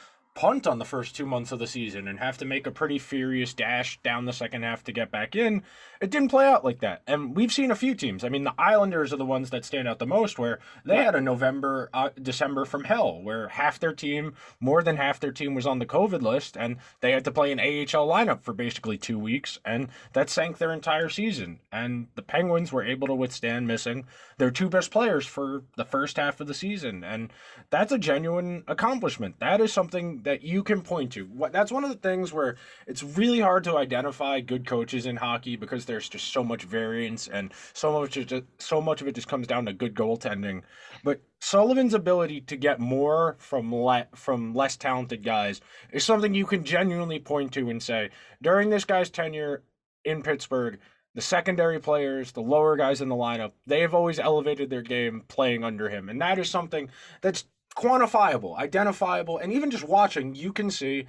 punt 0.40 0.66
on 0.66 0.79
the 0.79 0.87
first 0.87 1.14
two 1.14 1.26
months 1.26 1.53
of 1.53 1.59
the 1.59 1.66
season 1.66 2.09
and 2.09 2.18
have 2.18 2.38
to 2.38 2.46
make 2.46 2.66
a 2.66 2.70
pretty 2.70 2.98
furious 2.98 3.53
dash 3.53 4.00
down 4.00 4.24
the 4.24 4.33
second 4.33 4.62
half 4.62 4.83
to 4.83 4.90
get 4.90 5.11
back 5.11 5.37
in. 5.37 5.62
It 6.00 6.09
didn't 6.09 6.31
play 6.31 6.46
out 6.46 6.64
like 6.64 6.81
that. 6.81 7.03
And 7.07 7.37
we've 7.37 7.53
seen 7.53 7.70
a 7.70 7.74
few 7.74 7.94
teams. 7.94 8.24
I 8.24 8.31
mean, 8.31 8.44
the 8.44 8.55
Islanders 8.59 9.12
are 9.12 9.18
the 9.18 9.24
ones 9.26 9.50
that 9.50 9.66
stand 9.66 9.87
out 9.87 9.98
the 9.98 10.07
most, 10.07 10.38
where 10.38 10.59
they 10.83 10.96
had 10.96 11.14
a 11.14 11.20
November, 11.20 11.90
uh, 11.92 12.09
December 12.22 12.64
from 12.64 12.85
hell, 12.85 13.20
where 13.22 13.48
half 13.48 13.79
their 13.79 13.92
team, 13.92 14.33
more 14.61 14.83
than 14.83 14.96
half 14.96 15.20
their 15.20 15.31
team 15.31 15.55
was 15.55 15.66
on 15.66 15.79
the 15.79 15.85
COVID 15.85 16.22
list, 16.22 16.57
and 16.57 16.79
they 17.03 17.12
had 17.12 17.26
to 17.26 17.31
play 17.31 17.53
an 17.53 17.61
AHL 17.61 18.09
lineup 18.09 18.42
for 18.42 18.55
basically 18.55 18.96
two 18.96 19.18
weeks, 19.18 19.59
and 19.62 19.88
that 20.14 20.31
sank 20.31 20.57
their 20.57 20.72
entire 20.72 21.11
season. 21.11 21.61
And 21.70 22.07
the 22.14 22.22
Penguins 22.22 22.72
were 22.72 22.83
able 22.83 23.09
to 23.09 23.14
withstand 23.14 23.66
missing 23.66 24.07
their 24.38 24.50
two 24.50 24.70
best 24.70 24.90
players 24.90 25.26
for 25.26 25.64
the 25.76 25.85
first 25.85 26.16
half 26.16 26.40
of 26.40 26.46
the 26.46 26.55
season. 26.55 27.05
And 27.05 27.31
that's 27.68 27.92
a 27.92 27.98
genuine 27.98 28.64
accomplishment. 28.66 29.38
That 29.40 29.61
is 29.61 29.70
something 29.70 30.22
that 30.22 30.30
you 30.38 30.62
can 30.62 30.83
point 30.83 31.12
to. 31.12 31.25
What 31.27 31.53
that's 31.53 31.73
one 31.73 31.85
of 31.85 31.90
the 31.90 31.97
things 31.97 32.33
where 32.33 32.57
it's 32.87 33.03
really 33.03 33.40
hard 33.40 33.64
to 33.64 33.77
identify 33.77 34.40
good 34.40 34.66
coaches 34.66 35.07
in 35.07 35.16
hockey 35.16 35.57
because 35.57 35.85
there's 35.85 36.09
just 36.09 36.33
so 36.33 36.43
much 36.45 36.62
variance 36.62 37.29
and 37.29 37.53
so 37.73 37.93
much 37.93 38.12
just, 38.12 38.45
so 38.59 38.81
much 38.81 39.01
of 39.01 39.09
it 39.09 39.14
just 39.14 39.29
comes 39.29 39.47
down 39.47 39.66
to 39.66 39.73
good 39.73 39.95
goaltending. 39.95 40.62
But 41.05 41.21
Sullivan's 41.40 41.95
ability 41.95 42.43
to 42.43 42.57
get 42.57 42.81
more 42.81 43.37
from 43.38 43.75
le- 43.75 44.09
from 44.14 44.55
less 44.55 44.77
talented 44.77 45.25
guys 45.25 45.61
is 45.93 46.05
something 46.05 46.35
you 46.35 46.47
can 46.47 46.64
genuinely 46.64 47.19
point 47.19 47.53
to 47.53 47.71
and 47.71 47.83
say 47.83 48.11
during 48.43 48.71
this 48.71 48.85
guy's 48.85 49.11
tenure 49.11 49.62
in 50.05 50.23
Pittsburgh 50.23 50.79
the 51.14 51.21
secondary 51.21 51.81
players, 51.81 52.33
the 52.33 52.43
lower 52.43 52.77
guys 52.77 53.01
in 53.01 53.09
the 53.09 53.16
lineup, 53.16 53.53
they 53.66 53.81
have 53.81 53.95
always 53.95 54.19
elevated 54.19 54.71
their 54.71 54.83
game 54.83 55.25
playing 55.29 55.64
under 55.64 55.88
him. 55.88 56.09
And 56.09 56.21
that 56.21 56.38
is 56.38 56.49
something 56.49 56.88
that's 57.21 57.45
quantifiable, 57.76 58.56
identifiable, 58.56 59.38
and 59.38 59.52
even 59.52 59.70
just 59.70 59.85
watching, 59.85 60.35
you 60.35 60.52
can 60.52 60.70
see 60.70 61.06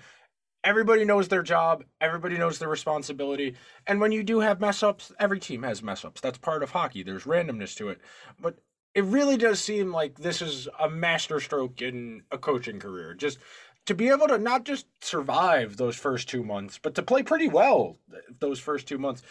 everybody 0.63 1.03
knows 1.03 1.27
their 1.27 1.43
job, 1.43 1.83
everybody 1.99 2.37
knows 2.37 2.59
their 2.59 2.69
responsibility. 2.69 3.55
And 3.87 3.99
when 3.99 4.11
you 4.11 4.23
do 4.23 4.39
have 4.39 4.61
mess 4.61 4.83
ups, 4.83 5.11
every 5.19 5.39
team 5.39 5.63
has 5.63 5.81
mess 5.81 6.05
ups. 6.05 6.21
That's 6.21 6.37
part 6.37 6.63
of 6.63 6.71
hockey. 6.71 7.03
There's 7.03 7.23
randomness 7.23 7.75
to 7.77 7.89
it. 7.89 7.99
But 8.39 8.59
it 8.93 9.03
really 9.05 9.37
does 9.37 9.59
seem 9.59 9.91
like 9.91 10.19
this 10.19 10.41
is 10.41 10.67
a 10.79 10.89
masterstroke 10.89 11.81
in 11.81 12.23
a 12.31 12.37
coaching 12.37 12.79
career. 12.79 13.13
Just 13.13 13.39
to 13.85 13.95
be 13.95 14.09
able 14.09 14.27
to 14.27 14.37
not 14.37 14.65
just 14.65 14.85
survive 15.01 15.77
those 15.77 15.95
first 15.95 16.29
two 16.29 16.43
months, 16.43 16.79
but 16.81 16.95
to 16.95 17.01
play 17.01 17.23
pretty 17.23 17.47
well 17.47 17.97
those 18.39 18.59
first 18.59 18.87
two 18.87 18.97
months. 18.97 19.23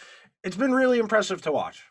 It's 0.43 0.57
been 0.57 0.73
really 0.73 0.99
impressive 0.99 1.41
to 1.43 1.51
watch. 1.51 1.83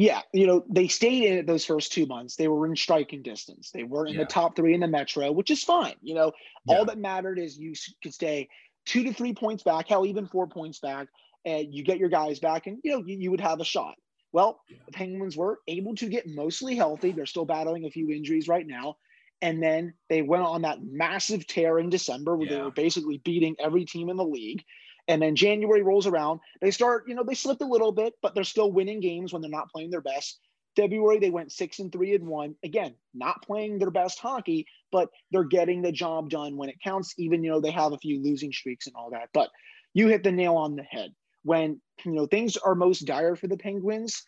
Yeah, 0.00 0.20
you 0.32 0.46
know, 0.46 0.64
they 0.68 0.86
stayed 0.86 1.24
in 1.24 1.38
it 1.38 1.46
those 1.48 1.64
first 1.64 1.92
two 1.92 2.06
months. 2.06 2.36
They 2.36 2.46
were 2.46 2.66
in 2.66 2.76
striking 2.76 3.20
distance. 3.20 3.72
They 3.72 3.82
were 3.82 4.06
in 4.06 4.14
yeah. 4.14 4.20
the 4.20 4.26
top 4.26 4.54
three 4.54 4.72
in 4.72 4.78
the 4.78 4.86
Metro, 4.86 5.32
which 5.32 5.50
is 5.50 5.64
fine. 5.64 5.96
You 6.02 6.14
know, 6.14 6.32
yeah. 6.66 6.76
all 6.76 6.84
that 6.84 6.98
mattered 6.98 7.36
is 7.40 7.58
you 7.58 7.74
could 8.00 8.14
stay 8.14 8.48
two 8.86 9.02
to 9.02 9.12
three 9.12 9.34
points 9.34 9.64
back, 9.64 9.88
hell, 9.88 10.06
even 10.06 10.28
four 10.28 10.46
points 10.46 10.78
back, 10.78 11.08
and 11.44 11.74
you 11.74 11.82
get 11.82 11.98
your 11.98 12.10
guys 12.10 12.38
back, 12.38 12.68
and 12.68 12.78
you 12.84 12.92
know, 12.92 13.02
you, 13.04 13.18
you 13.18 13.32
would 13.32 13.40
have 13.40 13.58
a 13.58 13.64
shot. 13.64 13.96
Well, 14.30 14.60
yeah. 14.68 14.76
the 14.86 14.92
Penguins 14.92 15.36
were 15.36 15.58
able 15.66 15.96
to 15.96 16.08
get 16.08 16.28
mostly 16.28 16.76
healthy. 16.76 17.10
They're 17.10 17.26
still 17.26 17.44
battling 17.44 17.84
a 17.84 17.90
few 17.90 18.08
injuries 18.12 18.46
right 18.46 18.66
now. 18.66 18.98
And 19.42 19.60
then 19.60 19.94
they 20.08 20.22
went 20.22 20.44
on 20.44 20.62
that 20.62 20.78
massive 20.80 21.44
tear 21.44 21.80
in 21.80 21.90
December 21.90 22.36
where 22.36 22.48
they 22.48 22.60
were 22.60 22.70
basically 22.70 23.18
beating 23.18 23.56
every 23.58 23.84
team 23.84 24.10
in 24.10 24.16
the 24.16 24.24
league. 24.24 24.62
And 25.08 25.22
then 25.22 25.34
January 25.34 25.82
rolls 25.82 26.06
around. 26.06 26.40
They 26.60 26.70
start, 26.70 27.04
you 27.08 27.14
know, 27.14 27.24
they 27.24 27.34
slipped 27.34 27.62
a 27.62 27.66
little 27.66 27.92
bit, 27.92 28.14
but 28.20 28.34
they're 28.34 28.44
still 28.44 28.70
winning 28.70 29.00
games 29.00 29.32
when 29.32 29.40
they're 29.40 29.50
not 29.50 29.70
playing 29.72 29.90
their 29.90 30.02
best. 30.02 30.38
February, 30.76 31.18
they 31.18 31.30
went 31.30 31.50
six 31.50 31.78
and 31.80 31.90
three 31.90 32.14
and 32.14 32.26
one. 32.26 32.54
Again, 32.62 32.94
not 33.14 33.42
playing 33.42 33.78
their 33.78 33.90
best 33.90 34.18
hockey, 34.18 34.66
but 34.92 35.08
they're 35.32 35.44
getting 35.44 35.82
the 35.82 35.90
job 35.90 36.30
done 36.30 36.56
when 36.56 36.68
it 36.68 36.80
counts, 36.84 37.14
even, 37.18 37.42
you 37.42 37.50
know, 37.50 37.60
they 37.60 37.70
have 37.70 37.92
a 37.92 37.98
few 37.98 38.22
losing 38.22 38.52
streaks 38.52 38.86
and 38.86 38.94
all 38.94 39.10
that. 39.10 39.30
But 39.32 39.48
you 39.94 40.08
hit 40.08 40.22
the 40.22 40.30
nail 40.30 40.56
on 40.56 40.76
the 40.76 40.84
head. 40.84 41.14
When, 41.42 41.80
you 42.04 42.12
know, 42.12 42.26
things 42.26 42.56
are 42.58 42.74
most 42.74 43.06
dire 43.06 43.34
for 43.34 43.48
the 43.48 43.56
Penguins, 43.56 44.22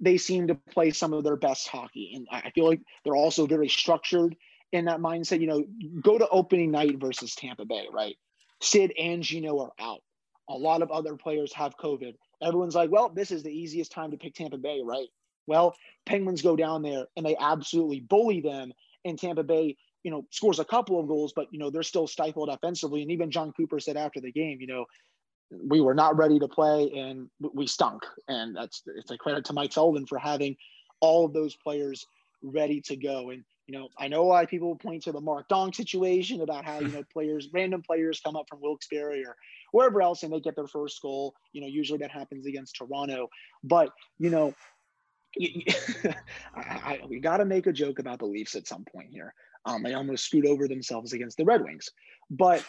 they 0.00 0.16
seem 0.16 0.48
to 0.48 0.54
play 0.70 0.90
some 0.90 1.12
of 1.12 1.24
their 1.24 1.36
best 1.36 1.68
hockey. 1.68 2.12
And 2.16 2.26
I 2.32 2.50
feel 2.50 2.66
like 2.66 2.80
they're 3.04 3.14
also 3.14 3.46
very 3.46 3.68
structured 3.68 4.34
in 4.72 4.86
that 4.86 5.00
mindset. 5.00 5.40
You 5.40 5.46
know, 5.46 5.64
go 6.00 6.18
to 6.18 6.28
opening 6.28 6.70
night 6.70 6.98
versus 6.98 7.34
Tampa 7.34 7.66
Bay, 7.66 7.86
right? 7.92 8.16
Sid 8.60 8.92
and 8.98 9.22
Geno 9.22 9.60
are 9.60 9.72
out. 9.78 10.00
A 10.52 10.56
lot 10.56 10.82
of 10.82 10.90
other 10.90 11.16
players 11.16 11.52
have 11.54 11.76
COVID. 11.76 12.14
Everyone's 12.42 12.74
like, 12.74 12.90
well, 12.90 13.08
this 13.08 13.30
is 13.30 13.42
the 13.42 13.50
easiest 13.50 13.90
time 13.90 14.10
to 14.10 14.16
pick 14.16 14.34
Tampa 14.34 14.58
Bay, 14.58 14.80
right? 14.84 15.08
Well, 15.46 15.74
Penguins 16.06 16.42
go 16.42 16.56
down 16.56 16.82
there 16.82 17.06
and 17.16 17.26
they 17.26 17.36
absolutely 17.40 18.00
bully 18.00 18.40
them. 18.40 18.72
And 19.04 19.18
Tampa 19.18 19.42
Bay, 19.42 19.76
you 20.04 20.10
know, 20.10 20.24
scores 20.30 20.58
a 20.58 20.64
couple 20.64 21.00
of 21.00 21.08
goals, 21.08 21.32
but, 21.34 21.46
you 21.50 21.58
know, 21.58 21.70
they're 21.70 21.82
still 21.82 22.06
stifled 22.06 22.48
offensively. 22.48 23.02
And 23.02 23.10
even 23.10 23.30
Jon 23.30 23.52
Cooper 23.52 23.80
said 23.80 23.96
after 23.96 24.20
the 24.20 24.30
game, 24.30 24.60
you 24.60 24.66
know, 24.66 24.86
we 25.50 25.80
were 25.80 25.94
not 25.94 26.16
ready 26.16 26.38
to 26.38 26.48
play 26.48 26.90
and 26.96 27.28
we 27.40 27.66
stunk. 27.66 28.04
And 28.28 28.56
that's 28.56 28.82
it's 28.96 29.10
a 29.10 29.18
credit 29.18 29.44
to 29.46 29.52
Mike 29.52 29.72
Sullivan 29.72 30.06
for 30.06 30.18
having 30.18 30.56
all 31.00 31.24
of 31.24 31.32
those 31.32 31.56
players 31.56 32.06
ready 32.42 32.80
to 32.82 32.96
go. 32.96 33.30
And 33.30 33.44
you 33.66 33.78
know, 33.78 33.88
I 33.98 34.08
know 34.08 34.22
a 34.22 34.26
lot 34.26 34.44
of 34.44 34.50
people 34.50 34.74
point 34.76 35.04
to 35.04 35.12
the 35.12 35.20
Mark 35.20 35.48
Dong 35.48 35.72
situation 35.72 36.40
about 36.40 36.64
how 36.64 36.80
you 36.80 36.88
know 36.88 37.02
players, 37.12 37.48
random 37.52 37.82
players, 37.82 38.20
come 38.20 38.36
up 38.36 38.46
from 38.48 38.60
Wilkes-Barre 38.60 39.24
or 39.24 39.36
wherever 39.72 40.00
else 40.00 40.22
and 40.22 40.32
they 40.32 40.40
get 40.40 40.54
their 40.54 40.68
first 40.68 41.02
goal. 41.02 41.34
You 41.52 41.60
know, 41.60 41.66
usually 41.66 41.98
that 41.98 42.10
happens 42.10 42.46
against 42.46 42.76
Toronto. 42.76 43.28
But 43.64 43.90
you 44.18 44.30
know, 44.30 44.54
I, 45.40 46.14
I, 46.56 47.00
we 47.08 47.18
got 47.18 47.38
to 47.38 47.44
make 47.44 47.66
a 47.66 47.72
joke 47.72 47.98
about 47.98 48.20
the 48.20 48.26
Leafs 48.26 48.54
at 48.54 48.68
some 48.68 48.84
point 48.84 49.08
here. 49.10 49.34
Um, 49.64 49.82
they 49.82 49.94
almost 49.94 50.24
screwed 50.24 50.46
over 50.46 50.68
themselves 50.68 51.12
against 51.12 51.36
the 51.36 51.44
Red 51.44 51.64
Wings. 51.64 51.90
But 52.30 52.64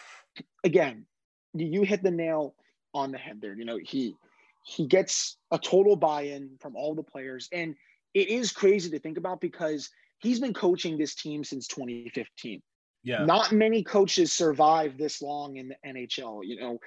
again, 0.64 1.06
you 1.54 1.82
hit 1.82 2.02
the 2.02 2.10
nail 2.10 2.54
on 2.92 3.12
the 3.12 3.18
head 3.18 3.40
there. 3.40 3.54
You 3.54 3.64
know, 3.64 3.78
he 3.82 4.16
he 4.64 4.86
gets 4.86 5.36
a 5.50 5.58
total 5.58 5.94
buy-in 5.94 6.56
from 6.60 6.74
all 6.74 6.94
the 6.94 7.02
players, 7.02 7.48
and 7.52 7.74
it 8.14 8.28
is 8.28 8.52
crazy 8.52 8.90
to 8.90 8.98
think 8.98 9.18
about 9.18 9.40
because 9.40 9.90
he's 10.18 10.40
been 10.40 10.54
coaching 10.54 10.96
this 10.96 11.14
team 11.14 11.44
since 11.44 11.66
2015. 11.68 12.62
Yeah, 13.04 13.24
not 13.24 13.52
many 13.52 13.84
coaches 13.84 14.32
survive 14.32 14.96
this 14.96 15.22
long 15.22 15.56
in 15.56 15.68
the 15.68 15.76
NHL. 15.86 16.40
You 16.44 16.58
know, 16.58 16.80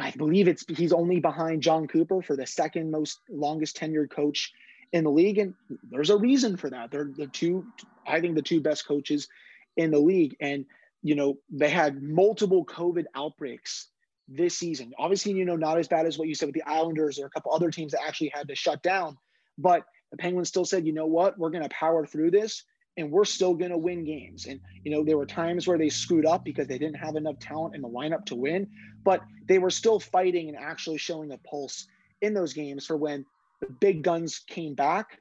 I 0.00 0.10
believe 0.12 0.48
it's 0.48 0.64
he's 0.68 0.92
only 0.92 1.20
behind 1.20 1.62
Jon 1.62 1.86
Cooper 1.86 2.20
for 2.20 2.36
the 2.36 2.46
second 2.46 2.90
most 2.90 3.20
longest 3.30 3.76
tenured 3.76 4.10
coach 4.10 4.52
in 4.92 5.04
the 5.04 5.10
league, 5.10 5.38
and 5.38 5.54
there's 5.90 6.10
a 6.10 6.16
reason 6.16 6.56
for 6.56 6.68
that. 6.70 6.90
They're 6.90 7.10
the 7.16 7.28
two, 7.28 7.64
I 8.06 8.20
think, 8.20 8.34
the 8.34 8.42
two 8.42 8.60
best 8.60 8.86
coaches 8.86 9.28
in 9.76 9.90
the 9.90 9.98
league, 9.98 10.36
and 10.40 10.66
you 11.02 11.14
know 11.14 11.38
they 11.50 11.70
had 11.70 12.02
multiple 12.02 12.64
COVID 12.64 13.04
outbreaks 13.14 13.88
this 14.28 14.58
season. 14.58 14.92
Obviously, 14.98 15.32
you 15.32 15.44
know, 15.44 15.56
not 15.56 15.78
as 15.78 15.88
bad 15.88 16.06
as 16.06 16.18
what 16.18 16.28
you 16.28 16.34
said 16.34 16.46
with 16.46 16.54
the 16.54 16.68
Islanders 16.68 17.18
or 17.18 17.26
a 17.26 17.30
couple 17.30 17.52
other 17.52 17.70
teams 17.70 17.92
that 17.92 18.04
actually 18.06 18.32
had 18.34 18.48
to 18.48 18.54
shut 18.54 18.82
down. 18.82 19.16
But 19.56 19.84
the 20.10 20.18
Penguins 20.18 20.48
still 20.48 20.64
said, 20.64 20.86
you 20.86 20.92
know 20.92 21.06
what, 21.06 21.38
we're 21.38 21.50
going 21.50 21.62
to 21.62 21.70
power 21.70 22.06
through 22.06 22.30
this 22.30 22.64
and 22.98 23.10
we're 23.12 23.24
still 23.24 23.54
going 23.54 23.70
to 23.70 23.78
win 23.78 24.04
games. 24.04 24.46
And, 24.46 24.60
you 24.82 24.90
know, 24.90 25.04
there 25.04 25.16
were 25.16 25.24
times 25.24 25.66
where 25.66 25.78
they 25.78 25.88
screwed 25.88 26.26
up 26.26 26.44
because 26.44 26.66
they 26.66 26.78
didn't 26.78 26.96
have 26.96 27.14
enough 27.14 27.38
talent 27.38 27.76
in 27.76 27.80
the 27.80 27.88
lineup 27.88 28.26
to 28.26 28.34
win, 28.34 28.66
but 29.04 29.22
they 29.46 29.58
were 29.58 29.70
still 29.70 30.00
fighting 30.00 30.48
and 30.48 30.58
actually 30.58 30.98
showing 30.98 31.30
a 31.30 31.38
pulse 31.38 31.86
in 32.20 32.34
those 32.34 32.52
games 32.52 32.84
for 32.84 32.96
when 32.96 33.24
the 33.60 33.68
big 33.68 34.02
guns 34.02 34.40
came 34.40 34.74
back. 34.74 35.20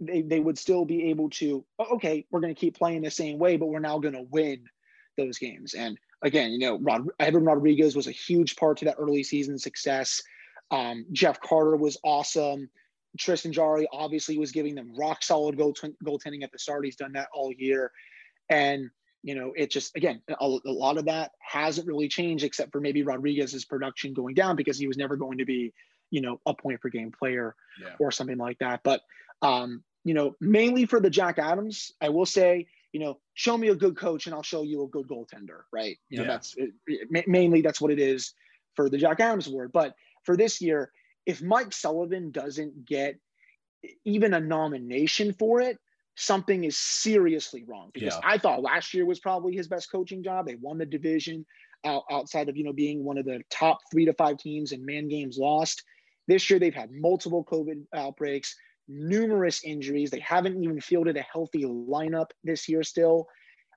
They, 0.00 0.22
they 0.22 0.40
would 0.40 0.58
still 0.58 0.86
be 0.86 1.10
able 1.10 1.28
to, 1.30 1.62
oh, 1.78 1.96
okay, 1.96 2.24
we're 2.30 2.40
going 2.40 2.54
to 2.54 2.58
keep 2.58 2.78
playing 2.78 3.02
the 3.02 3.10
same 3.10 3.38
way, 3.38 3.58
but 3.58 3.66
we're 3.66 3.80
now 3.80 3.98
going 3.98 4.14
to 4.14 4.26
win 4.30 4.64
those 5.18 5.38
games. 5.38 5.74
And 5.74 5.98
again, 6.22 6.52
you 6.52 6.58
know, 6.60 6.78
Rod, 6.78 7.06
Evan 7.18 7.44
Rodrigues 7.44 7.94
was 7.94 8.06
a 8.06 8.12
huge 8.12 8.56
part 8.56 8.78
to 8.78 8.86
that 8.86 8.96
early 8.98 9.22
season 9.22 9.58
success. 9.58 10.22
Um, 10.70 11.04
Jeff 11.12 11.38
Carter 11.42 11.76
was 11.76 11.98
awesome. 12.02 12.70
Tristan 13.18 13.52
Jarry 13.52 13.88
obviously 13.92 14.38
was 14.38 14.52
giving 14.52 14.74
them 14.74 14.94
rock 14.96 15.22
solid 15.22 15.56
goal 15.56 15.74
goaltending 16.04 16.42
at 16.42 16.52
the 16.52 16.58
start. 16.58 16.84
He's 16.84 16.96
done 16.96 17.12
that 17.12 17.28
all 17.34 17.52
year. 17.52 17.90
And, 18.48 18.90
you 19.22 19.34
know, 19.34 19.52
it 19.56 19.70
just, 19.70 19.96
again, 19.96 20.22
a, 20.28 20.34
a 20.44 20.70
lot 20.70 20.98
of 20.98 21.06
that 21.06 21.32
hasn't 21.40 21.86
really 21.86 22.08
changed 22.08 22.44
except 22.44 22.72
for 22.72 22.80
maybe 22.80 23.02
Rodrigues's 23.02 23.64
production 23.64 24.14
going 24.14 24.34
down 24.34 24.56
because 24.56 24.78
he 24.78 24.86
was 24.86 24.96
never 24.96 25.16
going 25.16 25.38
to 25.38 25.44
be, 25.44 25.72
you 26.10 26.20
know, 26.20 26.40
a 26.46 26.54
point 26.54 26.80
per 26.80 26.88
game 26.88 27.12
player 27.16 27.54
yeah. 27.80 27.94
or 27.98 28.10
something 28.10 28.38
like 28.38 28.58
that. 28.58 28.80
But, 28.82 29.02
um, 29.42 29.82
you 30.04 30.14
know, 30.14 30.36
mainly 30.40 30.86
for 30.86 31.00
the 31.00 31.10
Jack 31.10 31.38
Adams, 31.38 31.92
I 32.00 32.08
will 32.08 32.26
say, 32.26 32.66
you 32.92 33.00
know, 33.00 33.18
show 33.34 33.56
me 33.56 33.68
a 33.68 33.74
good 33.74 33.96
coach 33.96 34.26
and 34.26 34.34
I'll 34.34 34.42
show 34.42 34.62
you 34.62 34.82
a 34.82 34.88
good 34.88 35.06
goaltender, 35.06 35.62
right? 35.72 35.96
You 36.08 36.18
know, 36.18 36.24
yeah. 36.24 36.30
that's 36.30 36.54
it, 36.56 36.70
it, 36.86 37.28
mainly 37.28 37.60
that's 37.60 37.80
what 37.80 37.92
it 37.92 37.98
is 37.98 38.34
for 38.74 38.88
the 38.88 38.98
Jack 38.98 39.20
Adams 39.20 39.46
award. 39.46 39.70
But 39.72 39.94
for 40.24 40.36
this 40.36 40.60
year, 40.60 40.90
if 41.26 41.42
Mike 41.42 41.72
Sullivan 41.72 42.30
doesn't 42.30 42.84
get 42.84 43.16
even 44.04 44.34
a 44.34 44.40
nomination 44.40 45.32
for 45.32 45.60
it, 45.60 45.78
something 46.16 46.64
is 46.64 46.78
seriously 46.78 47.64
wrong. 47.66 47.90
Because 47.92 48.14
yeah. 48.14 48.28
I 48.28 48.38
thought 48.38 48.62
last 48.62 48.94
year 48.94 49.06
was 49.06 49.20
probably 49.20 49.54
his 49.54 49.68
best 49.68 49.90
coaching 49.90 50.22
job. 50.22 50.46
They 50.46 50.56
won 50.56 50.78
the 50.78 50.86
division 50.86 51.46
out, 51.84 52.04
outside 52.10 52.48
of 52.48 52.56
you 52.56 52.64
know 52.64 52.72
being 52.72 53.04
one 53.04 53.18
of 53.18 53.24
the 53.24 53.42
top 53.50 53.78
three 53.90 54.04
to 54.04 54.12
five 54.14 54.38
teams 54.38 54.72
in 54.72 54.84
man 54.84 55.08
games 55.08 55.38
lost. 55.38 55.82
This 56.28 56.48
year 56.50 56.58
they've 56.58 56.74
had 56.74 56.90
multiple 56.92 57.44
COVID 57.44 57.84
outbreaks 57.94 58.54
numerous 58.90 59.62
injuries. 59.64 60.10
They 60.10 60.20
haven't 60.20 60.62
even 60.62 60.80
fielded 60.80 61.16
a 61.16 61.22
healthy 61.22 61.64
lineup 61.64 62.30
this 62.44 62.68
year 62.68 62.82
still. 62.82 63.28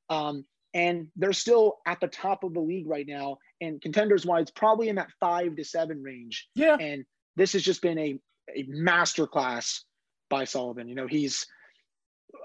Um, 0.10 0.46
and 0.74 1.08
they're 1.16 1.34
still 1.34 1.78
at 1.86 2.00
the 2.00 2.08
top 2.08 2.44
of 2.44 2.54
the 2.54 2.60
league 2.60 2.88
right 2.88 3.06
now. 3.08 3.38
And 3.62 3.80
contenders 3.80 4.26
wise, 4.26 4.50
probably 4.50 4.90
in 4.90 4.96
that 4.96 5.12
five 5.20 5.56
to 5.56 5.64
seven 5.64 6.02
range. 6.02 6.48
Yeah. 6.56 6.76
And 6.80 7.06
this 7.36 7.54
has 7.54 7.64
just 7.64 7.82
been 7.82 7.98
a, 7.98 8.20
a 8.56 8.64
masterclass 8.66 9.82
by 10.30 10.44
Sullivan. 10.46 10.88
You 10.88 10.96
know, 10.96 11.08
he's 11.08 11.46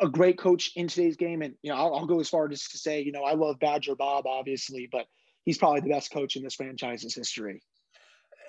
a 0.01 0.09
great 0.09 0.39
coach 0.39 0.73
in 0.77 0.89
today's 0.89 1.17
game. 1.17 1.43
And, 1.43 1.55
you 1.63 1.71
know, 1.71 1.77
I'll, 1.79 1.95
I'll 1.95 2.07
go 2.07 2.21
as 2.21 2.29
far 2.29 2.49
as 2.51 2.69
to 2.69 2.79
say, 2.79 3.01
you 3.03 3.13
know, 3.13 3.25
I 3.25 3.35
love 3.35 3.59
Badger 3.59 3.97
Bob, 3.97 4.27
obviously, 4.27 4.89
but 4.91 5.07
he's 5.45 5.59
probably 5.59 5.81
the 5.81 5.91
best 5.91 6.13
coach 6.13 6.37
in 6.37 6.43
this 6.43 6.55
franchise's 6.55 7.15
history 7.15 7.63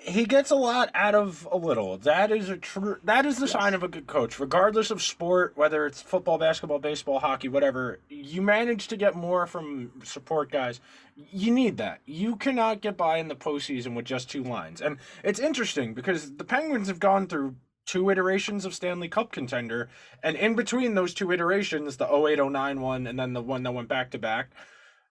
he 0.01 0.25
gets 0.25 0.51
a 0.51 0.55
lot 0.55 0.89
out 0.93 1.15
of 1.15 1.47
a 1.51 1.57
little. 1.57 1.97
That 1.97 2.31
is 2.31 2.49
a 2.49 2.57
true. 2.57 2.97
That 3.03 3.25
is 3.25 3.37
the 3.37 3.45
yes. 3.45 3.51
sign 3.51 3.73
of 3.73 3.83
a 3.83 3.87
good 3.87 4.07
coach, 4.07 4.39
regardless 4.39 4.91
of 4.91 5.01
sport, 5.01 5.53
whether 5.55 5.85
it's 5.85 6.01
football, 6.01 6.37
basketball, 6.37 6.79
baseball, 6.79 7.19
hockey, 7.19 7.47
whatever. 7.47 7.99
You 8.09 8.41
manage 8.41 8.87
to 8.89 8.97
get 8.97 9.15
more 9.15 9.45
from 9.45 9.91
support 10.03 10.51
guys. 10.51 10.79
You 11.15 11.51
need 11.51 11.77
that. 11.77 12.01
You 12.05 12.35
cannot 12.35 12.81
get 12.81 12.97
by 12.97 13.17
in 13.17 13.27
the 13.27 13.35
postseason 13.35 13.95
with 13.95 14.05
just 14.05 14.29
two 14.29 14.43
lines. 14.43 14.81
And 14.81 14.97
it's 15.23 15.39
interesting 15.39 15.93
because 15.93 16.35
the 16.35 16.45
Penguins 16.45 16.87
have 16.87 16.99
gone 16.99 17.27
through 17.27 17.55
two 17.85 18.09
iterations 18.09 18.65
of 18.65 18.73
Stanley 18.73 19.09
Cup 19.09 19.31
contender, 19.31 19.89
and 20.23 20.35
in 20.37 20.55
between 20.55 20.93
those 20.93 21.13
two 21.13 21.31
iterations, 21.31 21.97
the 21.97 22.05
0809 22.05 22.81
one 22.81 23.07
and 23.07 23.19
then 23.19 23.33
the 23.33 23.41
one 23.41 23.63
that 23.63 23.73
went 23.73 23.89
back 23.89 24.11
to 24.11 24.19
back 24.19 24.51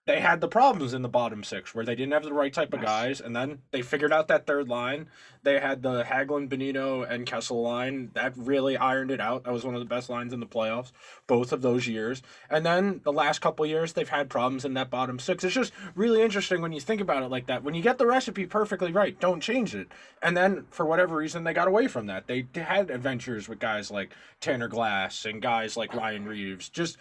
they 0.08 0.20
had 0.20 0.40
the 0.40 0.48
problems 0.48 0.94
in 0.94 1.02
the 1.02 1.08
bottom 1.08 1.44
six 1.44 1.74
where 1.74 1.84
they 1.84 1.94
didn't 1.94 2.14
have 2.14 2.22
the 2.22 2.32
right 2.32 2.54
type 2.54 2.72
of 2.72 2.80
guys, 2.80 3.20
and 3.20 3.36
then 3.36 3.60
they 3.72 3.82
figured 3.82 4.10
out 4.10 4.26
that 4.28 4.46
third 4.46 4.66
line. 4.66 5.06
They 5.42 5.60
had 5.60 5.82
the 5.82 6.02
Hagelin, 6.02 6.48
Bonino, 6.48 7.06
and 7.06 7.26
Kessel 7.26 7.60
line 7.60 8.10
that 8.14 8.32
really 8.34 8.74
ironed 8.78 9.10
it 9.10 9.20
out. 9.20 9.44
That 9.44 9.52
was 9.52 9.64
one 9.64 9.74
of 9.74 9.80
the 9.80 9.86
best 9.86 10.08
lines 10.08 10.32
in 10.32 10.40
the 10.40 10.46
playoffs, 10.46 10.92
both 11.26 11.52
of 11.52 11.60
those 11.60 11.86
years. 11.86 12.22
And 12.48 12.64
then 12.64 13.02
the 13.04 13.12
last 13.12 13.40
couple 13.40 13.66
years, 13.66 13.92
they've 13.92 14.08
had 14.08 14.30
problems 14.30 14.64
in 14.64 14.72
that 14.74 14.88
bottom 14.88 15.18
six. 15.18 15.44
It's 15.44 15.54
just 15.54 15.74
really 15.94 16.22
interesting 16.22 16.62
when 16.62 16.72
you 16.72 16.80
think 16.80 17.02
about 17.02 17.22
it 17.22 17.30
like 17.30 17.46
that. 17.48 17.62
When 17.62 17.74
you 17.74 17.82
get 17.82 17.98
the 17.98 18.06
recipe 18.06 18.46
perfectly 18.46 18.90
right, 18.90 19.20
don't 19.20 19.42
change 19.42 19.74
it. 19.74 19.88
And 20.22 20.34
then 20.34 20.64
for 20.70 20.86
whatever 20.86 21.16
reason, 21.16 21.44
they 21.44 21.52
got 21.52 21.68
away 21.68 21.86
from 21.86 22.06
that. 22.06 22.26
They 22.26 22.46
had 22.54 22.90
adventures 22.90 23.46
with 23.46 23.58
guys 23.58 23.90
like 23.90 24.14
Tanner 24.40 24.68
Glass 24.68 25.26
and 25.26 25.42
guys 25.42 25.76
like 25.76 25.94
Ryan 25.94 26.24
Reaves. 26.24 26.70
Just 26.70 26.96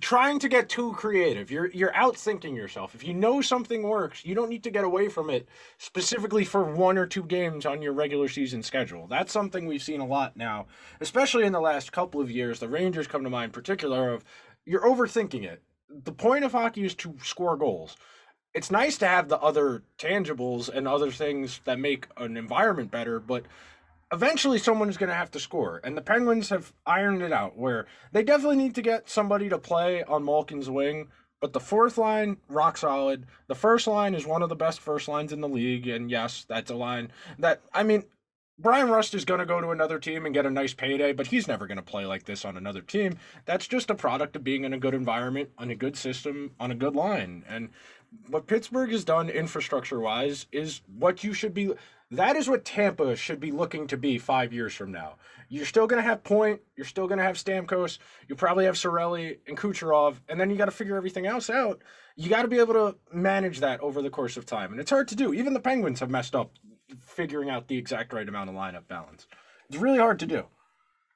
trying 0.00 0.38
to 0.38 0.48
get 0.48 0.68
too 0.68 0.92
creative. 0.92 1.50
You're 1.50 1.70
you're 1.70 1.92
outthinking 1.92 2.56
yourself. 2.56 2.94
If 2.94 3.04
you 3.04 3.14
know 3.14 3.40
something 3.40 3.82
works, 3.82 4.24
you 4.24 4.34
don't 4.34 4.48
need 4.48 4.64
to 4.64 4.70
get 4.70 4.84
away 4.84 5.08
from 5.08 5.30
it 5.30 5.48
specifically 5.78 6.44
for 6.44 6.64
one 6.64 6.98
or 6.98 7.06
two 7.06 7.24
games 7.24 7.66
on 7.66 7.82
your 7.82 7.92
regular 7.92 8.28
season 8.28 8.62
schedule. 8.62 9.06
That's 9.06 9.32
something 9.32 9.66
we've 9.66 9.82
seen 9.82 10.00
a 10.00 10.06
lot 10.06 10.36
now, 10.36 10.66
especially 11.00 11.44
in 11.44 11.52
the 11.52 11.60
last 11.60 11.92
couple 11.92 12.20
of 12.20 12.30
years. 12.30 12.60
The 12.60 12.68
Rangers 12.68 13.06
come 13.06 13.24
to 13.24 13.30
mind, 13.30 13.52
particular 13.52 14.10
of 14.10 14.24
you're 14.64 14.84
overthinking 14.84 15.44
it. 15.44 15.62
The 15.88 16.12
point 16.12 16.44
of 16.44 16.52
hockey 16.52 16.84
is 16.84 16.94
to 16.96 17.14
score 17.22 17.56
goals. 17.56 17.96
It's 18.54 18.70
nice 18.70 18.98
to 18.98 19.08
have 19.08 19.28
the 19.28 19.38
other 19.38 19.82
tangibles 19.98 20.68
and 20.68 20.86
other 20.86 21.10
things 21.10 21.60
that 21.64 21.78
make 21.78 22.06
an 22.18 22.36
environment 22.36 22.90
better, 22.90 23.18
but 23.18 23.44
eventually 24.12 24.58
someone 24.58 24.88
is 24.88 24.98
going 24.98 25.08
to 25.08 25.14
have 25.16 25.30
to 25.32 25.40
score. 25.40 25.80
And 25.82 25.96
the 25.96 26.02
Penguins 26.02 26.50
have 26.50 26.72
ironed 26.86 27.22
it 27.22 27.32
out 27.32 27.58
where 27.58 27.86
they 28.12 28.22
definitely 28.22 28.56
need 28.56 28.74
to 28.76 28.82
get 28.82 29.08
somebody 29.08 29.48
to 29.48 29.58
play 29.58 30.04
on 30.04 30.24
Malkin's 30.24 30.70
wing. 30.70 31.08
But 31.40 31.52
the 31.52 31.60
fourth 31.60 31.98
line, 31.98 32.36
rock 32.48 32.76
solid. 32.76 33.26
The 33.48 33.56
first 33.56 33.88
line 33.88 34.14
is 34.14 34.26
one 34.26 34.42
of 34.42 34.48
the 34.48 34.54
best 34.54 34.78
first 34.78 35.08
lines 35.08 35.32
in 35.32 35.40
the 35.40 35.48
league. 35.48 35.88
And 35.88 36.08
yes, 36.10 36.44
that's 36.48 36.70
a 36.70 36.76
line 36.76 37.10
that, 37.38 37.62
I 37.72 37.82
mean, 37.82 38.04
Bryan 38.58 38.90
Rust 38.90 39.14
is 39.14 39.24
going 39.24 39.40
to 39.40 39.46
go 39.46 39.60
to 39.60 39.70
another 39.70 39.98
team 39.98 40.24
and 40.24 40.32
get 40.32 40.46
a 40.46 40.50
nice 40.50 40.72
payday, 40.72 41.12
but 41.12 41.26
he's 41.26 41.48
never 41.48 41.66
going 41.66 41.78
to 41.78 41.82
play 41.82 42.06
like 42.06 42.24
this 42.24 42.44
on 42.44 42.56
another 42.56 42.80
team. 42.80 43.18
That's 43.44 43.66
just 43.66 43.90
a 43.90 43.94
product 43.94 44.36
of 44.36 44.44
being 44.44 44.62
in 44.62 44.72
a 44.72 44.78
good 44.78 44.94
environment, 44.94 45.50
on 45.58 45.70
a 45.70 45.74
good 45.74 45.96
system, 45.96 46.52
on 46.60 46.70
a 46.70 46.76
good 46.76 46.94
line. 46.94 47.44
And 47.48 47.70
what 48.28 48.46
Pittsburgh 48.46 48.90
has 48.90 49.04
done 49.04 49.28
infrastructure 49.28 49.98
wise 49.98 50.46
is 50.52 50.82
what 50.96 51.24
you 51.24 51.32
should 51.32 51.54
be 51.54 51.72
That 52.12 52.36
is 52.36 52.46
what 52.46 52.66
Tampa 52.66 53.16
should 53.16 53.40
be 53.40 53.52
looking 53.52 53.86
to 53.86 53.96
be 53.96 54.18
five 54.18 54.52
years 54.52 54.74
from 54.74 54.92
now. 54.92 55.14
You're 55.48 55.64
still 55.64 55.86
going 55.86 56.02
to 56.02 56.06
have 56.06 56.22
Point. 56.22 56.60
You're 56.76 56.84
still 56.84 57.06
going 57.06 57.16
to 57.16 57.24
have 57.24 57.36
Stamkos. 57.36 57.98
You 58.28 58.34
probably 58.34 58.66
have 58.66 58.74
Cirelli 58.74 59.38
and 59.46 59.56
Kucherov, 59.56 60.16
and 60.28 60.38
then 60.38 60.50
you 60.50 60.56
got 60.56 60.66
to 60.66 60.72
figure 60.72 60.94
everything 60.94 61.26
else 61.26 61.48
out. 61.48 61.80
You 62.16 62.28
got 62.28 62.42
to 62.42 62.48
be 62.48 62.58
able 62.58 62.74
to 62.74 62.96
manage 63.14 63.60
that 63.60 63.80
over 63.80 64.02
the 64.02 64.10
course 64.10 64.36
of 64.36 64.44
time, 64.44 64.72
and 64.72 64.80
it's 64.80 64.90
hard 64.90 65.08
to 65.08 65.16
do. 65.16 65.32
Even 65.32 65.54
the 65.54 65.60
Penguins 65.60 66.00
have 66.00 66.10
messed 66.10 66.34
up 66.34 66.50
figuring 67.00 67.48
out 67.48 67.68
the 67.68 67.78
exact 67.78 68.12
right 68.12 68.28
amount 68.28 68.50
of 68.50 68.56
lineup 68.56 68.86
balance. 68.88 69.26
It's 69.70 69.78
really 69.78 69.98
hard 69.98 70.18
to 70.18 70.26
do. 70.26 70.44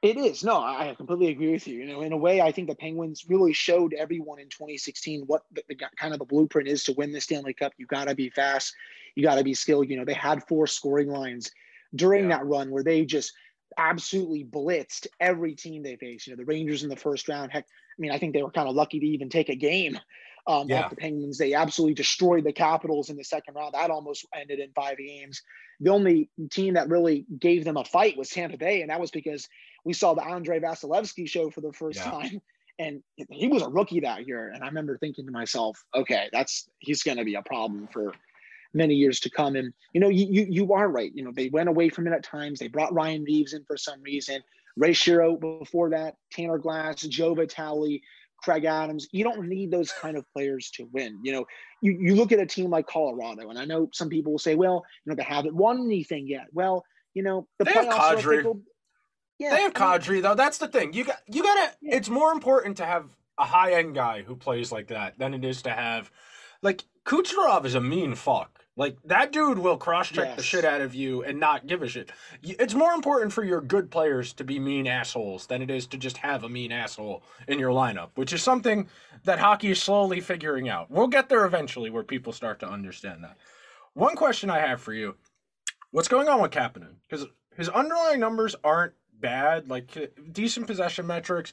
It 0.03 0.17
is. 0.17 0.45
No, 0.45 0.61
I 0.61 0.95
completely 0.97 1.29
agree 1.29 1.53
with 1.53 1.67
you. 1.67 1.79
You 1.79 1.87
know, 1.87 2.03
in 2.03 2.13
a 2.13 2.17
way, 2.17 2.41
I 2.41 2.53
think 2.53 2.69
the 2.69 2.75
Penguins 2.75 3.25
really 3.29 3.53
showed 3.53 3.95
everyone 3.95 4.39
in 4.39 4.49
2016 4.49 5.23
what 5.23 5.43
the, 5.53 5.63
the 5.69 5.77
kind 5.97 6.13
of 6.13 6.19
the 6.19 6.27
blueprint 6.27 6.69
is 6.69 6.85
to 6.85 6.93
win 6.93 7.13
the 7.13 7.21
Stanley 7.21 7.55
Cup. 7.55 7.73
You 7.79 7.87
got 7.87 8.09
to 8.09 8.15
be 8.15 8.31
fast. 8.31 8.75
You 9.15 9.23
got 9.23 9.37
to 9.37 9.45
be 9.45 9.55
skilled. 9.55 9.89
You 9.89 9.97
know, 9.97 10.05
they 10.05 10.15
had 10.15 10.47
four 10.47 10.67
scoring 10.67 11.09
lines 11.09 11.51
during 11.95 12.29
yeah. 12.29 12.37
that 12.37 12.47
run 12.47 12.71
where 12.71 12.85
they 12.85 13.07
just 13.07 13.33
absolutely 13.79 14.45
blitzed 14.45 15.07
every 15.19 15.55
team 15.55 15.83
they 15.83 15.97
faced. 15.97 16.27
You 16.27 16.35
know, 16.35 16.37
the 16.37 16.45
Rangers 16.45 16.83
in 16.83 16.91
the 16.91 16.97
first 16.97 17.29
round. 17.29 17.51
Heck, 17.51 17.65
I 17.65 17.99
mean, 17.99 18.13
I 18.13 18.19
think 18.19 18.35
they 18.35 18.43
were 18.43 18.51
kind 18.51 18.69
of 18.69 18.75
lucky 18.75 19.01
to 19.01 19.07
even 19.07 19.31
take 19.31 19.49
a 19.49 19.57
game 19.57 19.99
um, 20.47 20.69
yeah. 20.69 20.89
the 20.89 20.97
Penguins. 20.97 21.39
They 21.39 21.55
absolutely 21.55 21.95
destroyed 21.95 22.45
the 22.45 22.53
Capitals 22.53 23.11
in 23.11 23.17
the 23.17 23.25
second 23.25 23.55
round. 23.55 23.75
That 23.75 23.91
almost 23.91 24.27
ended 24.35 24.61
in 24.61 24.71
five 24.73 24.99
games. 24.99 25.43
The 25.81 25.91
only 25.91 26.31
team 26.51 26.75
that 26.75 26.89
really 26.89 27.27
gave 27.39 27.65
them 27.65 27.77
a 27.77 27.85
fight 27.85 28.17
was 28.17 28.31
Tampa 28.31 28.57
Bay, 28.57 28.81
and 28.81 28.91
that 28.91 29.01
was 29.01 29.11
because 29.11 29.49
we 29.87 29.93
saw 29.93 30.15
the 30.15 30.25
Andrei 30.25 30.59
Vasilevskiy 30.59 31.29
show 31.29 31.49
for 31.49 31.61
the 31.63 31.73
first 31.73 32.01
yeah. 32.01 32.11
time. 32.11 32.43
And 32.79 33.03
he 33.31 33.49
was 33.49 33.63
a 33.63 33.71
rookie 33.71 34.01
that 34.01 34.27
year. 34.27 34.51
And 34.51 34.63
I 34.63 34.67
remember 34.67 34.99
thinking 34.99 35.25
to 35.25 35.33
myself, 35.33 35.83
okay, 35.95 36.29
that's 36.31 36.69
he's 36.79 37.03
going 37.03 37.17
to 37.17 37.25
be 37.25 37.35
a 37.35 37.41
problem 37.41 37.89
for 37.91 38.13
many 38.75 38.93
years 38.93 39.19
to 39.21 39.31
come. 39.31 39.57
And 39.57 39.73
you 39.95 40.01
know, 40.03 40.11
you, 40.11 40.27
you 40.27 40.47
you 40.51 40.73
are 40.75 40.87
right. 40.87 41.11
You 41.15 41.25
know, 41.25 41.33
they 41.35 41.49
went 41.49 41.71
away 41.71 41.89
from 41.89 42.07
it 42.07 42.13
at 42.13 42.23
times. 42.23 42.59
They 42.59 42.69
brought 42.69 42.93
Ryan 42.93 43.25
Reaves 43.25 43.55
in 43.55 43.65
for 43.65 43.79
some 43.79 44.03
reason. 44.03 44.43
Ray 44.77 44.93
Shero 44.93 45.41
before 45.41 45.89
that, 45.89 46.17
Tanner 46.31 46.59
Glass, 46.59 47.01
Joe 47.01 47.35
Vitale, 47.35 48.03
Craig 48.43 48.67
Adams. 48.67 49.09
You 49.11 49.25
don't 49.25 49.49
need 49.49 49.71
those 49.71 49.91
kind 49.93 50.19
of 50.19 50.31
players 50.35 50.71
to 50.73 50.87
win. 50.93 51.19
You 51.23 51.33
know, 51.33 51.47
you, 51.81 51.97
you 51.99 52.15
look 52.15 52.31
at 52.31 52.41
a 52.41 52.47
team 52.47 52.69
like 52.69 52.87
Colorado, 52.87 53.49
and 53.49 53.59
I 53.59 53.65
know 53.65 53.89
some 53.95 54.11
people 54.11 54.33
will 54.33 54.39
say, 54.39 54.55
well, 54.55 54.85
you 55.07 55.11
know, 55.11 55.17
they 55.17 55.23
haven't 55.23 55.57
won 55.57 55.81
anything 55.81 56.29
yet. 56.29 56.49
Well, 56.53 56.85
you 57.15 57.23
know, 57.23 57.49
the 57.59 57.65
they 57.65 57.73
playoffs 57.73 58.21
have 58.21 58.57
yeah, 59.39 59.51
they 59.51 59.63
have 59.63 59.75
Kadri 59.75 60.23
though. 60.23 60.35
That's 60.35 60.59
the 60.59 60.69
thing. 60.69 60.93
You 60.93 61.05
got 61.05 61.19
you 61.27 61.43
gotta. 61.43 61.73
Yeah. 61.81 61.97
It's 61.97 62.09
more 62.09 62.33
important 62.33 62.77
to 62.79 62.87
have 62.87 63.05
a 63.39 63.45
high 63.45 63.75
end 63.75 63.95
guy 63.95 64.23
who 64.23 64.35
plays 64.35 64.73
like 64.73 64.89
that 64.89 65.19
than 65.19 65.35
it 65.35 65.45
is 65.45 65.63
to 65.63 65.71
have, 65.71 66.11
like 66.63 66.85
Kucherov 67.05 67.65
is 67.65 67.75
a 67.75 67.81
mean 67.81 68.15
fuck. 68.15 68.65
Like 68.79 68.99
that 69.05 69.33
dude 69.33 69.59
will 69.59 69.79
cross 69.79 70.09
check 70.09 70.27
yes. 70.27 70.37
the 70.37 70.43
shit 70.43 70.65
out 70.65 70.83
of 70.83 70.95
you 70.95 71.23
and 71.23 71.41
not 71.41 71.67
give 71.67 71.83
a 71.83 71.89
shit. 71.89 72.13
It's 72.43 72.75
more 72.75 72.93
important 72.93 73.33
for 73.33 73.43
your 73.43 73.63
good 73.63 73.91
players 73.91 74.35
to 74.35 74.45
be 74.45 74.59
mean 74.59 74.87
assholes 74.87 75.47
than 75.47 75.63
it 75.63 75.71
is 75.71 75.87
to 75.89 75.97
just 75.97 76.19
have 76.19 76.45
a 76.45 76.49
mean 76.49 76.73
asshole 76.73 77.23
in 77.49 77.59
your 77.59 77.71
lineup, 77.71 78.11
which 78.17 78.35
is 78.35 78.43
something 78.43 78.89
that 79.25 79.39
hockey 79.39 79.71
is 79.71 79.83
slowly 79.83 80.21
figuring 80.21 80.69
out. 80.69 80.91
We'll 80.91 81.07
get 81.07 81.31
there 81.31 81.47
eventually 81.47 81.89
where 81.89 82.03
people 82.03 82.35
start 82.35 82.61
to 82.61 82.69
understand 82.69 83.25
that. 83.25 83.39
One 83.95 84.15
question 84.15 84.51
I 84.51 84.59
have 84.59 84.81
for 84.83 84.93
you: 84.93 85.15
What's 85.91 86.09
going 86.09 86.29
on 86.29 86.43
with 86.43 86.51
Kapanen? 86.51 86.97
Because 87.09 87.27
his 87.57 87.71
underlying 87.71 88.21
numbers 88.21 88.55
aren't 88.63 88.93
bad, 89.21 89.69
like 89.69 89.97
uh, 89.97 90.07
decent 90.33 90.67
possession 90.67 91.07
metrics. 91.07 91.53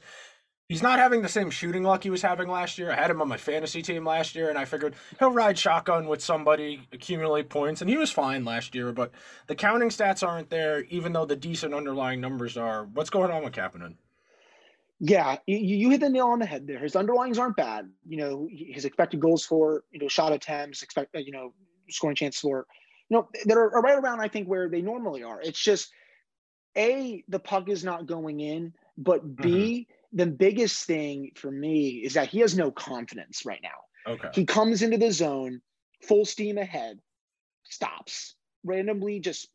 He's 0.68 0.82
not 0.82 0.98
having 0.98 1.20
the 1.20 1.28
same 1.28 1.50
shooting 1.50 1.82
luck 1.82 2.02
he 2.02 2.08
was 2.08 2.22
having 2.22 2.48
last 2.48 2.78
year. 2.78 2.90
I 2.90 2.94
had 2.94 3.10
him 3.10 3.20
on 3.20 3.28
my 3.28 3.36
fantasy 3.36 3.82
team 3.82 4.06
last 4.06 4.34
year, 4.34 4.48
and 4.48 4.56
I 4.58 4.64
figured 4.64 4.94
he'll 5.18 5.30
ride 5.30 5.58
shotgun 5.58 6.08
with 6.08 6.22
somebody, 6.22 6.80
accumulate 6.90 7.50
points, 7.50 7.82
and 7.82 7.90
he 7.90 7.98
was 7.98 8.10
fine 8.10 8.46
last 8.46 8.74
year. 8.74 8.90
But 8.90 9.12
the 9.46 9.54
counting 9.54 9.90
stats 9.90 10.26
aren't 10.26 10.48
there, 10.48 10.84
even 10.84 11.12
though 11.12 11.26
the 11.26 11.36
decent 11.36 11.74
underlying 11.74 12.18
numbers 12.18 12.56
are. 12.56 12.86
What's 12.86 13.10
going 13.10 13.30
on 13.30 13.44
with 13.44 13.52
Kapanen? 13.52 13.96
Yeah, 15.00 15.36
you, 15.46 15.58
you 15.58 15.90
hit 15.90 16.00
the 16.00 16.08
nail 16.08 16.28
on 16.28 16.38
the 16.38 16.46
head 16.46 16.66
there. 16.66 16.78
His 16.78 16.94
underlyings 16.94 17.38
aren't 17.38 17.56
bad. 17.56 17.90
You 18.08 18.16
know, 18.16 18.48
his 18.50 18.86
expected 18.86 19.20
goals 19.20 19.44
for, 19.44 19.84
you 19.90 19.98
know, 19.98 20.08
shot 20.08 20.32
attempts, 20.32 20.82
expect, 20.82 21.14
uh, 21.14 21.18
you 21.18 21.32
know, 21.32 21.52
scoring 21.90 22.16
chances 22.16 22.40
for, 22.40 22.66
you 23.10 23.18
know, 23.18 23.28
that 23.44 23.58
are 23.58 23.68
right 23.82 23.98
around, 23.98 24.20
I 24.20 24.28
think, 24.28 24.48
where 24.48 24.70
they 24.70 24.80
normally 24.80 25.22
are. 25.22 25.42
It's 25.42 25.62
just– 25.62 25.90
a 26.76 27.24
the 27.28 27.38
puck 27.38 27.68
is 27.68 27.84
not 27.84 28.06
going 28.06 28.40
in, 28.40 28.72
but 28.96 29.36
B 29.36 29.88
mm-hmm. 29.88 30.16
the 30.16 30.26
biggest 30.26 30.84
thing 30.86 31.32
for 31.34 31.50
me 31.50 32.02
is 32.04 32.14
that 32.14 32.28
he 32.28 32.40
has 32.40 32.56
no 32.56 32.70
confidence 32.70 33.44
right 33.44 33.60
now. 33.62 34.12
Okay. 34.12 34.28
He 34.34 34.44
comes 34.44 34.82
into 34.82 34.98
the 34.98 35.12
zone 35.12 35.60
full 36.02 36.24
steam 36.24 36.58
ahead, 36.58 36.98
stops, 37.64 38.34
randomly 38.64 39.20
just 39.20 39.48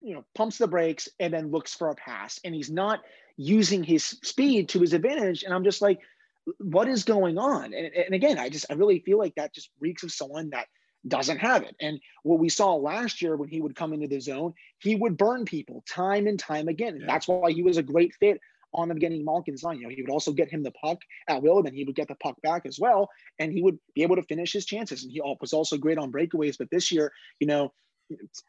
you 0.00 0.14
know 0.14 0.24
pumps 0.34 0.58
the 0.58 0.68
brakes 0.68 1.08
and 1.18 1.32
then 1.32 1.50
looks 1.50 1.74
for 1.74 1.88
a 1.88 1.94
pass 1.94 2.38
and 2.44 2.54
he's 2.54 2.70
not 2.70 3.00
using 3.36 3.82
his 3.82 4.04
speed 4.04 4.68
to 4.68 4.80
his 4.80 4.92
advantage 4.92 5.42
and 5.42 5.52
I'm 5.52 5.64
just 5.64 5.82
like 5.82 6.00
what 6.58 6.88
is 6.88 7.04
going 7.04 7.38
on? 7.38 7.64
And, 7.72 7.74
and 7.74 8.14
again, 8.14 8.38
I 8.38 8.48
just 8.48 8.66
I 8.70 8.74
really 8.74 9.00
feel 9.00 9.18
like 9.18 9.34
that 9.36 9.54
just 9.54 9.70
reeks 9.80 10.02
of 10.02 10.12
someone 10.12 10.50
that 10.50 10.66
doesn't 11.06 11.38
have 11.38 11.62
it. 11.62 11.76
And 11.80 12.00
what 12.22 12.38
we 12.38 12.48
saw 12.48 12.74
last 12.74 13.20
year 13.20 13.36
when 13.36 13.48
he 13.48 13.60
would 13.60 13.76
come 13.76 13.92
into 13.92 14.08
the 14.08 14.20
zone, 14.20 14.54
he 14.78 14.94
would 14.94 15.16
burn 15.16 15.44
people 15.44 15.84
time 15.88 16.26
and 16.26 16.38
time 16.38 16.68
again. 16.68 16.98
Yeah. 17.00 17.06
That's 17.06 17.28
why 17.28 17.52
he 17.52 17.62
was 17.62 17.76
a 17.76 17.82
great 17.82 18.14
fit 18.20 18.40
on 18.72 18.88
the 18.88 18.94
beginning 18.94 19.24
Malkin's 19.24 19.62
line. 19.62 19.78
You 19.78 19.84
know, 19.84 19.94
he 19.94 20.02
would 20.02 20.10
also 20.10 20.32
get 20.32 20.50
him 20.50 20.62
the 20.62 20.72
puck 20.72 20.98
at 21.28 21.42
will, 21.42 21.58
and 21.58 21.66
then 21.66 21.74
he 21.74 21.84
would 21.84 21.94
get 21.94 22.08
the 22.08 22.16
puck 22.16 22.36
back 22.42 22.66
as 22.66 22.78
well, 22.78 23.08
and 23.38 23.52
he 23.52 23.62
would 23.62 23.78
be 23.94 24.02
able 24.02 24.16
to 24.16 24.22
finish 24.22 24.52
his 24.52 24.66
chances. 24.66 25.04
And 25.04 25.12
he 25.12 25.20
was 25.40 25.52
also 25.52 25.76
great 25.76 25.98
on 25.98 26.10
breakaways. 26.10 26.58
But 26.58 26.70
this 26.70 26.90
year, 26.90 27.12
you 27.38 27.46
know, 27.46 27.72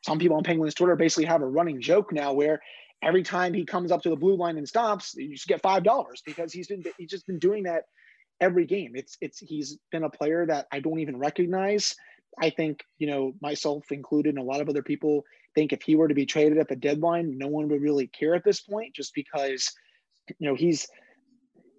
some 0.04 0.20
people 0.20 0.38
on 0.38 0.44
Penguins 0.44 0.74
Twitter 0.74 0.96
basically 0.96 1.26
have 1.26 1.41
a 1.41 1.48
running 1.48 1.82
joke 1.82 2.12
now 2.12 2.34
where 2.34 2.62
every 3.04 3.24
time 3.24 3.54
he 3.54 3.65
comes 3.65 3.91
up 3.91 4.02
to 4.04 4.10
the 4.10 4.15
blue 4.15 4.36
line 4.36 4.58
and 4.58 4.68
stops, 4.68 5.13
you 5.15 5.34
just 5.34 5.48
get 5.48 5.62
five 5.62 5.84
dollars 5.84 6.22
because 6.26 6.52
he's 6.52 6.68
been 6.68 6.84
he's 6.98 7.10
just 7.10 7.28
been 7.28 7.39
doing 7.39 7.63
that 7.63 7.84
every 8.41 8.65
game. 8.65 8.94
It's 8.96 9.18
it's 9.22 9.39
he's 9.39 9.78
been 9.91 10.04
a 10.04 10.10
player 10.10 10.46
that 10.48 10.68
I 10.72 10.80
don't 10.80 11.00
even 11.00 11.18
recognize. 11.18 11.96
I 12.41 12.50
think, 12.50 12.84
you 12.98 13.08
know, 13.08 13.34
myself 13.41 13.91
included 13.91 14.36
and 14.36 14.43
a 14.43 14.48
lot 14.48 14.62
of 14.62 14.69
other 14.69 14.84
people 14.84 15.24
think 15.54 15.71
if 15.71 15.82
he 15.82 15.95
were 15.95 16.08
to 16.08 16.13
be 16.13 16.26
traded 16.26 16.58
at 16.58 16.67
the 16.67 16.76
deadline, 16.76 17.38
no 17.38 17.48
one 17.48 17.69
would 17.69 17.82
really 17.82 18.08
care 18.08 18.36
at 18.36 18.43
this 18.43 18.62
point 18.62 18.95
just 18.95 19.13
because, 19.15 19.71
you 20.39 20.48
know, 20.48 20.56
he's 20.56 20.88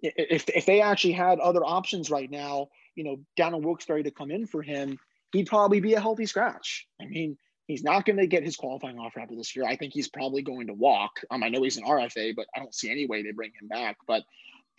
if 0.01 0.47
if 0.49 0.65
they 0.65 0.81
actually 0.81 1.13
had 1.13 1.39
other 1.39 1.63
options 1.63 2.09
right 2.09 2.29
now, 2.29 2.67
you 2.95 3.03
know, 3.03 3.17
Daniel 3.35 3.61
Wilkes-Barre 3.61 4.03
to 4.03 4.11
come 4.11 4.31
in 4.31 4.45
for 4.45 4.61
him, 4.61 4.97
he'd 5.31 5.47
probably 5.47 5.79
be 5.79 5.93
a 5.93 6.01
healthy 6.01 6.25
scratch. 6.25 6.87
I 7.01 7.05
mean, 7.05 7.37
he's 7.67 7.83
not 7.83 8.05
going 8.05 8.17
to 8.17 8.27
get 8.27 8.43
his 8.43 8.55
qualifying 8.55 8.99
offer 8.99 9.19
after 9.19 9.35
this 9.35 9.55
year. 9.55 9.65
I 9.65 9.75
think 9.75 9.93
he's 9.93 10.09
probably 10.09 10.41
going 10.41 10.67
to 10.67 10.73
walk. 10.73 11.11
Um, 11.31 11.43
I 11.43 11.49
know 11.49 11.63
he's 11.63 11.77
an 11.77 11.83
RFA, 11.83 12.35
but 12.35 12.47
I 12.55 12.59
don't 12.59 12.73
see 12.73 12.89
any 12.89 13.05
way 13.05 13.23
they 13.23 13.31
bring 13.31 13.51
him 13.59 13.67
back. 13.67 13.97
But 14.07 14.23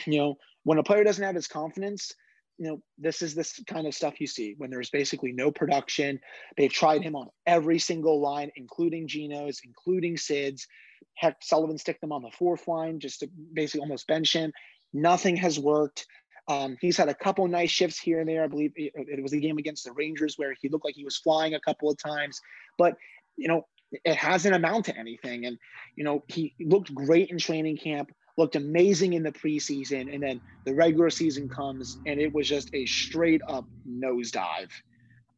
you 0.07 0.19
know, 0.19 0.39
when 0.65 0.79
a 0.79 0.83
player 0.83 1.05
doesn't 1.05 1.25
have 1.25 1.35
his 1.35 1.49
confidence, 1.49 2.13
you 2.59 2.69
know, 2.69 2.83
this 2.99 3.23
is 3.23 3.35
this 3.35 3.61
kind 3.67 3.87
of 3.87 3.95
stuff 3.95 4.21
you 4.21 4.27
see 4.27 4.55
when 4.59 4.69
there's 4.71 4.91
basically 4.91 5.33
no 5.33 5.51
production. 5.51 6.21
They've 6.57 6.73
tried 6.73 7.03
him 7.03 7.15
on 7.15 7.29
every 7.47 7.79
single 7.79 8.21
line, 8.21 8.51
including 8.57 9.07
Geno's, 9.07 9.61
including 9.65 10.17
Sid's. 10.17 10.67
Heck, 11.15 11.37
Sullivan 11.41 11.79
stick 11.79 12.01
them 12.01 12.13
on 12.13 12.23
the 12.23 12.31
fourth 12.31 12.67
line 12.67 12.99
just 12.99 13.21
to 13.21 13.29
basically 13.53 13.81
almost 13.81 14.09
bench 14.09 14.33
him. 14.33 14.53
Nothing 14.93 15.37
has 15.37 15.59
worked. 15.59 16.07
Um, 16.49 16.77
he's 16.81 16.97
had 16.97 17.09
a 17.09 17.15
couple 17.15 17.47
nice 17.47 17.71
shifts 17.71 18.01
here 18.01 18.21
and 18.21 18.29
there. 18.29 18.43
I 18.43 18.49
believe 18.49 18.73
it, 18.75 18.93
it 18.95 19.23
was 19.23 19.33
a 19.33 19.41
game 19.41 19.59
against 19.59 19.85
the 19.85 19.93
Rangers 19.93 20.35
where 20.37 20.55
he 20.61 20.69
looked 20.69 20.85
like 20.85 20.95
he 20.95 21.05
was 21.05 21.17
flying 21.17 21.55
a 21.55 21.61
couple 21.61 21.91
of 21.91 21.99
times, 21.99 22.41
but 22.77 22.97
you 23.37 23.47
know, 23.47 23.67
it 24.05 24.17
hasn't 24.17 24.55
amounted 24.55 24.95
to 24.95 25.01
anything. 25.01 25.47
And 25.47 25.59
you 25.95 26.05
know, 26.05 26.25
he 26.27 26.55
looked 26.59 26.93
great 26.95 27.31
in 27.31 27.39
training 27.39 27.77
camp 27.77 28.11
looked 28.39 28.57
amazing 28.57 29.13
in 29.13 29.25
the 29.25 29.33
preseason, 29.33 30.15
and 30.15 30.23
then 30.23 30.41
the 30.65 30.75
regular 30.75 31.11
season 31.11 31.49
comes, 31.49 31.99
and 32.07 32.21
it 32.21 32.33
was 32.33 32.49
just 32.49 32.73
a 32.73 32.87
straight 32.87 33.43
up 33.49 33.67
nosedive. 33.87 34.71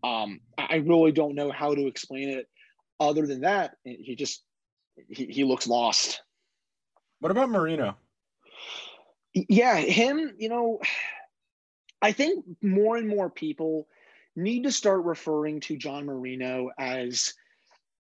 Um, 0.05 0.41
I 0.57 0.77
really 0.77 1.11
don't 1.11 1.35
know 1.35 1.51
how 1.51 1.75
to 1.75 1.87
explain 1.87 2.29
it. 2.29 2.47
Other 3.01 3.27
than 3.27 3.41
that, 3.41 3.77
he 3.85 4.15
just 4.15 4.45
he, 5.09 5.25
he 5.27 5.45
looks 5.45 5.67
lost. 5.67 6.23
What 7.21 7.33
about 7.33 7.51
Marino? 7.51 7.97
Yeah, 9.33 9.77
him. 9.77 10.35
You 10.39 10.51
know, 10.51 10.81
I 12.03 12.13
think 12.13 12.45
more 12.63 12.97
and 12.97 13.09
more 13.09 13.31
people 13.31 13.89
need 14.37 14.65
to 14.65 14.73
start 14.73 15.05
referring 15.05 15.61
to 15.61 15.77
John 15.77 16.05
Marino 16.05 16.71
as 16.79 17.33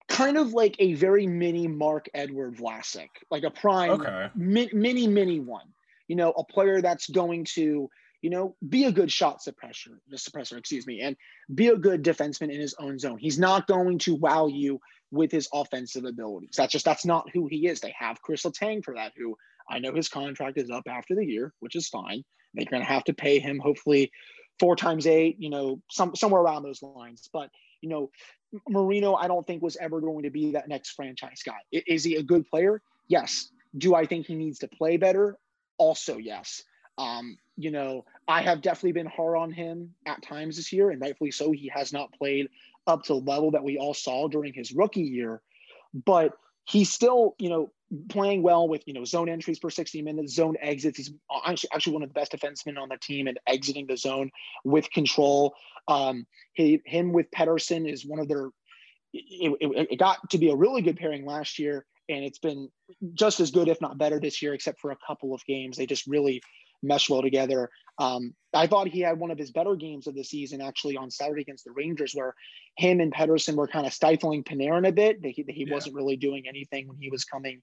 kind 0.09 0.37
of 0.37 0.53
like 0.53 0.77
a 0.79 0.95
very 0.95 1.27
mini 1.27 1.67
Marc-Edouard 1.67 2.57
Vlasic, 2.57 3.09
like 3.31 3.45
a 3.45 3.51
prime 3.51 3.91
okay. 3.93 4.29
mi- 4.35 4.71
mini 4.73 5.07
mini 5.07 5.41
one. 5.41 5.67
You 6.09 6.17
know, 6.17 6.31
a 6.31 6.45
player 6.45 6.81
that's 6.81 7.09
going 7.09 7.45
to 7.55 7.89
you 8.23 8.31
know 8.31 8.57
be 8.67 8.85
a 8.85 8.93
good 8.93 9.11
shot 9.11 9.41
suppressor, 9.41 9.99
the 10.09 10.17
suppressor, 10.17 10.59
excuse 10.59 10.87
me, 10.87 11.01
and 11.01 11.17
be 11.55 11.69
a 11.69 11.77
good 11.77 12.03
defenseman 12.03 12.53
in 12.53 12.61
his 12.61 12.75
own 12.79 12.99
zone. 12.99 13.19
He's 13.19 13.39
not 13.39 13.67
going 13.67 13.99
to 14.01 14.15
wow 14.15 14.47
you 14.47 14.81
with 15.11 15.31
his 15.33 15.49
offensive 15.53 16.05
abilities. 16.05 16.55
That's 16.57 16.73
just 16.73 16.85
that's 16.85 17.05
not 17.05 17.31
who 17.33 17.47
he 17.47 17.67
is. 17.67 17.81
They 17.81 17.95
have 17.99 18.23
Kris 18.23 18.43
Letang 18.43 18.85
for 18.85 18.95
that, 18.95 19.13
who 19.17 19.37
I 19.69 19.79
know 19.79 19.93
his 19.93 20.09
contract 20.09 20.59
is 20.59 20.71
up 20.71 20.85
after 20.89 21.15
the 21.15 21.27
year, 21.27 21.53
which 21.61 21.77
is 21.77 21.89
fine. 21.89 22.25
They're 22.55 22.67
going 22.67 22.83
to 22.83 22.89
have 22.89 23.05
to 23.05 23.15
pay 23.15 23.39
him 23.39 23.59
hopefully 23.59 24.11
four 24.59 24.77
times 24.77 25.07
eight, 25.07 25.37
you 25.39 25.51
know, 25.51 25.81
some 25.91 26.15
somewhere 26.15 26.41
around 26.41 26.63
those 26.63 26.83
lines. 26.83 27.29
But 27.33 27.51
you 27.87 27.93
know, 27.95 28.11
Marino, 28.69 29.15
I 29.15 29.29
don't 29.29 29.47
think 29.47 29.63
was 29.63 29.77
ever 29.77 30.01
going 30.01 30.25
to 30.25 30.31
be 30.31 30.53
that 30.53 30.69
next 30.69 30.91
franchise 30.91 31.43
guy. 31.45 31.59
Is 31.71 32.03
he 32.03 32.17
a 32.17 32.23
good 32.23 32.49
player? 32.49 32.83
Yes. 33.07 33.51
Do 33.79 33.95
I 33.95 34.07
think 34.07 34.27
he 34.27 34.35
needs 34.35 34.59
to 34.61 34.69
play 34.69 34.97
better? 34.97 35.39
Also, 35.79 36.17
yes. 36.17 36.65
Um, 36.99 37.39
you 37.57 37.71
know, 37.71 38.05
I 38.27 38.43
have 38.43 38.63
definitely 38.63 38.93
been 38.93 39.07
hard 39.07 39.37
on 39.37 39.53
him 39.53 39.95
at 40.07 40.23
times 40.23 40.57
this 40.57 40.73
year, 40.73 40.91
and 40.91 41.01
rightfully 41.01 41.31
so. 41.31 41.53
He 41.53 41.71
has 41.75 41.93
not 41.93 42.13
played 42.13 42.49
up 42.87 43.05
to 43.05 43.15
the 43.15 43.21
level 43.21 43.53
that 43.53 43.63
we 43.63 43.79
all 43.79 43.95
saw 43.95 44.29
during 44.29 44.53
his 44.53 44.73
rookie 44.73 45.03
year, 45.03 45.43
but 46.05 46.33
he's 46.65 46.93
still, 46.93 47.35
you 47.39 47.51
know, 47.51 47.71
playing 48.09 48.43
well 48.43 48.69
with 48.69 48.83
you 48.87 48.95
know 48.95 49.05
zone 49.05 49.29
entries 49.29 49.59
per 49.59 49.71
60 49.71 50.03
minutes, 50.03 50.35
zone 50.35 50.57
exits. 50.61 50.99
He's 50.99 51.13
actually 51.45 51.71
actually 51.73 51.93
one 51.95 52.03
of 52.03 52.09
the 52.09 52.15
best 52.15 52.33
defensemen 52.33 52.79
on 52.79 52.89
the 52.89 52.99
team 52.99 53.27
and 53.27 53.39
exiting 53.47 53.87
the 53.87 53.97
zone 53.97 54.31
with 54.65 54.91
control. 54.91 55.55
Um, 55.89 56.27
he, 56.55 56.81
him 56.85 57.13
with 57.13 57.31
Pettersson 57.31 57.91
is 57.91 58.05
one 58.05 58.19
of 58.19 58.29
their. 58.29 58.49
It, 59.13 59.57
it, 59.61 59.89
it 59.93 59.99
got 59.99 60.19
to 60.31 60.39
be 60.39 60.51
a 60.51 60.57
really 60.57 60.83
good 60.83 60.97
pairing 60.97 61.25
last 61.25 61.59
year, 61.59 61.87
and 62.09 62.25
it's 62.25 62.39
been 62.39 62.69
just 63.15 63.41
as 63.41 63.51
good, 63.51 63.69
if 63.69 63.81
not 63.81 63.99
better, 63.99 64.21
this 64.21 64.43
year, 64.43 64.53
except 64.53 64.81
for 64.81 64.91
a 64.91 64.97
couple 65.07 65.33
of 65.33 65.45
games. 65.47 65.77
They 65.77 65.87
just 65.87 66.07
really 66.07 66.43
mesh 66.83 67.09
well 67.09 67.23
together. 67.23 67.71
Um, 67.99 68.35
I 68.53 68.67
thought 68.67 68.89
he 68.89 69.01
had 69.01 69.19
one 69.19 69.31
of 69.31 69.39
his 69.39 69.51
better 69.51 69.75
games 69.75 70.07
of 70.07 70.15
the 70.15 70.25
season 70.25 70.61
actually 70.61 70.97
on 70.97 71.11
Saturday 71.11 71.43
against 71.43 71.65
the 71.65 71.73
Rangers, 71.73 72.13
where 72.15 72.35
him 72.77 73.01
and 73.01 73.13
Pettersson 73.13 73.55
were 73.55 73.69
kind 73.69 73.87
of 73.87 73.93
stifling 73.93 74.45
Panarin 74.45 74.87
a 74.87 74.93
bit. 74.93 75.23
That 75.23 75.31
he, 75.31 75.43
that 75.43 75.55
he 75.55 75.65
yeah. 75.67 75.75
wasn't 75.75 75.95
really 75.95 76.17
doing 76.17 76.45
anything 76.49 76.89
when 76.89 76.99
he 76.99 77.11
was 77.11 77.25
coming 77.25 77.63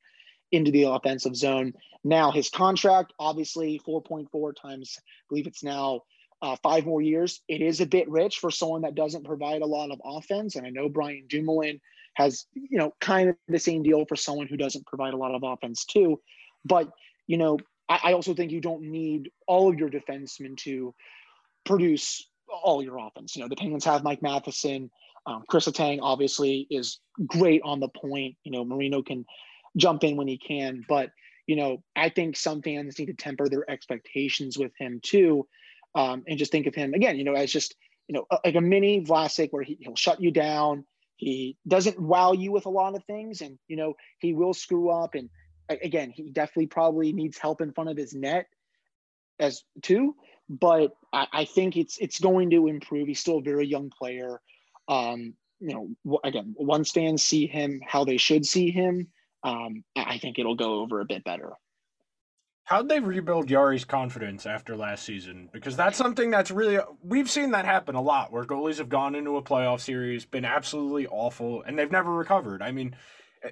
into 0.51 0.71
the 0.71 0.83
offensive 0.83 1.35
zone. 1.35 1.73
Now 2.03 2.31
his 2.31 2.49
contract, 2.49 3.13
obviously 3.19 3.81
4.4 3.87 4.53
times, 4.55 4.97
I 4.99 5.03
believe 5.29 5.47
it's 5.47 5.63
now 5.63 6.01
uh, 6.43 6.55
five 6.61 6.85
more 6.85 7.01
years. 7.01 7.41
It 7.47 7.61
is 7.61 7.81
a 7.81 7.85
bit 7.85 8.09
rich 8.09 8.37
for 8.37 8.51
someone 8.51 8.81
that 8.81 8.95
doesn't 8.95 9.25
provide 9.25 9.61
a 9.61 9.65
lot 9.65 9.91
of 9.91 10.01
offense. 10.03 10.55
And 10.55 10.67
I 10.67 10.69
know 10.69 10.89
Brian 10.89 11.25
Dumoulin 11.27 11.79
has, 12.15 12.45
you 12.53 12.77
know, 12.77 12.93
kind 12.99 13.29
of 13.29 13.35
the 13.47 13.57
same 13.57 13.81
deal 13.81 14.05
for 14.05 14.15
someone 14.15 14.47
who 14.47 14.57
doesn't 14.57 14.85
provide 14.85 15.13
a 15.13 15.17
lot 15.17 15.33
of 15.33 15.41
offense 15.43 15.85
too. 15.85 16.19
But, 16.65 16.89
you 17.27 17.37
know, 17.37 17.57
I, 17.89 17.99
I 18.03 18.13
also 18.13 18.33
think 18.33 18.51
you 18.51 18.61
don't 18.61 18.83
need 18.83 19.31
all 19.47 19.69
of 19.69 19.79
your 19.79 19.89
defensemen 19.89 20.57
to 20.57 20.93
produce 21.65 22.27
all 22.47 22.83
your 22.83 22.97
offense. 22.97 23.35
You 23.35 23.41
know, 23.41 23.49
the 23.49 23.55
Penguins 23.55 23.85
have 23.85 24.03
Mike 24.03 24.21
Matheson. 24.21 24.89
Um, 25.25 25.43
Kris 25.47 25.67
Letang 25.67 25.99
obviously 26.01 26.67
is 26.69 26.99
great 27.25 27.61
on 27.63 27.79
the 27.79 27.87
point. 27.87 28.35
You 28.43 28.51
know, 28.51 28.65
Marino 28.65 29.01
can 29.01 29.25
jump 29.77 30.03
in 30.03 30.17
when 30.17 30.27
he 30.27 30.37
can, 30.37 30.85
but 30.87 31.11
you 31.47 31.55
know, 31.55 31.83
I 31.95 32.09
think 32.09 32.37
some 32.37 32.61
fans 32.61 32.97
need 32.97 33.07
to 33.07 33.13
temper 33.13 33.49
their 33.49 33.69
expectations 33.69 34.57
with 34.57 34.71
him 34.77 34.99
too, 35.03 35.47
um, 35.95 36.23
and 36.27 36.39
just 36.39 36.51
think 36.51 36.67
of 36.67 36.75
him 36.75 36.93
again. 36.93 37.17
You 37.17 37.23
know, 37.23 37.33
as 37.33 37.51
just 37.51 37.75
you 38.07 38.13
know, 38.13 38.25
like 38.43 38.55
a 38.55 38.61
mini 38.61 39.03
Vlasic 39.03 39.49
where 39.51 39.63
he, 39.63 39.77
he'll 39.79 39.95
shut 39.95 40.21
you 40.21 40.31
down. 40.31 40.85
He 41.15 41.57
doesn't 41.67 41.99
wow 41.99 42.33
you 42.33 42.51
with 42.51 42.65
a 42.65 42.69
lot 42.69 42.95
of 42.95 43.03
things, 43.05 43.41
and 43.41 43.57
you 43.67 43.75
know, 43.75 43.93
he 44.19 44.33
will 44.33 44.53
screw 44.53 44.89
up 44.89 45.15
and 45.15 45.29
again, 45.81 46.11
he 46.11 46.29
definitely 46.29 46.67
probably 46.67 47.13
needs 47.13 47.37
help 47.37 47.61
in 47.61 47.71
front 47.71 47.89
of 47.89 47.97
his 47.97 48.13
net 48.13 48.47
as 49.39 49.63
too. 49.81 50.15
But 50.49 50.91
I, 51.11 51.27
I 51.31 51.45
think 51.45 51.77
it's 51.77 51.97
it's 51.97 52.19
going 52.19 52.49
to 52.51 52.67
improve. 52.67 53.07
He's 53.07 53.19
still 53.19 53.39
a 53.39 53.41
very 53.41 53.65
young 53.65 53.89
player. 53.89 54.41
Um, 54.87 55.35
you 55.59 55.95
know, 56.05 56.19
again, 56.23 56.55
once 56.57 56.91
fans 56.91 57.23
see 57.23 57.47
him 57.47 57.81
how 57.85 58.03
they 58.03 58.17
should 58.17 58.45
see 58.45 58.69
him, 58.69 59.07
um, 59.43 59.83
I 59.95 60.17
think 60.17 60.37
it'll 60.37 60.55
go 60.55 60.81
over 60.81 60.99
a 60.99 61.05
bit 61.05 61.23
better. 61.23 61.53
How'd 62.65 62.87
they 62.87 63.01
rebuild 63.01 63.47
Jarry's 63.47 63.83
confidence 63.83 64.45
after 64.45 64.77
last 64.77 65.03
season? 65.03 65.49
Because 65.51 65.75
that's 65.75 65.97
something 65.97 66.31
that's 66.31 66.49
really 66.49 66.79
we've 67.01 67.29
seen 67.29 67.51
that 67.51 67.65
happen 67.65 67.95
a 67.95 68.01
lot, 68.01 68.31
where 68.31 68.45
goalies 68.45 68.77
have 68.77 68.89
gone 68.89 69.15
into 69.15 69.35
a 69.35 69.41
playoff 69.41 69.81
series, 69.81 70.25
been 70.25 70.45
absolutely 70.45 71.07
awful, 71.07 71.61
and 71.63 71.77
they've 71.77 71.91
never 71.91 72.11
recovered. 72.11 72.61
I 72.61 72.71
mean, 72.71 72.95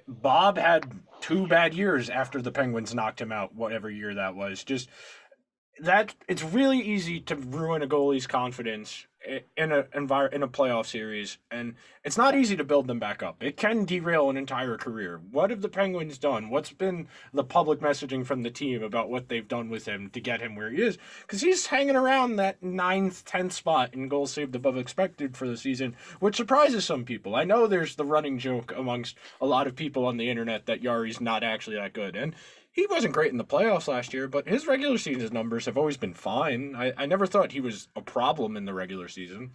Bob 0.08 0.58
had 0.58 0.92
two 1.20 1.48
bad 1.48 1.74
years 1.74 2.10
after 2.10 2.42
the 2.42 2.52
Penguins 2.52 2.94
knocked 2.94 3.22
him 3.22 3.32
out, 3.32 3.56
whatever 3.56 3.90
year 3.90 4.16
that 4.16 4.36
was. 4.36 4.64
Just 4.64 4.90
that 5.80 6.16
it's 6.28 6.44
really 6.44 6.80
easy 6.80 7.20
to 7.22 7.36
ruin 7.36 7.82
a 7.82 7.88
goalie's 7.88 8.28
confidence 8.28 9.08
in 9.56 9.72
a 9.72 9.84
envir- 9.84 10.34
in 10.34 10.42
a 10.42 10.48
playoff 10.48 10.88
series, 10.88 11.38
and 11.52 11.76
it's 12.04 12.18
not 12.18 12.36
easy 12.36 12.56
to 12.56 12.64
build 12.64 12.88
them 12.88 13.00
back 13.00 13.22
up. 13.22 13.44
It 13.44 13.56
can 13.56 13.86
derail 13.86 14.30
an 14.30 14.38
entire 14.38 14.78
career. 14.78 15.22
What 15.32 15.52
have 15.52 15.62
the 15.62 15.70
Penguins 15.70 16.18
done? 16.18 16.50
What's 16.50 16.72
been 16.72 17.08
the 17.34 17.44
public 17.44 17.80
messaging 17.80 18.26
from 18.26 18.42
the 18.42 18.50
team 18.50 18.82
about 18.82 19.10
what 19.10 19.30
they've 19.30 19.48
done 19.48 19.70
with 19.70 19.86
him 19.86 20.10
to 20.12 20.20
get 20.20 20.42
him 20.42 20.56
where 20.56 20.72
he 20.72 20.82
is? 20.82 20.98
Because 21.22 21.42
he's 21.42 21.68
hanging 21.68 21.96
around 21.96 22.38
that 22.38 22.64
ninth, 22.64 23.24
tenth 23.26 23.54
spot 23.54 23.94
in 23.94 24.08
goals 24.08 24.34
saved 24.34 24.56
above 24.56 24.78
expected 24.78 25.38
for 25.38 25.48
the 25.48 25.58
season, 25.58 25.96
which 26.20 26.38
surprises 26.38 26.84
some 26.86 27.06
people. 27.06 27.36
I 27.36 27.44
know 27.44 27.68
there's 27.68 27.96
the 27.96 28.06
running 28.06 28.40
joke 28.40 28.74
amongst 28.76 29.18
a 29.40 29.46
lot 29.46 29.68
of 29.68 29.76
people 29.76 30.06
on 30.06 30.18
the 30.18 30.30
internet 30.30 30.66
that 30.66 30.82
Jarry's 30.82 31.22
not 31.22 31.44
actually 31.44 31.76
that 31.76 31.94
good, 31.94 32.16
and 32.16 32.36
he 32.72 32.88
wasn't 32.88 33.14
great 33.14 33.32
in 33.32 33.38
the 33.38 33.44
playoffs 33.44 33.88
last 33.88 34.14
year, 34.14 34.28
but 34.28 34.48
his 34.48 34.66
regular 34.66 34.98
season 34.98 35.34
numbers 35.34 35.66
have 35.66 35.78
always 35.78 35.98
been 35.98 36.14
fine. 36.14 36.74
I, 36.76 36.94
I 36.98 37.06
never 37.06 37.26
thought 37.26 37.52
he 37.52 37.62
was 37.62 37.90
a 37.96 38.02
problem 38.02 38.56
in 38.56 38.66
the 38.66 38.74
regular 38.74 39.08
season. 39.08 39.52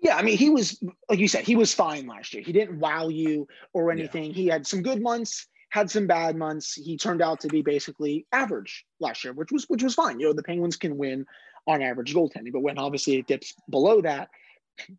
Yeah, 0.00 0.16
I 0.16 0.22
mean, 0.22 0.36
he 0.36 0.50
was 0.50 0.82
like 1.08 1.18
you 1.18 1.28
said, 1.28 1.44
he 1.44 1.56
was 1.56 1.74
fine 1.74 2.06
last 2.06 2.34
year. 2.34 2.42
He 2.42 2.52
didn't 2.52 2.78
wow 2.78 3.08
you 3.08 3.48
or 3.72 3.90
anything. 3.90 4.26
Yeah. 4.26 4.32
He 4.32 4.46
had 4.46 4.66
some 4.66 4.82
good 4.82 5.00
months, 5.02 5.46
had 5.70 5.90
some 5.90 6.06
bad 6.06 6.36
months. 6.36 6.74
He 6.74 6.96
turned 6.96 7.22
out 7.22 7.40
to 7.40 7.48
be 7.48 7.62
basically 7.62 8.26
average 8.30 8.84
last 9.00 9.24
year, 9.24 9.32
which 9.32 9.50
was 9.50 9.64
which 9.68 9.82
was 9.82 9.94
fine. 9.94 10.20
You 10.20 10.26
know, 10.26 10.32
the 10.34 10.42
Penguins 10.42 10.76
can 10.76 10.98
win 10.98 11.26
on 11.66 11.82
average 11.82 12.14
goaltending, 12.14 12.52
but 12.52 12.60
when 12.60 12.78
obviously 12.78 13.16
it 13.16 13.26
dips 13.26 13.54
below 13.70 14.02
that, 14.02 14.28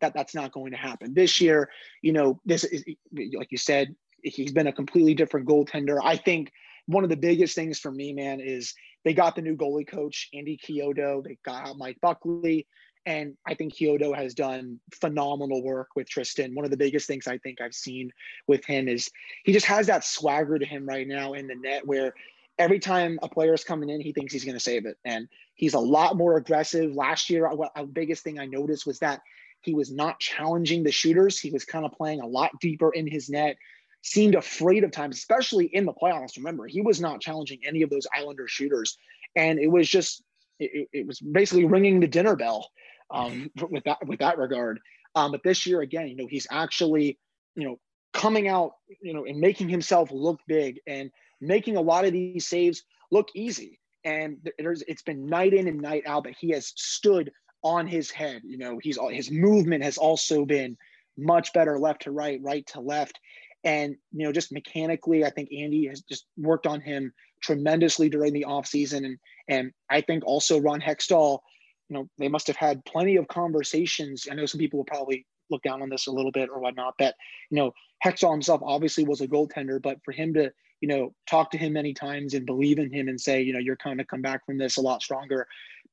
that 0.00 0.12
that's 0.12 0.34
not 0.34 0.52
going 0.52 0.72
to 0.72 0.76
happen. 0.76 1.14
This 1.14 1.40
year, 1.40 1.70
you 2.02 2.12
know, 2.12 2.40
this 2.44 2.64
is 2.64 2.84
like 3.14 3.52
you 3.52 3.58
said, 3.58 3.94
he's 4.22 4.52
been 4.52 4.66
a 4.66 4.72
completely 4.72 5.14
different 5.14 5.46
goaltender. 5.46 6.00
I 6.02 6.16
think 6.16 6.50
one 6.86 7.04
of 7.04 7.10
the 7.10 7.16
biggest 7.16 7.54
things 7.54 7.78
for 7.78 7.90
me, 7.90 8.12
man, 8.12 8.40
is 8.40 8.74
they 9.04 9.14
got 9.14 9.36
the 9.36 9.42
new 9.42 9.56
goalie 9.56 9.86
coach, 9.86 10.28
Andy 10.34 10.58
Chiodo. 10.58 11.22
They 11.22 11.38
got 11.44 11.68
out 11.68 11.78
Mike 11.78 11.98
Buckley. 12.00 12.66
And 13.04 13.36
I 13.46 13.54
think 13.54 13.74
Chiodo 13.74 14.16
has 14.16 14.34
done 14.34 14.80
phenomenal 15.00 15.62
work 15.62 15.90
with 15.94 16.08
Tristan. 16.08 16.54
One 16.56 16.64
of 16.64 16.72
the 16.72 16.76
biggest 16.76 17.06
things 17.06 17.28
I 17.28 17.38
think 17.38 17.60
I've 17.60 17.74
seen 17.74 18.10
with 18.48 18.64
him 18.64 18.88
is 18.88 19.10
he 19.44 19.52
just 19.52 19.66
has 19.66 19.86
that 19.86 20.04
swagger 20.04 20.58
to 20.58 20.66
him 20.66 20.86
right 20.86 21.06
now 21.06 21.34
in 21.34 21.46
the 21.46 21.54
net 21.54 21.86
where 21.86 22.14
every 22.58 22.80
time 22.80 23.18
a 23.22 23.28
player 23.28 23.54
is 23.54 23.62
coming 23.62 23.90
in, 23.90 24.00
he 24.00 24.12
thinks 24.12 24.32
he's 24.32 24.44
going 24.44 24.56
to 24.56 24.60
save 24.60 24.86
it. 24.86 24.96
And 25.04 25.28
he's 25.54 25.74
a 25.74 25.78
lot 25.78 26.16
more 26.16 26.36
aggressive. 26.36 26.96
Last 26.96 27.30
year, 27.30 27.48
the 27.76 27.84
biggest 27.84 28.24
thing 28.24 28.40
I 28.40 28.46
noticed 28.46 28.86
was 28.86 28.98
that 28.98 29.20
he 29.60 29.72
was 29.72 29.92
not 29.92 30.18
challenging 30.18 30.82
the 30.82 30.90
shooters. 30.90 31.38
He 31.38 31.50
was 31.50 31.64
kind 31.64 31.84
of 31.84 31.92
playing 31.92 32.20
a 32.20 32.26
lot 32.26 32.50
deeper 32.60 32.92
in 32.92 33.06
his 33.06 33.28
net, 33.28 33.56
seemed 34.06 34.36
afraid 34.36 34.84
of 34.84 34.92
times, 34.92 35.18
especially 35.18 35.66
in 35.66 35.84
the 35.84 35.92
playoffs. 35.92 36.36
Remember, 36.36 36.66
he 36.66 36.80
was 36.80 37.00
not 37.00 37.20
challenging 37.20 37.58
any 37.66 37.82
of 37.82 37.90
those 37.90 38.06
Islander 38.14 38.46
shooters, 38.46 38.96
and 39.34 39.58
it 39.58 39.66
was 39.66 39.88
just 39.88 40.22
it, 40.60 40.88
it 40.92 41.06
was 41.06 41.18
basically 41.20 41.64
ringing 41.64 41.98
the 41.98 42.06
dinner 42.06 42.36
bell 42.36 42.70
um, 43.10 43.50
with 43.70 43.84
that 43.84 44.06
with 44.06 44.20
that 44.20 44.38
regard. 44.38 44.78
Um, 45.16 45.32
but 45.32 45.42
this 45.42 45.66
year 45.66 45.80
again, 45.80 46.08
you 46.08 46.16
know, 46.16 46.28
he's 46.28 46.46
actually 46.50 47.18
you 47.56 47.66
know 47.66 47.80
coming 48.12 48.46
out, 48.46 48.72
you 49.02 49.12
know, 49.12 49.24
and 49.24 49.38
making 49.38 49.68
himself 49.68 50.10
look 50.12 50.40
big 50.46 50.80
and 50.86 51.10
making 51.40 51.76
a 51.76 51.80
lot 51.80 52.04
of 52.04 52.12
these 52.12 52.46
saves 52.46 52.84
look 53.10 53.28
easy. 53.34 53.80
And 54.04 54.38
there's 54.58 54.82
it's 54.82 55.02
been 55.02 55.26
night 55.26 55.52
in 55.52 55.66
and 55.66 55.80
night 55.80 56.04
out 56.06 56.24
that 56.24 56.36
he 56.38 56.50
has 56.50 56.72
stood 56.76 57.32
on 57.62 57.88
his 57.88 58.12
head. 58.12 58.42
You 58.44 58.56
know, 58.56 58.78
he's 58.80 58.98
his 59.10 59.32
movement 59.32 59.82
has 59.82 59.98
also 59.98 60.44
been 60.44 60.76
much 61.18 61.52
better 61.52 61.78
left 61.78 62.02
to 62.02 62.12
right, 62.12 62.40
right 62.42 62.64
to 62.68 62.80
left. 62.80 63.18
And, 63.66 63.96
you 64.12 64.24
know, 64.24 64.32
just 64.32 64.52
mechanically, 64.52 65.24
I 65.24 65.30
think 65.30 65.50
Andy 65.52 65.88
has 65.88 66.00
just 66.00 66.24
worked 66.38 66.66
on 66.66 66.80
him 66.80 67.12
tremendously 67.42 68.08
during 68.08 68.32
the 68.32 68.46
offseason. 68.48 69.04
And, 69.04 69.18
and 69.48 69.72
I 69.90 70.00
think 70.00 70.24
also 70.24 70.58
Ron 70.58 70.80
Hextall, 70.80 71.40
you 71.88 71.96
know, 71.96 72.08
they 72.16 72.28
must 72.28 72.46
have 72.46 72.56
had 72.56 72.84
plenty 72.84 73.16
of 73.16 73.28
conversations. 73.28 74.26
I 74.30 74.34
know 74.34 74.46
some 74.46 74.60
people 74.60 74.78
will 74.78 74.84
probably 74.84 75.26
look 75.50 75.62
down 75.62 75.82
on 75.82 75.90
this 75.90 76.06
a 76.06 76.12
little 76.12 76.32
bit 76.32 76.48
or 76.48 76.60
whatnot, 76.60 76.94
but, 76.98 77.14
you 77.50 77.56
know, 77.56 77.72
Hextall 78.04 78.32
himself 78.32 78.60
obviously 78.64 79.04
was 79.04 79.20
a 79.20 79.28
goaltender, 79.28 79.82
but 79.82 79.98
for 80.04 80.12
him 80.12 80.32
to, 80.34 80.52
you 80.80 80.88
know, 80.88 81.14
talk 81.28 81.50
to 81.50 81.58
him 81.58 81.72
many 81.72 81.94
times 81.94 82.34
and 82.34 82.46
believe 82.46 82.78
in 82.78 82.92
him 82.92 83.08
and 83.08 83.20
say, 83.20 83.42
you 83.42 83.52
know, 83.52 83.58
you're 83.58 83.76
kind 83.76 84.00
of 84.00 84.06
come 84.06 84.22
back 84.22 84.46
from 84.46 84.58
this 84.58 84.76
a 84.76 84.80
lot 84.80 85.02
stronger. 85.02 85.46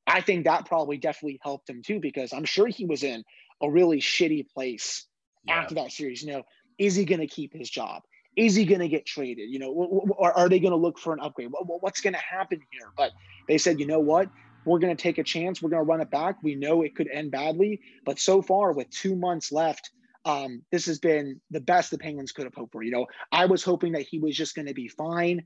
I 0.06 0.20
think 0.20 0.44
that 0.44 0.66
probably 0.66 0.98
definitely 0.98 1.40
helped 1.42 1.68
him 1.70 1.82
too, 1.82 2.00
because 2.00 2.32
I'm 2.32 2.44
sure 2.44 2.68
he 2.68 2.84
was 2.84 3.02
in 3.02 3.24
a 3.62 3.70
really 3.70 4.00
shitty 4.00 4.48
place 4.50 5.06
yeah. 5.44 5.54
after 5.54 5.76
that 5.76 5.92
series. 5.92 6.22
You 6.22 6.32
know, 6.32 6.42
is 6.78 6.94
he 6.94 7.04
going 7.04 7.20
to 7.20 7.26
keep 7.26 7.52
his 7.52 7.70
job? 7.70 8.02
Is 8.36 8.54
he 8.54 8.64
going 8.64 8.80
to 8.80 8.88
get 8.88 9.06
traded? 9.06 9.50
You 9.50 9.60
know, 9.60 9.70
or 9.70 10.36
are 10.36 10.48
they 10.48 10.58
going 10.58 10.72
to 10.72 10.76
look 10.76 10.98
for 10.98 11.12
an 11.12 11.20
upgrade? 11.20 11.50
What's 11.52 12.00
going 12.00 12.14
to 12.14 12.20
happen 12.20 12.60
here? 12.72 12.90
But 12.96 13.12
they 13.46 13.58
said, 13.58 13.78
you 13.78 13.86
know 13.86 14.00
what? 14.00 14.28
We're 14.64 14.78
going 14.78 14.96
to 14.96 15.00
take 15.00 15.18
a 15.18 15.22
chance. 15.22 15.62
We're 15.62 15.70
going 15.70 15.84
to 15.84 15.88
run 15.88 16.00
it 16.00 16.10
back. 16.10 16.42
We 16.42 16.54
know 16.54 16.82
it 16.82 16.96
could 16.96 17.08
end 17.12 17.30
badly, 17.30 17.80
but 18.04 18.18
so 18.18 18.42
far, 18.42 18.72
with 18.72 18.88
two 18.90 19.14
months 19.14 19.52
left, 19.52 19.90
um, 20.24 20.62
this 20.72 20.86
has 20.86 20.98
been 20.98 21.40
the 21.50 21.60
best 21.60 21.90
the 21.90 21.98
Penguins 21.98 22.32
could 22.32 22.44
have 22.44 22.54
hoped 22.54 22.72
for. 22.72 22.82
You 22.82 22.90
know, 22.90 23.06
I 23.30 23.44
was 23.44 23.62
hoping 23.62 23.92
that 23.92 24.02
he 24.02 24.18
was 24.18 24.34
just 24.34 24.54
going 24.54 24.66
to 24.66 24.74
be 24.74 24.88
fine. 24.88 25.44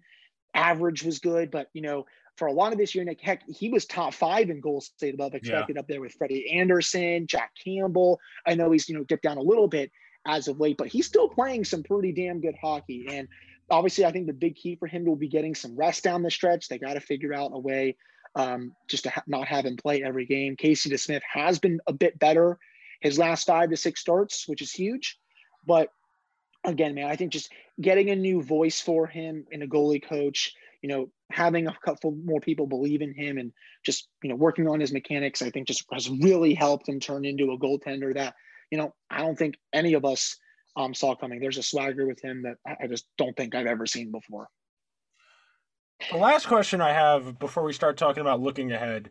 Average 0.55 1.03
was 1.03 1.19
good, 1.19 1.51
but 1.51 1.69
you 1.73 1.83
know, 1.83 2.07
for 2.37 2.47
a 2.47 2.53
lot 2.53 2.73
of 2.73 2.79
this 2.79 2.95
year, 2.95 3.05
Nick, 3.05 3.21
heck, 3.21 3.43
he 3.49 3.69
was 3.69 3.85
top 3.85 4.15
five 4.15 4.49
in 4.49 4.61
goals 4.61 4.93
saved 4.97 5.15
above 5.15 5.35
expected 5.35 5.75
yeah. 5.75 5.81
up 5.81 5.89
there 5.89 6.01
with 6.01 6.13
Freddie 6.13 6.49
Andersen, 6.53 7.27
Jack 7.27 7.51
Campbell. 7.63 8.21
I 8.47 8.55
know 8.55 8.71
he's, 8.71 8.89
you 8.89 8.95
know, 8.95 9.03
dipped 9.03 9.25
down 9.25 9.37
a 9.37 9.43
little 9.43 9.67
bit 9.67 9.91
as 10.27 10.49
of 10.49 10.61
late, 10.61 10.77
but 10.77 10.89
he's 10.89 11.07
still 11.07 11.29
playing 11.29 11.65
some 11.65 11.83
pretty 11.83 12.13
damn 12.13 12.41
good 12.41 12.57
hockey. 12.61 13.07
And 13.11 13.29
obviously, 13.71 14.05
I 14.05 14.13
think 14.13 14.27
the 14.27 14.33
big 14.33 14.57
key 14.57 14.77
for 14.77 14.87
him 14.87 15.05
will 15.05 15.17
be 15.17 15.29
getting 15.29 15.55
some 15.55 15.77
rest 15.77 16.05
down 16.05 16.23
the 16.23 16.31
stretch. 16.31 16.69
They 16.69 16.79
got 16.79 16.95
to 16.95 17.01
figure 17.01 17.35
out 17.35 17.53
a 17.55 17.59
way 17.59 17.97
um, 18.35 18.73
just 18.89 19.05
to 19.05 19.11
ha- 19.11 19.25
not 19.27 19.49
have 19.49 19.65
him 19.65 19.77
play 19.77 20.03
every 20.03 20.27
game. 20.27 20.57
Casey 20.57 20.91
DeSmith 20.91 21.23
has 21.33 21.59
been 21.59 21.81
a 21.87 21.93
bit 21.93 22.19
better 22.19 22.59
his 23.01 23.19
last 23.19 23.47
five 23.47 23.71
to 23.71 23.77
six 23.77 24.01
starts, 24.01 24.49
which 24.49 24.63
is 24.63 24.73
huge. 24.73 25.19
But 25.67 25.91
again, 26.65 26.95
man, 26.95 27.07
I 27.07 27.17
think 27.17 27.33
just 27.33 27.53
getting 27.81 28.11
a 28.11 28.17
new 28.17 28.43
voice 28.43 28.81
for 28.81 29.07
him 29.07 29.47
and 29.53 29.63
a 29.63 29.67
goalie 29.67 30.03
coach, 30.03 30.55
you 30.83 30.89
know, 30.89 31.11
having 31.31 31.67
a 31.67 31.77
couple 31.85 32.13
more 32.13 32.41
people 32.41 32.67
believe 32.67 33.03
in 33.03 33.15
him 33.15 33.39
and 33.39 33.53
just, 33.85 34.09
you 34.23 34.31
know, 34.31 34.37
working 34.37 34.67
on 34.67 34.81
his 34.81 34.93
mechanics, 34.93 35.43
I 35.43 35.51
think 35.51 35.69
just 35.69 35.85
has 35.93 36.09
really 36.09 36.55
helped 36.55 36.89
him 36.89 37.01
turn 37.01 37.25
into 37.25 37.53
a 37.53 37.59
goaltender 37.59 38.15
that, 38.15 38.35
you 38.71 38.79
know, 38.79 38.95
I 39.11 39.19
don't 39.19 39.39
think 39.39 39.57
any 39.73 39.95
of 39.95 40.05
us 40.05 40.37
um, 40.77 40.95
saw 40.95 41.15
coming. 41.15 41.41
There's 41.41 41.59
a 41.59 41.63
swagger 41.63 42.07
with 42.07 42.23
him 42.23 42.43
that 42.43 42.57
I 42.67 42.87
just 42.87 43.07
don't 43.17 43.37
think 43.37 43.55
I've 43.55 43.67
ever 43.67 43.87
seen 43.87 44.11
before. 44.11 44.49
The 46.13 46.19
last 46.19 46.47
question 46.47 46.81
I 46.81 46.93
have 46.93 47.39
before 47.39 47.65
we 47.65 47.73
start 47.73 47.97
talking 47.97 48.21
about 48.21 48.41
looking 48.41 48.71
ahead 48.73 49.11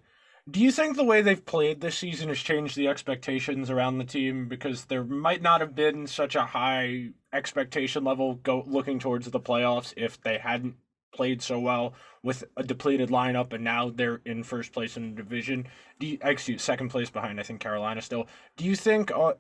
do 0.50 0.62
you 0.62 0.72
think 0.72 0.96
the 0.96 1.04
way 1.04 1.22
they've 1.22 1.46
played 1.46 1.82
this 1.82 1.98
season 1.98 2.30
has 2.30 2.40
changed 2.40 2.78
the 2.78 2.88
expectations 2.88 3.70
around 3.70 3.98
the 3.98 4.06
team 4.06 4.48
because 4.48 4.86
there 4.86 5.04
might 5.04 5.42
not 5.42 5.60
have 5.60 5.76
been 5.76 6.08
such 6.08 6.36
a 6.36 6.46
high 6.46 7.10
expectation 7.34 8.06
level 8.06 8.36
go 8.36 8.64
looking 8.66 8.98
towards 8.98 9.30
the 9.30 9.40
playoffs 9.40 9.94
if 9.98 10.22
they 10.22 10.38
hadn't 10.38 10.76
played 11.18 11.42
so 11.42 11.60
well 11.60 11.94
with 12.24 12.44
a 12.56 12.64
depleted 12.64 13.10
lineup 13.10 13.52
and 13.54 13.64
now 13.64 13.90
they're 13.90 14.22
in 14.26 14.44
first 14.44 14.72
place 14.72 14.96
in 14.96 15.10
the 15.10 15.24
division. 15.24 15.68
Do 16.00 16.08
you, 16.08 16.18
excuse 16.22 16.64
second 16.64 16.90
place 16.90 17.10
behind 17.10 17.40
I 17.40 17.44
think 17.44 17.60
Carolina 17.60 18.02
still. 18.02 18.28
Do 18.56 18.64
you 18.64 18.76
think 18.76 19.12
uh, 19.12 19.34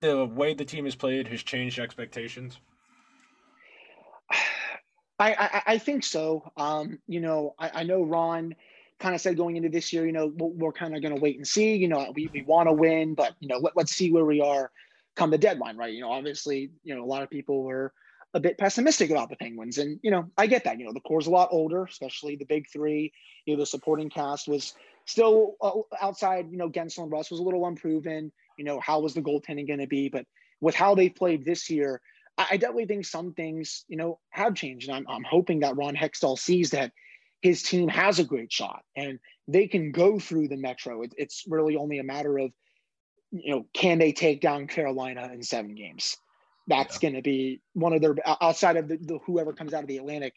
the 0.00 0.26
way 0.26 0.52
the 0.52 0.64
team 0.64 0.84
has 0.84 0.94
played 0.94 1.28
has 1.28 1.42
changed 1.42 1.78
expectations? 1.78 2.58
I, 5.18 5.32
I, 5.34 5.62
I 5.74 5.78
think 5.78 6.04
so. 6.04 6.50
Um, 6.56 6.98
you 7.06 7.20
know, 7.20 7.54
I, 7.58 7.70
I 7.80 7.82
know 7.84 8.02
Ron 8.02 8.54
kind 8.98 9.14
of 9.14 9.20
said 9.20 9.36
going 9.36 9.56
into 9.56 9.68
this 9.68 9.92
year, 9.92 10.06
you 10.06 10.12
know, 10.12 10.32
we're, 10.36 10.72
kind 10.72 10.94
of 10.94 11.02
going 11.02 11.14
to 11.14 11.20
wait 11.20 11.36
and 11.36 11.46
see. 11.46 11.76
You 11.76 11.88
know, 11.88 12.12
we, 12.14 12.28
we 12.32 12.42
want 12.42 12.68
to 12.68 12.72
win, 12.72 13.14
but 13.14 13.34
you 13.40 13.48
know, 13.48 13.58
let, 13.58 13.76
let's 13.76 13.94
see 13.94 14.10
where 14.10 14.24
we 14.24 14.40
are 14.40 14.70
come 15.14 15.30
the 15.30 15.38
deadline, 15.38 15.76
right? 15.76 15.92
You 15.92 16.00
know, 16.00 16.10
obviously, 16.10 16.70
you 16.82 16.94
know, 16.94 17.04
a 17.04 17.06
lot 17.06 17.22
of 17.22 17.30
people 17.30 17.62
were 17.62 17.92
a 18.34 18.40
bit 18.40 18.58
pessimistic 18.58 19.10
about 19.10 19.30
the 19.30 19.36
Penguins, 19.36 19.78
and 19.78 19.98
you 20.02 20.10
know, 20.10 20.30
I 20.36 20.46
get 20.46 20.64
that. 20.64 20.78
You 20.78 20.86
know, 20.86 20.92
the 20.92 21.00
core's 21.00 21.26
a 21.26 21.30
lot 21.30 21.48
older, 21.52 21.84
especially 21.84 22.36
the 22.36 22.44
big 22.44 22.66
three. 22.72 23.12
You 23.46 23.54
know, 23.54 23.60
the 23.60 23.66
supporting 23.66 24.10
cast 24.10 24.48
was 24.48 24.74
still 25.06 25.54
uh, 25.62 25.72
outside. 26.00 26.50
You 26.50 26.58
know, 26.58 26.68
Guentzel 26.68 27.04
and 27.04 27.12
Rust 27.12 27.30
was 27.30 27.40
a 27.40 27.44
little 27.44 27.66
unproven. 27.66 28.32
You 28.58 28.64
know, 28.64 28.80
how 28.80 29.00
was 29.00 29.14
the 29.14 29.22
goaltending 29.22 29.68
going 29.68 29.80
to 29.80 29.86
be? 29.86 30.08
But 30.08 30.26
with 30.60 30.74
how 30.74 30.94
they 30.94 31.08
played 31.08 31.44
this 31.44 31.70
year, 31.70 32.00
I, 32.36 32.48
I 32.52 32.56
definitely 32.56 32.86
think 32.86 33.06
some 33.06 33.32
things, 33.34 33.84
you 33.88 33.96
know, 33.96 34.18
have 34.30 34.54
changed, 34.54 34.88
and 34.88 34.96
I'm, 34.96 35.06
I'm 35.08 35.24
hoping 35.24 35.60
that 35.60 35.76
Ron 35.76 35.94
Hextall 35.94 36.38
sees 36.38 36.70
that 36.70 36.92
his 37.44 37.62
team 37.62 37.88
has 37.88 38.18
a 38.18 38.24
great 38.24 38.50
shot 38.50 38.82
and 38.96 39.18
they 39.46 39.68
can 39.68 39.92
go 39.92 40.18
through 40.18 40.48
the 40.48 40.56
metro. 40.56 41.02
It, 41.02 41.12
it's 41.18 41.44
really 41.46 41.76
only 41.76 41.98
a 41.98 42.02
matter 42.02 42.38
of, 42.38 42.50
you 43.30 43.54
know, 43.54 43.66
can 43.74 43.98
they 43.98 44.12
take 44.12 44.40
down 44.40 44.66
Carolina 44.66 45.30
in 45.30 45.42
seven 45.42 45.74
games? 45.74 46.16
That's 46.66 46.96
yeah. 46.96 47.10
going 47.10 47.14
to 47.16 47.22
be 47.22 47.60
one 47.74 47.92
of 47.92 48.00
their 48.00 48.14
outside 48.42 48.76
of 48.76 48.88
the, 48.88 48.96
the, 48.96 49.18
whoever 49.26 49.52
comes 49.52 49.74
out 49.74 49.82
of 49.82 49.88
the 49.88 49.98
Atlantic. 49.98 50.34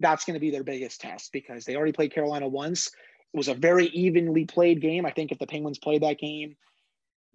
That's 0.00 0.24
going 0.24 0.34
to 0.34 0.40
be 0.40 0.50
their 0.50 0.64
biggest 0.64 1.00
test 1.00 1.30
because 1.32 1.64
they 1.64 1.76
already 1.76 1.92
played 1.92 2.12
Carolina 2.12 2.48
once. 2.48 2.88
It 3.32 3.36
was 3.36 3.48
a 3.48 3.54
very 3.54 3.86
evenly 3.86 4.44
played 4.44 4.80
game. 4.80 5.06
I 5.06 5.10
think 5.10 5.30
if 5.30 5.38
the 5.38 5.46
Penguins 5.46 5.78
played 5.78 6.02
that 6.02 6.18
game 6.18 6.56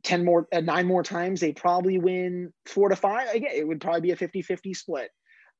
10 0.03 0.25
more, 0.25 0.47
uh, 0.51 0.61
nine 0.61 0.85
more 0.85 1.03
times, 1.03 1.39
they 1.39 1.53
probably 1.53 1.97
win 1.97 2.53
four 2.65 2.89
to 2.89 2.95
five. 2.95 3.29
Again, 3.33 3.51
it 3.53 3.67
would 3.67 3.81
probably 3.81 4.01
be 4.01 4.11
a 4.11 4.15
50 4.15 4.41
50 4.41 4.73
split. 4.73 5.09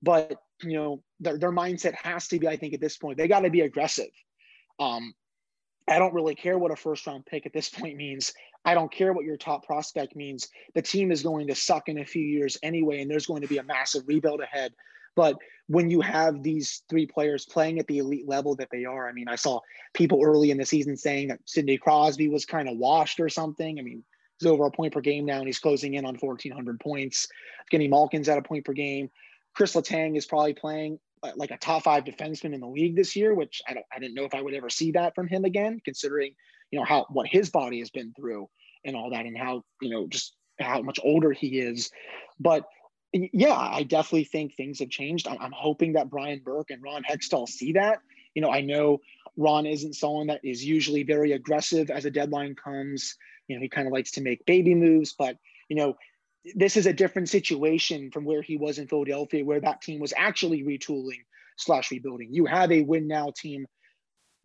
But 0.02 0.38
you 0.62 0.74
know, 0.74 1.04
their, 1.20 1.38
their 1.38 1.52
mindset 1.52 1.96
has 1.96 2.28
to 2.30 2.40
be, 2.40 2.48
I 2.48 2.58
think, 2.58 2.74
at 2.74 2.82
this 2.82 2.98
point, 2.98 3.18
they 3.18 3.28
got 3.28 3.42
to 3.42 3.50
be 3.50 3.62
aggressive. 3.62 4.12
Um, 4.80 5.14
I 5.88 6.00
don't 6.00 6.14
really 6.14 6.36
care 6.36 6.58
what 6.58 6.72
a 6.72 6.76
first 6.76 7.06
round 7.06 7.26
pick 7.26 7.46
at 7.46 7.54
this 7.54 7.70
point 7.80 7.96
means. 7.96 8.34
I 8.64 8.74
don't 8.74 8.92
care 8.92 9.14
what 9.14 9.26
your 9.26 9.38
top 9.38 9.66
prospect 9.66 10.16
means. 10.16 10.50
The 10.74 10.82
team 10.82 11.12
is 11.12 11.22
going 11.22 11.48
to 11.48 11.56
suck 11.56 11.88
in 11.88 12.00
a 12.00 12.06
few 12.06 12.24
years 12.24 12.58
anyway, 12.64 13.02
and 13.02 13.12
there's 13.12 13.28
going 13.28 13.42
to 13.42 13.48
be 13.48 13.60
a 13.60 13.64
massive 13.64 14.04
rebuild 14.08 14.42
ahead. 14.42 14.74
But 15.16 15.38
when 15.68 15.90
you 15.90 16.02
have 16.02 16.44
these 16.44 16.84
three 16.90 17.06
players 17.06 17.46
playing 17.46 17.80
at 17.80 17.88
the 17.88 18.00
elite 18.00 18.28
level 18.28 18.56
that 18.56 18.70
they 18.72 18.86
are, 18.86 19.08
I 19.08 19.14
mean, 19.14 19.28
I 19.28 19.36
saw 19.36 19.62
people 19.94 20.22
early 20.24 20.52
in 20.52 20.58
the 20.58 20.66
season 20.66 20.98
saying 20.98 21.30
that 21.30 21.40
Sidney 21.46 21.78
Crosby 21.78 22.28
was 22.28 22.46
kind 22.46 22.68
of 22.68 22.78
washed 22.78 23.20
or 23.20 23.30
something. 23.30 23.80
I 23.80 23.82
mean, 23.82 24.04
he's 24.40 24.48
over 24.48 24.66
a 24.66 24.72
point 24.72 24.94
per 24.94 25.02
game 25.02 25.26
now, 25.26 25.38
and 25.38 25.48
he's 25.48 25.60
closing 25.60 25.94
in 25.94 26.06
on 26.06 26.16
1,400 26.16 26.80
points. 26.80 27.28
Kenny 27.72 27.88
Malkin's 27.88 28.30
at 28.30 28.38
a 28.38 28.42
point 28.42 28.66
per 28.66 28.74
game. 28.74 29.10
Kris 29.54 29.74
Letang 29.74 30.18
is 30.18 30.26
probably 30.26 30.54
playing 30.54 31.00
Uh, 31.26 31.32
like 31.36 31.52
a 31.52 31.58
top 31.58 31.84
five 31.84 32.04
defenseman 32.04 32.54
in 32.54 32.60
the 32.60 32.68
league 32.68 32.96
this 32.96 33.16
year, 33.16 33.34
which 33.34 33.62
I 33.68 33.74
don't 33.74 33.86
I 33.92 34.00
didn't 34.00 34.16
know 34.16 34.26
if 34.26 34.36
I 34.36 34.42
would 34.42 34.54
ever 34.54 34.70
see 34.70 34.92
that 34.92 35.16
from 35.16 35.28
him 35.28 35.44
again, 35.46 35.82
considering 35.84 36.36
you 36.72 36.80
know 36.80 36.86
how 36.86 37.06
what 37.10 37.28
his 37.28 37.50
body 37.50 37.80
has 37.80 37.90
been 37.90 38.14
through 38.14 38.48
and 38.84 38.96
all 38.96 39.10
that, 39.10 39.26
and 39.26 39.38
how 39.38 39.64
you 39.82 39.90
know 39.90 40.08
just 40.08 40.36
how 40.60 40.82
much 40.82 41.00
older 41.04 41.32
he 41.32 41.60
is. 41.60 41.90
But 42.40 42.66
yeah, 43.14 43.56
I 43.56 43.84
definitely 43.84 44.26
think 44.26 44.56
things 44.56 44.80
have 44.80 44.90
changed. 44.90 45.28
I'm, 45.28 45.38
I'm 45.40 45.54
hoping 45.54 45.94
that 45.94 46.10
Brian 46.10 46.42
Burke 46.44 46.70
and 46.70 46.84
Ron 46.84 47.04
Hextall 47.04 47.48
see 47.48 47.74
that. 47.74 48.00
You 48.34 48.42
know, 48.42 48.52
I 48.52 48.62
know 48.62 49.00
Ron 49.38 49.66
isn't 49.66 49.96
someone 49.96 50.28
that 50.28 50.42
is 50.44 50.64
usually 50.64 51.04
very 51.04 51.32
aggressive 51.32 51.90
as 51.90 52.06
a 52.06 52.12
deadline 52.12 52.56
comes. 52.56 53.16
You 53.48 53.56
know, 53.56 53.62
he 53.62 53.70
kind 53.70 53.88
of 53.88 53.94
likes 53.94 54.12
to 54.12 54.22
make 54.22 54.46
baby 54.46 54.76
moves, 54.76 55.16
but 55.18 55.38
you 55.70 55.76
know, 55.76 55.96
this 56.54 56.78
is 56.78 56.86
a 56.86 56.94
different 56.94 57.30
situation 57.30 58.12
from 58.12 58.26
where 58.26 58.42
he 58.42 58.58
was 58.58 58.78
in 58.78 58.88
Philadelphia, 58.88 59.44
where 59.44 59.62
that 59.62 59.82
team 59.82 60.00
was 60.00 60.14
actually 60.16 60.64
retooling 60.64 61.24
slash 61.58 61.92
rebuilding. 61.92 62.30
You 62.32 62.46
have 62.46 62.72
a 62.72 62.82
win 62.82 63.08
now 63.08 63.32
team 63.36 63.66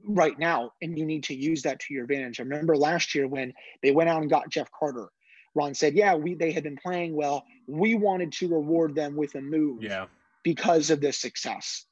right 0.05 0.39
now, 0.39 0.73
and 0.81 0.99
you 0.99 1.05
need 1.05 1.25
to 1.25 1.35
use 1.35 1.63
that 1.63 1.81
to 1.81 1.95
your 1.95 2.05
advantage. 2.05 2.41
I 2.41 2.45
remember 2.45 2.77
last 2.77 3.15
year 3.15 3.29
when 3.29 3.53
they 3.83 3.91
went 3.91 4.09
out 4.09 4.23
and 4.23 4.31
got 4.31 4.49
Jeff 4.49 4.71
Carter. 4.79 5.09
Ron 5.55 5.75
said, 5.75 5.95
"Yeah, 5.95 6.15
we 6.15 6.35
they 6.35 6.53
had 6.53 6.63
been 6.63 6.77
playing 6.77 7.15
well. 7.15 7.45
We 7.67 7.95
wanted 7.97 8.33
to 8.33 8.49
reward 8.49 8.95
them 8.95 9.17
with 9.17 9.35
a 9.35 9.41
move, 9.41 9.83
yeah, 9.83 10.07
because 10.45 10.91
of 10.91 11.01
this 11.01 11.19
success." 11.19 11.85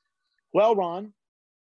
Well, 0.55 0.77
Ron, 0.77 1.13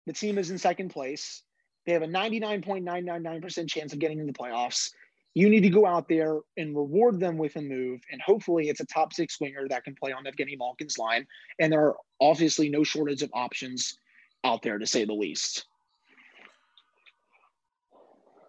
the 0.07 0.15
team 0.15 0.39
is 0.39 0.51
in 0.51 0.59
second 0.59 0.89
place. 0.89 1.43
They 1.85 1.93
have 1.93 2.03
a 2.03 2.07
99.999% 2.07 3.69
chance 3.69 3.93
of 3.93 3.99
getting 3.99 4.21
in 4.21 4.27
the 4.27 4.33
playoffs 4.33 4.91
you 5.35 5.49
need 5.49 5.63
to 5.63 5.71
go 5.71 5.87
out 5.87 6.09
there 6.09 6.41
and 6.57 6.77
reward 6.77 7.19
them 7.19 7.39
with 7.39 7.57
a 7.57 7.63
move. 7.63 8.01
And 8.11 8.21
hopefully 8.21 8.69
it's 8.69 8.81
a 8.81 8.87
top 8.87 9.13
six 9.13 9.41
winger 9.41 9.67
that 9.69 9.85
can 9.85 9.95
play 9.95 10.13
on 10.13 10.25
Evgeny 10.25 10.59
Malkin's 10.59 10.99
line. 10.99 11.27
And 11.59 11.73
there 11.73 11.81
are 11.81 11.97
obviously 12.21 12.69
no 12.69 12.85
shortage 12.85 13.23
of 13.23 13.31
options 13.33 13.99
out 14.45 14.63
there 14.63 14.79
to 14.79 14.87
say 14.87 15.05
the 15.05 15.15
least. 15.15 15.67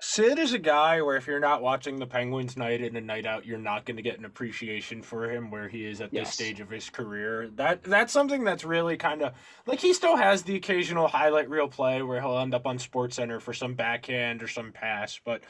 Sid 0.06 0.38
is 0.38 0.52
a 0.52 0.60
guy 0.60 1.02
where 1.02 1.16
if 1.16 1.28
you're 1.28 1.40
not 1.40 1.62
watching 1.62 1.98
the 1.98 2.06
Penguins 2.06 2.58
night 2.58 2.82
in 2.82 2.98
and 2.98 3.08
night 3.08 3.26
out, 3.26 3.46
you're 3.46 3.58
not 3.58 3.86
going 3.86 3.96
to 3.96 4.04
get 4.04 4.20
an 4.20 4.26
appreciation 4.26 5.02
for 5.02 5.32
him 5.32 5.50
where 5.50 5.70
he 5.70 5.86
is 5.86 6.02
at 6.02 6.14
yes. 6.14 6.28
this 6.28 6.34
stage 6.34 6.60
of 6.60 6.70
his 6.70 6.90
career. 6.90 7.48
That 7.56 7.84
that's 7.84 8.12
something 8.12 8.44
that's 8.44 8.66
really 8.66 8.98
kind 8.98 9.22
of 9.22 9.32
like 9.66 9.80
he 9.80 9.94
still 9.94 10.18
has 10.18 10.44
the 10.44 10.58
occasional 10.58 11.08
highlight 11.08 11.50
reel 11.50 11.70
play 11.70 12.02
where 12.02 12.20
he'll 12.20 12.38
end 12.38 12.54
up 12.54 12.68
on 12.68 12.80
SportsCenter 12.80 13.42
for 13.42 13.54
some 13.54 13.76
backhand 13.76 14.44
or 14.44 14.50
some 14.50 14.74
pass, 14.74 15.22
but 15.24 15.42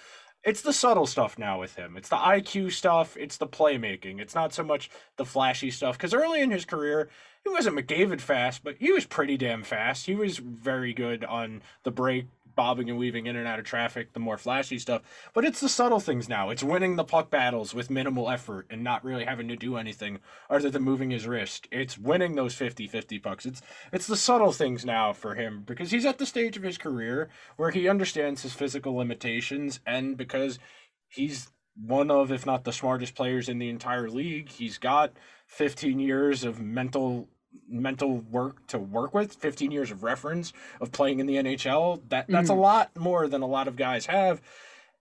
it's 0.43 0.61
the 0.61 0.73
subtle 0.73 1.05
stuff 1.05 1.37
now 1.37 1.59
with 1.59 1.75
him. 1.75 1.95
It's 1.95 2.09
the 2.09 2.17
IQ 2.17 2.71
stuff. 2.73 3.15
It's 3.17 3.37
the 3.37 3.47
playmaking. 3.47 4.19
It's 4.19 4.35
not 4.35 4.53
so 4.53 4.63
much 4.63 4.89
the 5.17 5.25
flashy 5.25 5.71
stuff. 5.71 5.97
Because 5.97 6.13
early 6.13 6.41
in 6.41 6.51
his 6.51 6.65
career, 6.65 7.09
he 7.43 7.49
wasn't 7.49 7.77
McDavid 7.77 8.21
fast, 8.21 8.63
but 8.63 8.75
he 8.79 8.91
was 8.91 9.05
pretty 9.05 9.37
damn 9.37 9.63
fast. 9.63 10.05
He 10.05 10.15
was 10.15 10.37
very 10.37 10.93
good 10.93 11.23
on 11.23 11.61
the 11.83 11.91
break, 11.91 12.27
bobbing 12.55 12.89
and 12.89 12.97
weaving 12.97 13.25
in 13.25 13.35
and 13.35 13.47
out 13.47 13.59
of 13.59 13.65
traffic, 13.65 14.13
the 14.13 14.19
more 14.19 14.37
flashy 14.37 14.79
stuff. 14.79 15.01
But 15.33 15.45
it's 15.45 15.59
the 15.59 15.69
subtle 15.69 15.99
things 15.99 16.29
now. 16.29 16.49
It's 16.49 16.63
winning 16.63 16.95
the 16.95 17.03
puck 17.03 17.29
battles 17.29 17.73
with 17.73 17.89
minimal 17.89 18.29
effort 18.29 18.67
and 18.69 18.83
not 18.83 19.03
really 19.03 19.25
having 19.25 19.47
to 19.47 19.55
do 19.55 19.77
anything 19.77 20.19
other 20.49 20.69
than 20.69 20.83
moving 20.83 21.11
his 21.11 21.27
wrist. 21.27 21.67
It's 21.71 21.97
winning 21.97 22.35
those 22.35 22.55
50-50 22.55 23.21
pucks. 23.21 23.45
It's 23.45 23.61
it's 23.91 24.07
the 24.07 24.17
subtle 24.17 24.51
things 24.51 24.85
now 24.85 25.13
for 25.13 25.35
him 25.35 25.63
because 25.65 25.91
he's 25.91 26.05
at 26.05 26.17
the 26.17 26.25
stage 26.25 26.57
of 26.57 26.63
his 26.63 26.77
career 26.77 27.29
where 27.57 27.71
he 27.71 27.87
understands 27.87 28.43
his 28.43 28.53
physical 28.53 28.95
limitations 28.95 29.79
and 29.85 30.17
because 30.17 30.59
he's 31.07 31.49
one 31.75 32.11
of 32.11 32.31
if 32.31 32.45
not 32.45 32.63
the 32.63 32.71
smartest 32.71 33.15
players 33.15 33.49
in 33.49 33.59
the 33.59 33.69
entire 33.69 34.09
league. 34.09 34.49
He's 34.49 34.77
got 34.77 35.13
15 35.47 35.99
years 35.99 36.43
of 36.43 36.61
mental 36.61 37.29
mental 37.67 38.17
work 38.31 38.65
to 38.67 38.77
work 38.77 39.13
with 39.13 39.33
15 39.33 39.71
years 39.71 39.91
of 39.91 40.03
reference 40.03 40.53
of 40.79 40.91
playing 40.91 41.19
in 41.19 41.25
the 41.25 41.35
nhl 41.35 42.01
that 42.09 42.27
that's 42.27 42.49
mm. 42.49 42.57
a 42.57 42.59
lot 42.59 42.95
more 42.97 43.27
than 43.27 43.41
a 43.41 43.47
lot 43.47 43.67
of 43.67 43.75
guys 43.75 44.05
have 44.05 44.41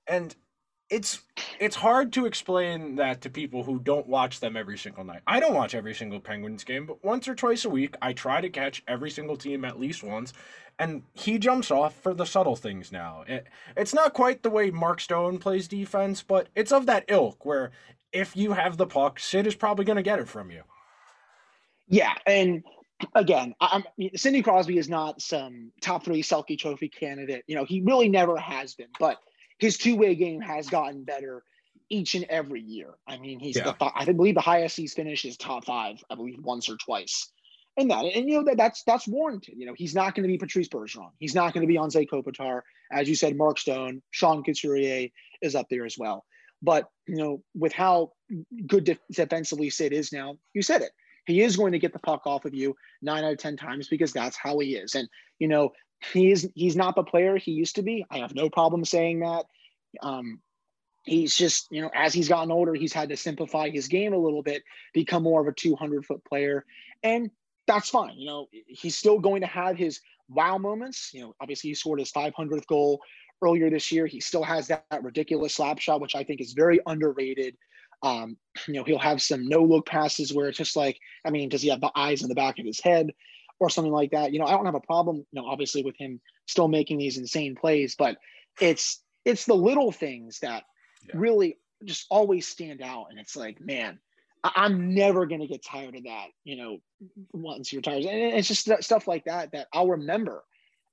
and 0.06 0.34
it's 0.92 1.22
it's 1.58 1.76
hard 1.76 2.12
to 2.12 2.26
explain 2.26 2.96
that 2.96 3.22
to 3.22 3.30
people 3.30 3.64
who 3.64 3.78
don't 3.78 4.06
watch 4.06 4.40
them 4.40 4.58
every 4.58 4.76
single 4.76 5.04
night. 5.04 5.22
I 5.26 5.40
don't 5.40 5.54
watch 5.54 5.74
every 5.74 5.94
single 5.94 6.20
Penguins 6.20 6.64
game, 6.64 6.84
but 6.84 7.02
once 7.02 7.26
or 7.26 7.34
twice 7.34 7.64
a 7.64 7.70
week, 7.70 7.96
I 8.02 8.12
try 8.12 8.42
to 8.42 8.50
catch 8.50 8.82
every 8.86 9.10
single 9.10 9.38
team 9.38 9.64
at 9.64 9.80
least 9.80 10.02
once. 10.02 10.34
And 10.78 11.02
he 11.14 11.38
jumps 11.38 11.70
off 11.70 11.94
for 11.94 12.12
the 12.12 12.26
subtle 12.26 12.56
things 12.56 12.92
now. 12.92 13.24
It, 13.26 13.46
it's 13.74 13.94
not 13.94 14.12
quite 14.12 14.42
the 14.42 14.50
way 14.50 14.70
Mark 14.70 15.00
Stone 15.00 15.38
plays 15.38 15.66
defense, 15.66 16.22
but 16.22 16.48
it's 16.54 16.72
of 16.72 16.84
that 16.86 17.04
ilk 17.08 17.46
where 17.46 17.70
if 18.12 18.36
you 18.36 18.52
have 18.52 18.76
the 18.76 18.86
puck, 18.86 19.18
Sid 19.18 19.46
is 19.46 19.54
probably 19.54 19.86
going 19.86 19.96
to 19.96 20.02
get 20.02 20.18
it 20.18 20.28
from 20.28 20.50
you. 20.50 20.62
Yeah, 21.92 22.14
and 22.26 22.64
again, 23.14 23.54
I'm, 23.60 23.84
Sidney 24.16 24.42
Crosby 24.42 24.78
is 24.78 24.88
not 24.88 25.22
some 25.22 25.70
top 25.80 26.04
three 26.04 26.22
Selke 26.24 26.58
Trophy 26.58 26.88
candidate. 26.88 27.44
You 27.46 27.54
know, 27.54 27.64
he 27.64 27.82
really 27.82 28.08
never 28.08 28.36
has 28.36 28.74
been, 28.74 28.88
but– 28.98 29.18
his 29.62 29.78
two 29.78 29.94
way 29.96 30.16
game 30.16 30.40
has 30.40 30.68
gotten 30.68 31.04
better 31.04 31.44
each 31.88 32.16
and 32.16 32.24
every 32.24 32.60
year. 32.60 32.94
I 33.06 33.16
mean, 33.16 33.38
he's 33.38 33.56
yeah. 33.56 33.72
the 33.78 33.92
I 33.94 34.04
believe 34.06 34.34
the 34.34 34.40
highest 34.40 34.76
he's 34.76 34.92
finished 34.92 35.24
is 35.24 35.36
top 35.36 35.64
five. 35.64 36.02
I 36.10 36.16
believe 36.16 36.40
once 36.42 36.68
or 36.68 36.76
twice. 36.76 37.30
And 37.76 37.88
that, 37.92 38.04
and 38.04 38.28
you 38.28 38.38
know 38.38 38.44
that 38.46 38.56
that's 38.56 38.82
that's 38.82 39.06
warranted. 39.06 39.54
You 39.56 39.66
know, 39.66 39.74
he's 39.76 39.94
not 39.94 40.16
going 40.16 40.24
to 40.24 40.28
be 40.28 40.36
Patrice 40.36 40.68
Bergeron. 40.68 41.10
He's 41.20 41.36
not 41.36 41.54
going 41.54 41.62
to 41.62 41.68
be 41.68 41.78
Anze 41.78 42.08
Kopitar. 42.08 42.62
As 42.90 43.08
you 43.08 43.14
said, 43.14 43.36
Mark 43.36 43.58
Stone, 43.58 44.02
Sean 44.10 44.42
Couturier 44.42 45.08
is 45.40 45.54
up 45.54 45.68
there 45.70 45.86
as 45.86 45.96
well. 45.96 46.24
But 46.60 46.90
you 47.06 47.16
know, 47.16 47.42
with 47.54 47.72
how 47.72 48.12
good 48.66 48.98
defensively 49.12 49.70
Sid 49.70 49.92
is 49.92 50.12
now, 50.12 50.38
you 50.54 50.62
said 50.62 50.82
it. 50.82 50.90
He 51.26 51.40
is 51.42 51.56
going 51.56 51.72
to 51.72 51.78
get 51.78 51.92
the 51.92 51.98
puck 51.98 52.22
off 52.26 52.44
of 52.44 52.54
you 52.54 52.76
nine 53.00 53.24
out 53.24 53.32
of 53.32 53.38
ten 53.38 53.56
times 53.56 53.88
because 53.88 54.12
that's 54.12 54.36
how 54.36 54.58
he 54.58 54.76
is. 54.76 54.94
And 54.94 55.08
you 55.38 55.48
know, 55.48 55.72
he's 56.12 56.48
he's 56.54 56.76
not 56.76 56.94
the 56.94 57.02
player 57.02 57.36
he 57.36 57.52
used 57.52 57.76
to 57.76 57.82
be. 57.82 58.04
I 58.10 58.18
have 58.18 58.34
no 58.34 58.50
problem 58.50 58.84
saying 58.84 59.20
that. 59.20 59.44
Um, 60.02 60.40
he's 61.04 61.36
just 61.36 61.68
you 61.70 61.82
know 61.82 61.90
as 61.94 62.12
he's 62.12 62.28
gotten 62.28 62.50
older, 62.50 62.74
he's 62.74 62.92
had 62.92 63.08
to 63.10 63.16
simplify 63.16 63.70
his 63.70 63.88
game 63.88 64.12
a 64.12 64.18
little 64.18 64.42
bit, 64.42 64.62
become 64.92 65.22
more 65.22 65.40
of 65.40 65.48
a 65.48 65.52
200 65.52 66.04
foot 66.04 66.24
player, 66.24 66.64
and 67.02 67.30
that's 67.66 67.88
fine. 67.88 68.18
You 68.18 68.26
know 68.26 68.48
he's 68.66 68.96
still 68.96 69.18
going 69.18 69.42
to 69.42 69.46
have 69.46 69.76
his 69.76 70.00
wow 70.28 70.58
moments. 70.58 71.10
You 71.12 71.22
know 71.22 71.34
obviously 71.40 71.70
he 71.70 71.74
scored 71.74 72.00
his 72.00 72.12
500th 72.12 72.66
goal 72.66 73.00
earlier 73.42 73.68
this 73.70 73.90
year. 73.92 74.06
He 74.06 74.20
still 74.20 74.44
has 74.44 74.68
that, 74.68 74.84
that 74.90 75.02
ridiculous 75.02 75.54
slap 75.54 75.78
shot, 75.78 76.00
which 76.00 76.14
I 76.14 76.24
think 76.24 76.40
is 76.40 76.52
very 76.52 76.80
underrated. 76.86 77.56
Um, 78.02 78.36
you 78.68 78.74
know, 78.74 78.84
he'll 78.84 78.98
have 78.98 79.22
some 79.22 79.48
no 79.48 79.62
look 79.62 79.86
passes 79.86 80.32
where 80.32 80.48
it's 80.48 80.58
just 80.58 80.76
like, 80.76 80.98
I 81.24 81.30
mean, 81.30 81.48
does 81.48 81.62
he 81.62 81.68
have 81.68 81.80
the 81.80 81.92
eyes 81.94 82.22
in 82.22 82.28
the 82.28 82.34
back 82.34 82.58
of 82.58 82.66
his 82.66 82.80
head? 82.80 83.12
or 83.62 83.70
something 83.70 83.92
like 83.92 84.10
that. 84.10 84.32
You 84.32 84.40
know, 84.40 84.46
I 84.46 84.50
don't 84.50 84.66
have 84.66 84.74
a 84.74 84.80
problem, 84.80 85.18
you 85.18 85.40
know, 85.40 85.46
obviously 85.46 85.84
with 85.84 85.96
him 85.96 86.20
still 86.46 86.66
making 86.66 86.98
these 86.98 87.16
insane 87.16 87.54
plays, 87.54 87.94
but 87.96 88.16
it's 88.60 89.00
it's 89.24 89.46
the 89.46 89.54
little 89.54 89.92
things 89.92 90.40
that 90.40 90.64
yeah. 91.06 91.14
really 91.14 91.58
just 91.84 92.06
always 92.10 92.46
stand 92.46 92.82
out. 92.82 93.06
And 93.10 93.20
it's 93.20 93.36
like, 93.36 93.60
man, 93.60 94.00
I- 94.42 94.66
am 94.66 94.94
never 94.94 95.26
gonna 95.26 95.46
get 95.46 95.64
tired 95.64 95.94
of 95.94 96.02
that, 96.04 96.26
you 96.42 96.56
know, 96.56 96.78
once 97.32 97.68
he 97.68 97.76
retires. 97.76 98.04
And 98.04 98.16
it's 98.16 98.48
just 98.48 98.68
stuff 98.82 99.06
like 99.06 99.26
that 99.26 99.52
that 99.52 99.68
I'll 99.72 99.88
remember 99.88 100.42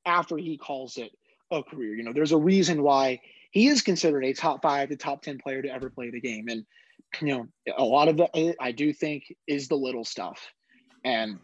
after 0.05 0.37
he 0.37 0.57
calls 0.57 0.97
it 0.97 1.11
a 1.51 1.63
career. 1.63 1.95
You 1.95 2.03
know, 2.03 2.13
there's 2.13 2.33
a 2.33 2.37
reason 2.37 2.83
why 2.83 3.19
he 3.49 3.67
is 3.67 3.81
considered 3.81 4.23
a 4.23 4.33
top 4.33 4.61
five 4.61 4.89
to 4.89 4.95
top 4.95 5.23
10 5.23 5.39
player 5.39 5.63
to 5.63 5.73
ever 5.73 5.89
play 5.89 6.11
the 6.11 6.21
game. 6.21 6.47
And, 6.49 6.67
you 7.21 7.27
know, 7.27 7.47
a 7.77 7.83
lot 7.83 8.07
of 8.07 8.17
the, 8.17 8.55
I 8.59 8.71
do 8.71 8.93
think 8.93 9.23
is 9.47 9.67
the 9.67 9.75
little 9.75 10.05
stuff. 10.05 10.39
And 11.03 11.39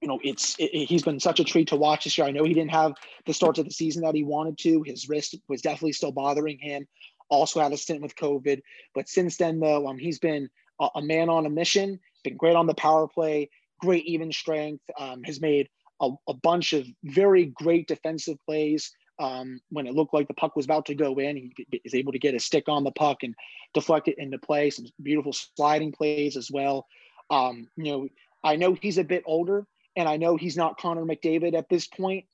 you 0.00 0.08
know, 0.08 0.18
it's 0.24 0.56
it, 0.58 0.86
he's 0.86 1.04
been 1.04 1.20
such 1.20 1.38
a 1.38 1.44
treat 1.44 1.68
to 1.68 1.76
watch 1.76 2.04
this 2.04 2.18
year. 2.18 2.26
I 2.26 2.32
know 2.32 2.42
he 2.42 2.54
didn't 2.54 2.72
have 2.72 2.94
the 3.24 3.32
starts 3.32 3.60
of 3.60 3.64
the 3.64 3.70
season 3.70 4.02
that 4.02 4.16
he 4.16 4.24
wanted 4.24 4.58
to. 4.58 4.82
His 4.82 5.08
wrist 5.08 5.36
was 5.48 5.62
definitely 5.62 5.92
still 5.92 6.10
bothering 6.10 6.58
him. 6.58 6.86
Also 7.28 7.60
had 7.60 7.72
a 7.72 7.76
stint 7.76 8.02
with 8.02 8.16
COVID, 8.16 8.60
but 8.94 9.08
since 9.08 9.36
then, 9.36 9.60
though, 9.60 9.86
um, 9.86 9.96
he's 9.96 10.18
been 10.18 10.50
a, 10.80 10.88
a 10.96 11.02
man 11.02 11.28
on 11.28 11.46
a 11.46 11.50
mission. 11.50 11.98
Been 12.24 12.36
great 12.36 12.56
on 12.56 12.66
the 12.66 12.74
power 12.74 13.06
play, 13.06 13.48
great 13.80 14.04
even 14.04 14.32
strength. 14.32 14.82
Um, 14.98 15.22
has 15.22 15.40
made 15.40 15.68
a, 16.00 16.10
a 16.28 16.34
bunch 16.34 16.72
of 16.72 16.86
very 17.04 17.46
great 17.46 17.86
defensive 17.86 18.36
plays. 18.44 18.92
Um, 19.22 19.60
when 19.70 19.86
it 19.86 19.94
looked 19.94 20.12
like 20.12 20.26
the 20.26 20.34
puck 20.34 20.56
was 20.56 20.64
about 20.64 20.86
to 20.86 20.96
go 20.96 21.16
in, 21.20 21.36
he 21.36 21.80
is 21.84 21.94
able 21.94 22.10
to 22.10 22.18
get 22.18 22.34
a 22.34 22.40
stick 22.40 22.68
on 22.68 22.82
the 22.82 22.90
puck 22.90 23.18
and 23.22 23.36
deflect 23.72 24.08
it 24.08 24.18
into 24.18 24.36
play. 24.36 24.68
Some 24.70 24.86
beautiful 25.00 25.32
sliding 25.32 25.92
plays 25.92 26.36
as 26.36 26.50
well. 26.50 26.86
Um, 27.30 27.68
you 27.76 27.92
know, 27.92 28.08
I 28.42 28.56
know 28.56 28.74
he's 28.74 28.98
a 28.98 29.04
bit 29.04 29.22
older, 29.24 29.64
and 29.94 30.08
I 30.08 30.16
know 30.16 30.36
he's 30.36 30.56
not 30.56 30.76
Connor 30.76 31.04
McDavid 31.04 31.54
at 31.54 31.68
this 31.68 31.86
point, 31.86 32.24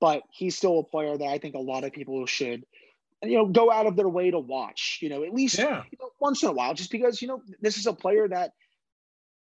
but 0.00 0.22
he's 0.30 0.56
still 0.56 0.78
a 0.78 0.84
player 0.84 1.18
that 1.18 1.26
I 1.26 1.36
think 1.36 1.54
a 1.54 1.60
lot 1.60 1.84
of 1.84 1.92
people 1.92 2.24
should, 2.24 2.64
you 3.22 3.36
know, 3.36 3.46
go 3.46 3.70
out 3.70 3.86
of 3.86 3.96
their 3.96 4.08
way 4.08 4.30
to 4.30 4.38
watch, 4.38 5.00
you 5.02 5.10
know, 5.10 5.24
at 5.24 5.34
least 5.34 5.58
yeah. 5.58 5.82
you 5.90 5.98
know, 6.00 6.10
once 6.18 6.42
in 6.42 6.48
a 6.48 6.52
while, 6.52 6.72
just 6.72 6.90
because, 6.90 7.20
you 7.20 7.28
know, 7.28 7.42
this 7.60 7.76
is 7.76 7.86
a 7.86 7.92
player 7.92 8.26
that 8.26 8.52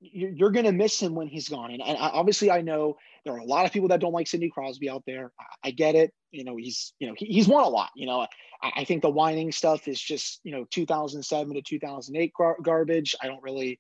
you're, 0.02 0.52
going 0.52 0.66
to 0.66 0.72
miss 0.72 1.02
him 1.02 1.16
when 1.16 1.28
he's 1.28 1.50
gone. 1.50 1.72
And, 1.72 1.82
obviously 1.82 2.52
I 2.52 2.62
know 2.62 2.98
there 3.24 3.34
are 3.34 3.40
a 3.40 3.46
lot 3.46 3.66
of 3.66 3.72
people 3.72 3.90
that 3.90 4.02
don't 4.02 4.14
like 4.14 4.28
Sidney 4.28 4.50
Crosby 4.50 4.90
out 4.90 5.04
there. 5.08 5.32
I 5.64 5.72
get 5.72 5.96
it. 5.96 6.14
You 6.32 6.44
know, 6.44 6.56
he's, 6.56 6.94
you 7.00 7.08
know, 7.08 7.14
he, 7.18 7.26
he's 7.26 7.48
won 7.48 7.64
a 7.64 7.70
lot, 7.70 7.90
you 7.96 8.06
know, 8.06 8.26
I, 8.64 8.72
I, 8.78 8.84
think 8.86 9.02
the 9.02 9.10
whining 9.10 9.52
stuff 9.52 9.88
is 9.88 10.00
just, 10.00 10.40
you 10.44 10.52
know, 10.52 10.66
2007 10.72 11.54
to 11.54 11.62
2008 11.62 12.32
gar- 12.38 12.58
garbage. 12.62 13.16
I 13.22 13.28
don't 13.28 13.44
really, 13.44 13.80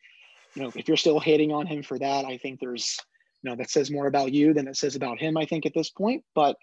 you 0.55 0.61
know, 0.61 0.71
if 0.75 0.87
you're 0.87 0.97
still 0.97 1.19
hating 1.19 1.51
on 1.53 1.65
him 1.65 1.81
for 1.81 1.97
that, 1.99 2.25
I 2.25 2.37
think 2.37 2.59
there's, 2.59 2.97
you 3.41 3.49
know 3.49 3.55
that 3.55 3.69
says 3.69 3.91
more 3.91 4.07
about 4.07 4.33
you 4.33 4.53
than 4.53 4.67
it 4.67 4.77
says 4.77 4.95
about 4.95 5.19
him 5.19 5.37
i 5.37 5.45
think 5.45 5.65
at 5.65 5.73
this 5.73 5.89
point. 5.89 6.23
But 6.35 6.57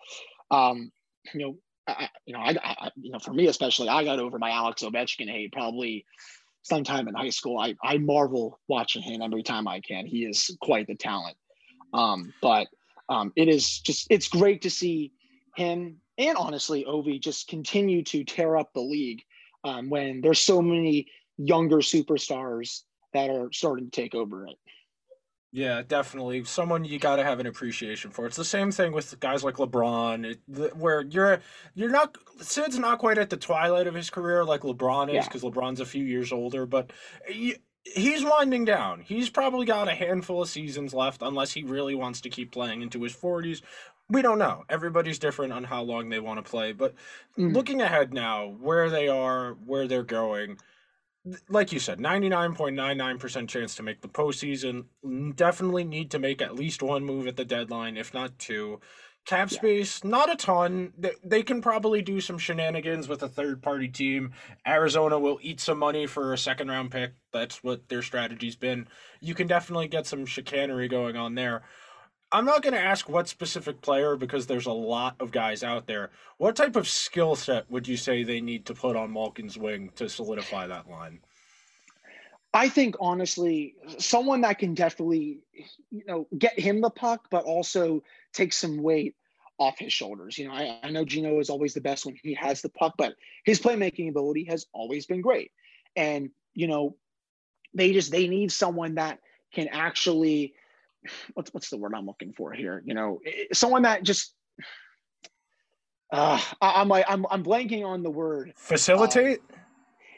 um 0.51 0.91
you 1.35 1.41
know 1.41 1.57
I, 1.87 2.09
you 2.27 2.35
know 2.35 2.41
I, 2.41 2.57
I 2.63 2.91
you 2.97 3.11
know 3.13 3.19
for 3.19 3.33
me 3.33 3.47
especially 3.47 3.89
i 3.89 4.05
got 4.05 4.19
over 4.19 4.39
my 4.39 4.51
alex 4.51 4.83
ovechkin 4.83 5.31
hate 5.31 5.53
probably 5.53 6.05
sometime 6.63 7.09
in 7.09 7.15
high 7.15 7.31
school. 7.31 7.59
I 7.59 7.75
i 7.83 7.99
marvel 7.99 8.59
watching 8.69 9.03
him 9.03 9.23
every 9.23 9.43
time 9.43 9.67
i 9.69 9.81
can. 9.81 10.07
He 10.07 10.25
is 10.25 10.57
quite 10.61 10.87
the 10.87 10.97
talent. 10.97 11.37
Um 11.93 12.33
but 12.43 12.69
um 13.09 13.33
it 13.37 13.49
is 13.49 13.81
just 13.81 14.07
it's 14.11 14.29
great 14.29 14.63
to 14.63 14.71
see 14.71 15.13
him 15.59 15.97
and 16.17 16.37
honestly 16.37 16.85
ovi 16.89 17.21
just 17.21 17.49
continue 17.49 18.03
to 18.03 18.25
tear 18.25 18.57
up 18.57 18.73
the 18.73 18.81
league 18.81 19.23
um, 19.65 19.91
when 19.91 20.21
there's 20.21 20.41
so 20.41 20.63
many 20.63 21.07
younger 21.37 21.79
superstars 21.79 22.83
that 23.13 23.31
are 23.31 23.51
starting 23.53 23.91
to 23.91 23.91
take 23.91 24.15
over 24.15 24.47
it 24.47 24.57
yeah, 25.51 25.81
definitely. 25.87 26.45
Someone 26.45 26.85
you 26.85 26.99
got 26.99 27.17
to 27.17 27.25
have 27.25 27.41
an 27.41 27.47
appreciation 27.47 28.11
for. 28.11 28.27
It's 28.27 28.37
the 28.37 28.45
same 28.45 28.71
thing 28.71 28.93
with 28.93 29.19
guys 29.19 29.43
like 29.43 29.55
LeBron, 29.55 30.37
where 30.77 31.01
you're 31.03 31.41
you're 31.75 31.89
not 31.89 32.19
Sid's 32.41 32.79
not 32.79 32.99
quite 32.99 33.17
at 33.17 33.31
the 33.31 33.37
twilight 33.39 33.87
of 33.87 33.95
his 33.95 34.11
career 34.11 34.45
like 34.45 34.61
LeBron 34.61 35.13
is 35.15 35.25
because 35.25 35.43
yeah. 35.43 35.51
LeBron's 35.51 35.81
a 35.81 35.87
few 35.87 36.05
years 36.05 36.33
older, 36.33 36.67
but 36.67 36.93
he, 37.27 37.57
he's 37.83 38.23
winding 38.25 38.67
down. 38.67 39.01
He's 39.01 39.31
probably 39.31 39.65
got 39.65 39.89
a 39.89 39.95
handful 39.95 40.43
of 40.43 40.51
seasons 40.51 40.93
left 40.93 41.23
unless 41.23 41.53
he 41.53 41.63
really 41.63 41.95
wants 41.95 42.21
to 42.23 42.29
keep 42.29 42.53
playing 42.53 42.83
into 42.83 43.03
his 43.03 43.17
40s. 43.17 43.63
We 44.11 44.23
don't 44.23 44.39
know. 44.39 44.65
Everybody's 44.69 45.19
different 45.19 45.53
on 45.53 45.65
how 45.65 45.83
long 45.83 46.09
they 46.09 46.21
want 46.21 46.43
to 46.43 46.51
play, 46.51 46.73
but 46.73 46.95
mm. 47.39 47.53
looking 47.53 47.83
ahead 47.83 48.15
now, 48.15 48.57
where 48.61 48.89
they 48.89 49.09
are, 49.09 49.53
where 49.67 49.87
they're 49.87 50.03
going, 50.03 50.57
like 51.49 51.73
you 51.73 51.79
said, 51.79 51.99
99.99% 51.99 53.49
chance 53.49 53.75
to 53.75 53.83
make 53.83 54.01
the 54.01 54.09
postseason. 54.09 54.87
Definitely 55.35 55.85
need 55.85 56.11
to 56.13 56.19
make 56.19 56.41
at 56.41 56.55
least 56.55 56.83
one 56.83 57.05
move 57.05 57.27
at 57.27 57.37
the 57.37 57.45
deadline, 57.45 57.97
if 57.97 58.15
not 58.15 58.39
two. 58.39 58.81
Cap 59.27 59.51
space, 59.51 60.01
yeah. 60.03 60.11
not 60.11 60.33
a 60.33 60.37
ton. 60.37 60.95
They, 60.97 61.13
they 61.23 61.43
can 61.43 61.61
probably 61.61 62.01
do 62.01 62.19
some 62.19 62.39
shenanigans 62.39 63.09
with 63.09 63.23
a 63.23 63.29
third 63.29 63.63
party 63.63 63.89
team. 63.89 64.33
Arizona 64.67 65.19
will 65.19 65.39
eat 65.43 65.61
some 65.61 65.79
money 65.79 66.07
for 66.07 66.33
a 66.33 66.39
second 66.39 66.69
round 66.69 66.91
pick. 66.93 67.13
That's 67.31 67.63
what 67.63 67.91
their 67.91 68.01
strategy's 68.01 68.57
been. 68.57 68.89
You 69.21 69.35
can 69.35 69.47
definitely 69.47 69.89
get 69.89 70.07
some 70.07 70.25
chicanery 70.25 70.89
going 70.89 71.17
on 71.17 71.35
there. 71.35 71.63
I'm 72.31 72.45
not 72.45 72.63
going 72.63 72.75
to 72.75 72.81
ask 72.81 73.09
what 73.09 73.29
specific 73.29 73.81
player 73.81 74.17
because 74.17 74.47
there's 74.47 74.67
a 74.67 74.73
lot 74.73 75.17
of 75.19 75.31
guys 75.31 75.63
out 75.63 75.87
there. 75.87 76.11
What 76.37 76.57
type 76.57 76.77
of 76.77 76.87
skill 76.87 77.35
set 77.37 77.71
would 77.71 77.89
you 77.89 77.97
say 77.97 78.23
they 78.23 78.41
need 78.41 78.67
to 78.67 78.75
put 78.75 78.97
on 78.97 79.13
Malkin's 79.13 79.57
wing 79.57 79.91
to 79.97 80.09
solidify 80.09 80.67
that 80.67 80.91
line? 80.91 81.21
I 82.53 82.69
think 82.69 82.97
honestly, 83.01 83.75
someone 83.99 84.43
that 84.43 84.59
can 84.59 84.75
definitely, 84.75 85.41
you 85.91 86.05
know, 86.07 86.27
get 86.37 86.59
him 86.59 86.81
the 86.81 86.91
puck, 86.91 87.29
but 87.31 87.45
also 87.45 88.03
take 88.33 88.53
some 88.53 88.83
weight 88.83 89.15
off 89.59 89.79
his 89.79 89.93
shoulders. 89.93 90.39
You 90.39 90.49
know, 90.49 90.55
I, 90.55 90.79
I 90.83 90.91
know 90.91 91.05
Geno 91.05 91.41
is 91.41 91.51
always 91.51 91.75
the 91.75 91.81
best 91.81 92.07
when 92.07 92.17
he 92.23 92.35
has 92.35 92.63
the 92.63 92.69
puck, 92.69 92.95
but 92.99 93.15
his 93.45 93.61
playmaking 93.61 94.09
ability 94.09 94.45
has 94.45 94.67
always 94.73 95.07
been 95.07 95.21
great. 95.21 95.51
And, 95.97 96.31
you 96.55 96.69
know, 96.69 96.97
they 97.75 97.93
just 97.93 98.11
they 98.11 98.29
need 98.29 98.53
someone 98.53 98.95
that 98.95 99.19
can 99.53 99.69
actually 99.69 100.55
what's 101.35 101.53
what's 101.53 101.71
the 101.71 101.77
word 101.77 101.95
I'm 101.95 102.07
looking 102.07 102.33
for 102.33 102.53
here? 102.53 102.83
You 102.85 102.95
know, 102.95 103.21
someone 103.53 103.83
that 103.83 104.03
just 104.03 104.35
uh, 106.13 106.41
I, 106.61 106.81
am 106.81 106.89
like 106.89 107.05
I'm 107.09 107.27
I'm 107.31 107.45
blanking 107.45 107.85
on 107.85 108.03
the 108.03 108.11
word 108.11 108.53
facilitate. 108.57 109.41
Uh, 109.41 109.55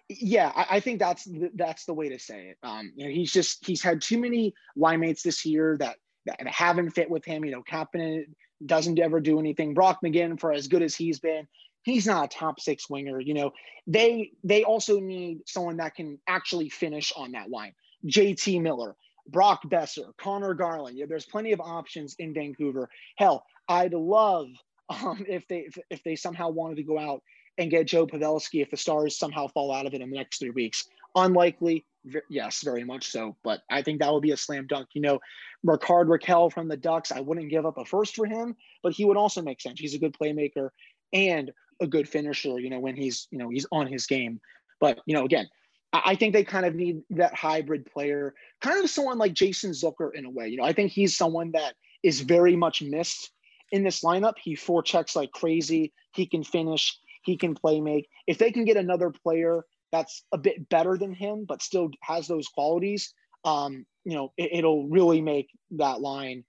yeah, 0.09 0.51
I, 0.55 0.67
I, 0.77 0.81
think 0.81 0.99
that's 0.99 1.25
the, 1.25 1.51
that's 1.55 1.85
the 1.85 1.95
way 1.95 2.09
to 2.09 2.19
say 2.19 2.49
it. 2.49 2.59
Um, 2.65 2.93
you 2.97 3.05
know, 3.05 3.11
he's 3.13 3.33
just 3.33 3.65
he's 3.65 3.83
had 3.83 4.03
too 4.03 4.19
many 4.19 4.55
line 4.77 5.01
mates 5.01 5.23
this 5.23 5.45
year 5.45 5.77
that 5.79 5.97
that 6.27 6.47
haven't 6.47 6.91
fit 6.91 7.09
with 7.09 7.25
him. 7.25 7.45
You 7.45 7.53
know, 7.53 7.63
Kapanen 7.63 8.25
doesn't 8.65 8.99
ever 8.99 9.21
do 9.21 9.39
anything. 9.39 9.75
Brock 9.75 10.01
McGinn, 10.05 10.39
for 10.39 10.53
as 10.53 10.69
good 10.69 10.83
as 10.83 10.95
he's 10.95 11.21
been, 11.21 11.47
he's 11.83 12.07
not 12.07 12.25
a 12.25 12.29
top 12.29 12.61
six 12.61 12.91
winger. 12.91 13.21
You 13.21 13.35
know, 13.35 13.53
they 13.87 14.33
they 14.45 14.65
also 14.65 15.01
need 15.01 15.41
someone 15.47 15.79
that 15.79 15.95
can 15.95 16.19
actually 16.27 16.69
finish 16.69 17.13
on 17.17 17.33
that 17.33 17.51
line. 17.51 17.73
JT 18.07 18.61
Miller, 18.63 18.97
Brock 19.31 19.63
Boeser, 19.65 20.17
Conor 20.17 20.55
Garland. 20.55 20.97
Yeah, 20.99 21.07
there's 21.09 21.27
plenty 21.27 21.53
of 21.53 21.61
options 21.61 22.17
in 22.19 22.35
Vancouver. 22.35 22.89
Hell, 23.17 23.45
I'd 23.69 23.95
love 23.95 24.49
um, 24.89 25.25
if 25.29 25.47
they 25.49 25.61
if, 25.61 25.79
if 25.91 26.03
they 26.05 26.17
somehow 26.17 26.51
wanted 26.51 26.77
to 26.77 26.83
go 26.83 26.99
out 26.99 27.23
and 27.59 27.71
get 27.71 27.87
Joe 27.87 28.07
Pavelski 28.07 28.63
if 28.63 28.71
the 28.71 28.77
Stars 28.77 29.19
somehow 29.19 29.49
fall 29.49 29.73
out 29.73 29.87
of 29.87 29.95
it 29.95 30.01
in 30.01 30.11
the 30.11 30.17
next 30.17 30.39
three 30.39 30.51
weeks. 30.51 30.89
Unlikely, 31.15 31.85
yes, 32.29 32.63
very 32.63 32.85
much 32.85 33.09
so. 33.11 33.37
But 33.43 33.61
I 33.69 33.83
think 33.83 34.01
that 34.01 34.13
would 34.13 34.23
be 34.23 34.31
a 34.31 34.37
slam 34.37 34.67
dunk. 34.67 34.89
You 34.95 35.03
know, 35.03 35.21
Rickard 35.63 36.09
Rakell 36.09 36.53
from 36.53 36.69
the 36.69 36.77
Ducks, 36.77 37.13
I 37.13 37.21
wouldn't 37.21 37.51
give 37.51 37.67
up 37.67 37.79
a 37.79 37.85
first 37.85 38.15
for 38.15 38.27
him, 38.27 38.57
but 38.83 38.93
he 38.93 39.05
would 39.05 39.17
also 39.17 39.43
make 39.43 39.61
sense. 39.61 39.81
He's 39.81 39.95
a 39.95 39.99
good 39.99 40.17
playmaker 40.21 40.71
and 41.13 41.51
a 41.81 41.87
good 41.87 42.09
finisher, 42.09 42.59
you 42.59 42.71
know, 42.71 42.79
when 42.79 42.97
he's, 42.97 43.27
you 43.31 43.39
know, 43.39 43.49
he's 43.49 43.67
on 43.73 43.87
his 43.87 44.07
game. 44.07 44.41
But, 44.81 45.01
you 45.07 45.15
know, 45.15 45.25
again, 45.25 45.49
I 45.93 46.15
think 46.15 46.33
they 46.33 46.45
kind 46.45 46.67
of 46.67 46.75
need 46.75 47.03
that 47.11 47.35
hybrid 47.35 47.85
player, 47.85 48.35
kind 48.61 48.83
of 48.83 48.91
someone 48.91 49.19
like 49.19 49.33
Jason 49.33 49.73
Zucker 49.73 50.15
in 50.15 50.25
a 50.25 50.31
way. 50.31 50.49
You 50.49 50.57
know, 50.59 50.65
I 50.65 50.73
think 50.73 50.93
he's 50.93 51.17
someone 51.17 51.53
that 51.53 51.75
is 52.03 52.21
very 52.21 52.55
much 52.57 52.81
missed 52.81 53.33
in 53.73 53.83
this 53.83 54.03
lineup. 54.03 54.35
He 54.41 54.55
forechecks 54.55 55.17
like 55.17 55.33
crazy. 55.33 55.93
He 56.13 56.27
can 56.27 56.45
finish. 56.45 56.97
He 57.25 57.37
can 57.37 57.55
play 57.55 57.81
make. 57.81 58.09
If 58.27 58.39
they 58.39 58.53
can 58.53 58.65
get 58.65 58.77
another 58.77 59.11
player 59.11 59.65
that's 59.91 60.25
a 60.33 60.39
bit 60.39 60.69
better 60.69 60.97
than 60.97 61.13
him, 61.13 61.45
but 61.47 61.63
still 61.63 61.91
has 62.03 62.29
those 62.29 62.47
qualities, 62.47 63.13
um, 63.45 63.85
you 64.05 64.15
know, 64.15 64.33
it, 64.37 64.65
will 64.65 64.89
really 64.89 65.21
make 65.21 65.49
that 65.73 66.01
line 66.01 66.45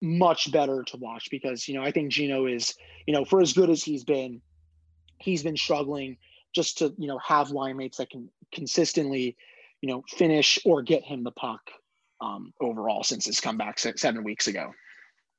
much 0.00 0.52
better 0.52 0.82
to 0.84 0.96
watch 0.98 1.28
because, 1.30 1.66
you 1.66 1.74
know, 1.74 1.82
I 1.82 1.90
think 1.90 2.12
Geno 2.12 2.46
is, 2.46 2.74
you 3.06 3.14
know, 3.14 3.24
for 3.24 3.40
as 3.40 3.52
good 3.52 3.70
as 3.70 3.82
he's 3.82 4.04
been, 4.04 4.40
he's 5.18 5.42
been 5.42 5.56
struggling 5.56 6.16
just 6.54 6.78
to, 6.78 6.94
you 6.98 7.08
know, 7.08 7.18
have 7.18 7.50
line 7.50 7.76
mates 7.76 7.98
that 7.98 8.10
can 8.10 8.28
consistently, 8.54 9.36
you 9.80 9.88
know, 9.88 10.02
finish 10.08 10.58
or 10.64 10.82
get 10.82 11.02
him 11.02 11.24
the 11.24 11.32
puck 11.32 11.60
um, 12.20 12.52
overall 12.60 13.02
since 13.02 13.26
his 13.26 13.40
comeback 13.40 13.78
seven 13.78 14.24
weeks 14.24 14.46
ago 14.46 14.72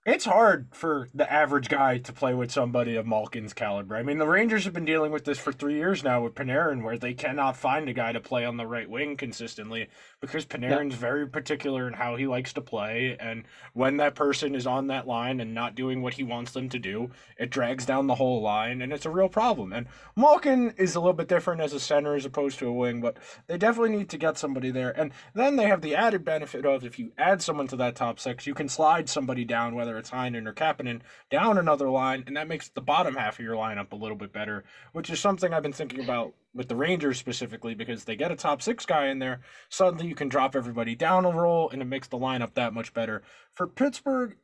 it's 0.05 0.25
hard 0.25 0.67
for 0.71 1.09
the 1.15 1.31
average 1.31 1.67
guy 1.67 1.97
to 1.97 2.13
play 2.13 2.31
with 2.35 2.51
somebody 2.51 2.95
of 2.95 3.07
Malkin's 3.07 3.53
caliber. 3.53 3.95
I 3.95 4.03
mean, 4.03 4.19
the 4.19 4.27
Rangers 4.27 4.63
have 4.65 4.73
been 4.73 4.85
dealing 4.85 5.11
with 5.11 5.25
this 5.25 5.39
for 5.39 5.51
three 5.51 5.73
years 5.73 6.03
now 6.03 6.23
with 6.23 6.35
Panarin, 6.35 6.83
where 6.83 6.99
they 6.99 7.15
cannot 7.15 7.57
find 7.57 7.89
a 7.89 7.93
guy 7.93 8.11
to 8.11 8.19
play 8.19 8.45
on 8.45 8.55
the 8.55 8.67
right 8.67 8.87
wing 8.87 9.17
consistently 9.17 9.87
because 10.21 10.45
Panarin's 10.45 10.93
yeah. 10.93 10.99
very 10.99 11.27
particular 11.27 11.87
in 11.87 11.95
how 11.95 12.17
he 12.17 12.27
likes 12.27 12.53
to 12.53 12.61
play, 12.61 13.17
and 13.19 13.45
when 13.73 13.97
that 13.97 14.13
person 14.13 14.53
is 14.53 14.67
on 14.67 14.87
that 14.87 15.07
line 15.07 15.39
and 15.39 15.55
not 15.55 15.73
doing 15.73 16.03
what 16.03 16.13
he 16.13 16.23
wants 16.23 16.51
them 16.51 16.69
to 16.69 16.77
do, 16.77 17.09
it 17.39 17.49
drags 17.49 17.83
down 17.83 18.05
the 18.05 18.15
whole 18.15 18.43
line, 18.43 18.83
and 18.83 18.93
it's 18.93 19.07
a 19.07 19.11
real 19.11 19.29
problem. 19.29 19.73
And 19.73 19.87
Malkin 20.15 20.71
is 20.77 20.93
a 20.93 20.99
little 20.99 21.13
bit 21.13 21.27
different 21.27 21.61
as 21.61 21.73
a 21.73 21.79
center 21.79 22.13
as 22.13 22.25
opposed 22.25 22.59
to 22.59 22.67
a 22.67 22.73
wing, 22.73 23.01
but 23.01 23.17
they 23.47 23.57
definitely 23.57 23.97
need 23.97 24.09
to 24.09 24.17
get 24.19 24.37
somebody 24.37 24.69
there. 24.69 24.91
And 24.91 25.11
then 25.33 25.55
they 25.55 25.65
have 25.65 25.81
the 25.81 25.95
added 25.95 26.23
benefit 26.23 26.63
of 26.63 26.85
if 26.85 26.99
you 26.99 27.11
add 27.17 27.41
someone 27.41 27.67
to 27.69 27.75
that 27.77 27.95
top 27.95 28.19
six, 28.19 28.45
you 28.45 28.53
can 28.53 28.69
slide 28.69 29.09
somebody 29.09 29.45
down, 29.45 29.73
whether 29.73 29.94
whether 29.95 30.01
it's 30.01 30.11
Heinen 30.11 30.45
or 30.45 30.53
Kapanen, 30.53 31.01
down 31.31 31.57
another 31.57 31.89
line, 31.89 32.25
and 32.27 32.35
that 32.35 32.49
makes 32.49 32.67
the 32.67 32.81
bottom 32.81 33.15
half 33.15 33.39
of 33.39 33.45
your 33.45 33.55
lineup 33.55 33.93
a 33.93 33.95
little 33.95 34.17
bit 34.17 34.33
better, 34.33 34.65
which 34.91 35.09
is 35.09 35.21
something 35.21 35.53
I've 35.53 35.63
been 35.63 35.71
thinking 35.71 36.03
about 36.03 36.33
with 36.53 36.67
the 36.67 36.75
Rangers 36.75 37.17
specifically 37.17 37.75
because 37.75 38.03
they 38.03 38.17
get 38.17 38.31
a 38.31 38.35
top 38.35 38.61
six 38.61 38.85
guy 38.85 39.07
in 39.07 39.19
there. 39.19 39.39
Suddenly 39.69 40.07
you 40.07 40.15
can 40.15 40.27
drop 40.27 40.53
everybody 40.53 40.95
down 40.95 41.23
a 41.23 41.29
roll, 41.29 41.69
and 41.69 41.81
it 41.81 41.85
makes 41.85 42.09
the 42.09 42.17
lineup 42.17 42.55
that 42.55 42.73
much 42.73 42.93
better. 42.93 43.23
For 43.53 43.67
Pittsburgh, 43.67 44.35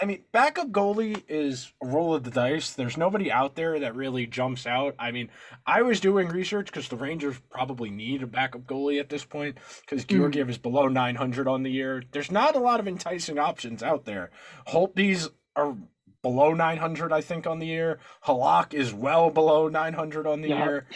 I 0.00 0.06
mean, 0.06 0.24
backup 0.32 0.70
goalie 0.70 1.22
is 1.28 1.72
a 1.82 1.86
roll 1.86 2.14
of 2.14 2.24
the 2.24 2.30
dice. 2.30 2.72
There's 2.72 2.96
nobody 2.96 3.30
out 3.30 3.54
there 3.54 3.78
that 3.80 3.94
really 3.94 4.26
jumps 4.26 4.66
out. 4.66 4.94
I 4.98 5.12
mean, 5.12 5.30
I 5.66 5.82
was 5.82 6.00
doing 6.00 6.28
research 6.28 6.66
because 6.66 6.88
the 6.88 6.96
Rangers 6.96 7.40
probably 7.50 7.90
need 7.90 8.22
a 8.22 8.26
backup 8.26 8.62
goalie 8.62 8.98
at 8.98 9.08
this 9.08 9.24
point 9.24 9.56
because 9.80 10.02
hmm. 10.02 10.16
Georgiev 10.16 10.48
mm. 10.48 10.50
is 10.50 10.58
below 10.58 10.88
900 10.88 11.46
on 11.46 11.62
the 11.62 11.70
year. 11.70 12.02
There's 12.10 12.30
not 12.30 12.56
a 12.56 12.60
lot 12.60 12.80
of 12.80 12.88
enticing 12.88 13.38
options 13.38 13.82
out 13.82 14.04
there. 14.04 14.30
Holtby's 14.66 15.30
are 15.56 15.76
below 16.22 16.54
900, 16.54 17.12
I 17.12 17.20
think, 17.20 17.46
on 17.46 17.58
the 17.58 17.66
year. 17.66 18.00
Halak 18.24 18.74
is 18.74 18.92
well 18.92 19.30
below 19.30 19.68
900 19.68 20.26
on 20.26 20.40
the 20.40 20.48
yeah. 20.48 20.64
year. 20.64 20.86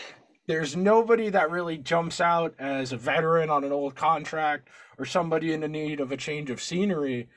There's 0.48 0.74
nobody 0.74 1.28
that 1.28 1.50
really 1.50 1.76
jumps 1.76 2.20
out 2.20 2.54
as 2.58 2.92
a 2.92 2.96
veteran 2.96 3.50
on 3.50 3.64
an 3.64 3.72
old 3.72 3.94
contract 3.94 4.68
or 4.98 5.04
somebody 5.04 5.52
in 5.52 5.60
the 5.60 5.68
need 5.68 6.00
of 6.00 6.10
a 6.10 6.16
change 6.16 6.50
of 6.50 6.62
scenery 6.62 7.28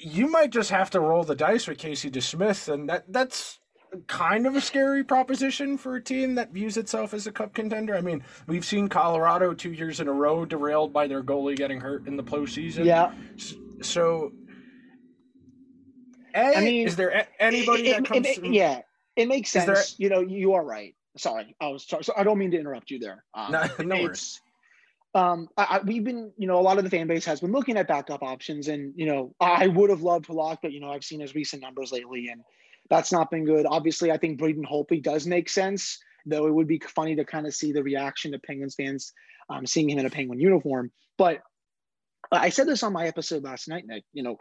you 0.00 0.30
might 0.30 0.50
just 0.50 0.70
have 0.70 0.90
to 0.90 1.00
roll 1.00 1.24
the 1.24 1.34
dice 1.34 1.66
with 1.66 1.78
Casey 1.78 2.10
DeSmith, 2.10 2.72
and 2.72 2.88
that 2.88 3.04
that's 3.08 3.58
kind 4.06 4.46
of 4.46 4.56
a 4.56 4.60
scary 4.60 5.04
proposition 5.04 5.76
for 5.76 5.96
a 5.96 6.02
team 6.02 6.34
that 6.36 6.50
views 6.50 6.76
itself 6.76 7.12
as 7.12 7.26
a 7.26 7.32
cup 7.32 7.52
contender. 7.54 7.94
I 7.94 8.00
mean, 8.00 8.24
we've 8.46 8.64
seen 8.64 8.88
Colorado 8.88 9.52
two 9.54 9.72
years 9.72 10.00
in 10.00 10.08
a 10.08 10.12
row 10.12 10.44
derailed 10.44 10.92
by 10.92 11.06
their 11.06 11.22
goalie 11.22 11.56
getting 11.56 11.80
hurt 11.80 12.06
in 12.06 12.16
the 12.16 12.22
postseason. 12.22 12.84
Yeah. 12.84 13.12
So, 13.82 14.32
a, 16.34 16.58
I 16.58 16.60
mean, 16.60 16.86
is 16.86 16.96
there 16.96 17.26
anybody 17.38 17.88
it, 17.88 17.96
that 17.96 18.04
comes? 18.06 18.26
It, 18.26 18.38
it, 18.44 18.52
yeah, 18.52 18.80
it 19.16 19.28
makes 19.28 19.50
sense. 19.50 19.66
There, 19.66 19.84
you 19.98 20.08
know, 20.08 20.20
you 20.20 20.54
are 20.54 20.64
right. 20.64 20.94
Sorry, 21.18 21.54
I 21.60 21.68
was 21.68 21.86
sorry. 21.86 22.04
So 22.04 22.14
I 22.16 22.22
don't 22.22 22.38
mean 22.38 22.52
to 22.52 22.58
interrupt 22.58 22.90
you 22.90 22.98
there. 22.98 23.24
Um, 23.34 23.52
no, 23.52 23.68
no 23.84 24.02
worries 24.02 24.40
um, 25.14 25.48
I, 25.56 25.80
we've 25.84 26.04
been, 26.04 26.32
you 26.38 26.46
know, 26.46 26.58
a 26.58 26.62
lot 26.62 26.78
of 26.78 26.84
the 26.84 26.90
fan 26.90 27.06
base 27.06 27.24
has 27.26 27.40
been 27.40 27.52
looking 27.52 27.76
at 27.76 27.86
backup 27.86 28.22
options, 28.22 28.68
and 28.68 28.94
you 28.96 29.06
know, 29.06 29.34
I 29.40 29.66
would 29.66 29.90
have 29.90 30.02
loved 30.02 30.26
to 30.26 30.32
lock, 30.32 30.60
but 30.62 30.72
you 30.72 30.80
know, 30.80 30.90
I've 30.90 31.04
seen 31.04 31.20
his 31.20 31.34
recent 31.34 31.60
numbers 31.62 31.92
lately, 31.92 32.28
and 32.28 32.42
that's 32.88 33.12
not 33.12 33.30
been 33.30 33.44
good. 33.44 33.66
Obviously, 33.66 34.10
I 34.10 34.16
think 34.16 34.38
Braden 34.38 34.64
Holtby 34.64 35.02
does 35.02 35.26
make 35.26 35.50
sense, 35.50 35.98
though 36.24 36.46
it 36.46 36.54
would 36.54 36.66
be 36.66 36.80
funny 36.94 37.16
to 37.16 37.24
kind 37.24 37.46
of 37.46 37.54
see 37.54 37.72
the 37.72 37.82
reaction 37.82 38.34
of 38.34 38.42
Penguins 38.42 38.74
fans 38.74 39.12
um, 39.50 39.66
seeing 39.66 39.90
him 39.90 39.98
in 39.98 40.06
a 40.06 40.10
Penguin 40.10 40.40
uniform. 40.40 40.90
But 41.18 41.42
I 42.30 42.48
said 42.48 42.66
this 42.66 42.82
on 42.82 42.92
my 42.94 43.06
episode 43.06 43.44
last 43.44 43.68
night, 43.68 43.84
Nick. 43.86 44.04
You 44.14 44.22
know, 44.22 44.38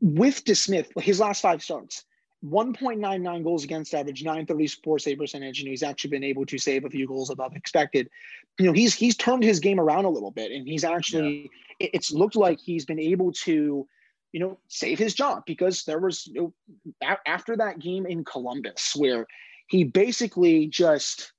with 0.00 0.44
DeSmith, 0.44 0.88
his 1.02 1.20
last 1.20 1.42
five 1.42 1.62
starts, 1.62 2.04
1.99 2.44 3.44
goals 3.44 3.62
against 3.62 3.94
average, 3.94 4.24
934 4.24 4.98
save 4.98 5.18
percentage, 5.18 5.60
and 5.60 5.68
he's 5.68 5.82
actually 5.82 6.10
been 6.10 6.24
able 6.24 6.44
to 6.46 6.58
save 6.58 6.84
a 6.84 6.90
few 6.90 7.06
goals 7.06 7.30
above 7.30 7.54
expected. 7.54 8.10
You 8.58 8.66
know, 8.66 8.72
he's 8.72 8.94
he's 8.94 9.16
turned 9.16 9.44
his 9.44 9.60
game 9.60 9.78
around 9.78 10.06
a 10.06 10.10
little 10.10 10.32
bit, 10.32 10.50
and 10.50 10.66
he's 10.66 10.84
actually 10.84 11.50
yeah. 11.78 11.88
it's 11.92 12.10
looked 12.10 12.34
like 12.34 12.58
he's 12.60 12.84
been 12.84 12.98
able 12.98 13.32
to, 13.44 13.86
you 14.32 14.40
know, 14.40 14.58
save 14.68 14.98
his 14.98 15.14
job 15.14 15.44
because 15.46 15.84
there 15.84 16.00
was 16.00 16.26
you 16.26 16.52
know, 17.00 17.14
after 17.26 17.56
that 17.56 17.78
game 17.78 18.06
in 18.06 18.24
Columbus 18.24 18.94
where 18.96 19.26
he 19.68 19.84
basically 19.84 20.66
just, 20.66 21.32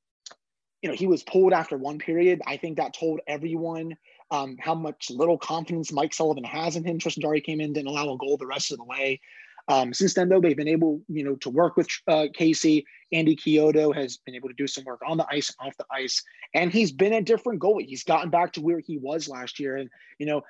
you 0.82 0.90
know, 0.90 0.96
he 0.96 1.06
was 1.06 1.22
pulled 1.22 1.52
after 1.52 1.78
one 1.78 2.00
period. 2.00 2.42
I 2.48 2.56
think 2.56 2.78
that 2.78 2.94
told 2.94 3.20
everyone 3.28 3.98
um, 4.32 4.56
how 4.58 4.74
much 4.74 5.12
little 5.12 5.38
confidence 5.38 5.92
Mike 5.92 6.14
Sullivan 6.14 6.46
has 6.46 6.78
in 6.78 6.86
him. 6.86 6.98
Tristan 6.98 7.22
Jarry 7.22 7.42
came 7.42 7.60
in, 7.60 7.74
didn't 7.74 7.88
allow 7.88 8.14
a 8.14 8.18
goal 8.18 8.38
the 8.38 8.48
rest 8.48 8.72
of 8.72 8.78
the 8.78 8.86
way. 8.86 9.20
Um, 9.68 9.94
since 9.94 10.14
then, 10.14 10.30
though, 10.30 10.42
they've 10.42 10.58
been 10.58 10.68
able, 10.68 11.02
you 11.08 11.24
know, 11.24 11.36
to 11.38 11.50
work 11.50 11.78
with 11.78 11.88
uh, 12.08 12.28
Casey. 12.34 12.86
Andy 13.14 13.36
Chiodo 13.36 13.96
has 13.96 14.18
been 14.18 14.36
able 14.36 14.50
to 14.50 14.56
do 14.56 14.68
some 14.68 14.84
work 14.84 15.02
on 15.08 15.18
the 15.18 15.26
ice 15.30 15.50
and 15.58 15.68
off 15.68 15.78
the 15.78 15.86
ice, 15.92 16.22
and 16.54 16.72
he's 16.72 16.92
been 16.92 17.14
a 17.14 17.22
different 17.22 17.62
goalie. 17.62 17.86
He's 17.86 18.04
gotten 18.04 18.30
back 18.30 18.54
to 18.54 18.62
where 18.62 18.80
he 18.80 18.98
was 18.98 19.30
last 19.30 19.60
year, 19.60 19.78
and 19.78 19.90
you 20.20 20.26
know, 20.26 20.42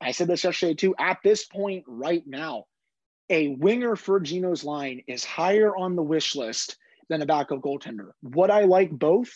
I 0.00 0.12
said 0.12 0.28
this 0.28 0.44
yesterday 0.44 0.74
too. 0.74 0.94
At 0.98 1.18
this 1.22 1.44
point, 1.44 1.84
right 1.86 2.22
now, 2.26 2.64
a 3.28 3.48
winger 3.48 3.96
for 3.96 4.20
Geno's 4.20 4.64
line 4.64 5.02
is 5.06 5.24
higher 5.24 5.76
on 5.76 5.96
the 5.96 6.02
wish 6.02 6.34
list 6.34 6.76
than 7.08 7.22
a 7.22 7.26
backup 7.26 7.60
goaltender. 7.60 8.10
Would 8.22 8.50
I 8.50 8.64
like 8.64 8.90
both? 8.90 9.30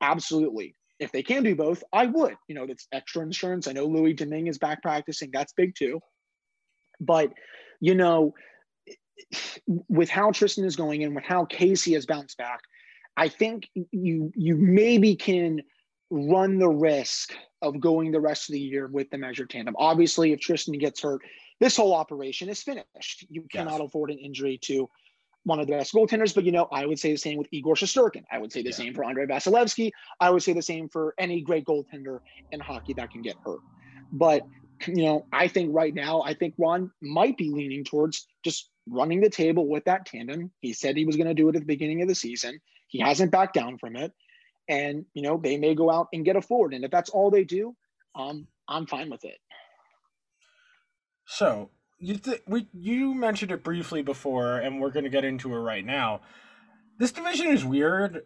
Absolutely. 0.00 0.74
If 0.98 1.12
they 1.12 1.22
can 1.22 1.42
do 1.42 1.54
both, 1.54 1.84
I 1.92 2.06
would. 2.06 2.36
You 2.48 2.54
know, 2.54 2.66
that's 2.66 2.88
extra 2.92 3.22
insurance. 3.22 3.68
I 3.68 3.72
know 3.72 3.86
Louis 3.86 4.14
Domingue 4.14 4.46
is 4.46 4.58
back 4.58 4.82
practicing. 4.82 5.30
That's 5.30 5.52
big 5.52 5.74
too. 5.74 6.00
But 7.00 7.32
you 7.80 7.94
know, 7.94 8.34
with 9.88 10.08
how 10.08 10.30
Tristan 10.30 10.64
is 10.64 10.76
going 10.76 11.04
and 11.04 11.14
with 11.14 11.24
how 11.24 11.44
Casey 11.44 11.94
has 11.94 12.06
bounced 12.06 12.36
back, 12.38 12.60
I 13.16 13.28
think 13.28 13.68
you 13.90 14.32
you 14.34 14.56
maybe 14.56 15.16
can 15.16 15.62
run 16.10 16.58
the 16.58 16.68
risk 16.68 17.32
of 17.62 17.80
going 17.80 18.12
the 18.12 18.20
rest 18.20 18.48
of 18.48 18.52
the 18.52 18.60
year 18.60 18.86
with 18.86 19.10
the 19.10 19.18
measured 19.18 19.50
tandem. 19.50 19.74
Obviously, 19.78 20.32
if 20.32 20.40
Tristan 20.40 20.78
gets 20.78 21.02
hurt, 21.02 21.22
this 21.58 21.76
whole 21.76 21.94
operation 21.94 22.48
is 22.48 22.62
finished. 22.62 23.26
You 23.28 23.42
cannot 23.50 23.80
yes. 23.80 23.88
afford 23.88 24.10
an 24.10 24.18
injury 24.18 24.58
to 24.62 24.88
one 25.44 25.60
of 25.60 25.66
the 25.66 25.72
best 25.72 25.94
goaltenders. 25.94 26.34
But 26.34 26.44
you 26.44 26.52
know, 26.52 26.68
I 26.70 26.84
would 26.84 26.98
say 26.98 27.12
the 27.12 27.18
same 27.18 27.38
with 27.38 27.48
Igor 27.50 27.74
Shesterkin. 27.74 28.24
I 28.30 28.38
would 28.38 28.52
say 28.52 28.62
the 28.62 28.70
yeah. 28.70 28.76
same 28.76 28.94
for 28.94 29.04
Andrei 29.04 29.26
Vasilevskiy. 29.26 29.90
I 30.20 30.30
would 30.30 30.42
say 30.42 30.52
the 30.52 30.62
same 30.62 30.88
for 30.88 31.14
any 31.18 31.40
great 31.40 31.64
goaltender 31.64 32.20
in 32.52 32.60
hockey 32.60 32.92
that 32.94 33.10
can 33.10 33.22
get 33.22 33.36
hurt. 33.44 33.60
But 34.12 34.42
you 34.86 35.04
know, 35.04 35.26
I 35.32 35.48
think 35.48 35.74
right 35.74 35.94
now, 35.94 36.22
I 36.22 36.34
think 36.34 36.54
Ron 36.58 36.90
might 37.02 37.36
be 37.36 37.50
leaning 37.50 37.84
towards 37.84 38.26
just 38.44 38.70
running 38.88 39.20
the 39.20 39.30
table 39.30 39.68
with 39.68 39.84
that 39.84 40.06
tandem. 40.06 40.50
He 40.60 40.72
said 40.72 40.96
he 40.96 41.04
was 41.04 41.16
going 41.16 41.28
to 41.28 41.34
do 41.34 41.48
it 41.48 41.56
at 41.56 41.60
the 41.60 41.66
beginning 41.66 42.02
of 42.02 42.08
the 42.08 42.14
season. 42.14 42.60
He 42.88 43.00
hasn't 43.00 43.32
backed 43.32 43.54
down 43.54 43.78
from 43.78 43.96
it. 43.96 44.12
And, 44.68 45.04
you 45.14 45.22
know, 45.22 45.40
they 45.42 45.56
may 45.56 45.74
go 45.74 45.90
out 45.90 46.08
and 46.12 46.24
get 46.24 46.36
a 46.36 46.42
forward. 46.42 46.74
And 46.74 46.84
if 46.84 46.90
that's 46.90 47.10
all 47.10 47.30
they 47.30 47.44
do, 47.44 47.74
um, 48.14 48.46
I'm 48.68 48.86
fine 48.86 49.10
with 49.10 49.24
it. 49.24 49.38
So 51.26 51.70
you 51.98 52.16
th- 52.16 52.42
we 52.46 52.68
you 52.72 53.14
mentioned 53.14 53.50
it 53.50 53.64
briefly 53.64 54.02
before, 54.02 54.58
and 54.58 54.80
we're 54.80 54.90
going 54.90 55.04
to 55.04 55.10
get 55.10 55.24
into 55.24 55.52
it 55.52 55.58
right 55.58 55.84
now. 55.84 56.20
This 56.98 57.12
division 57.12 57.48
is 57.48 57.64
weird. 57.64 58.22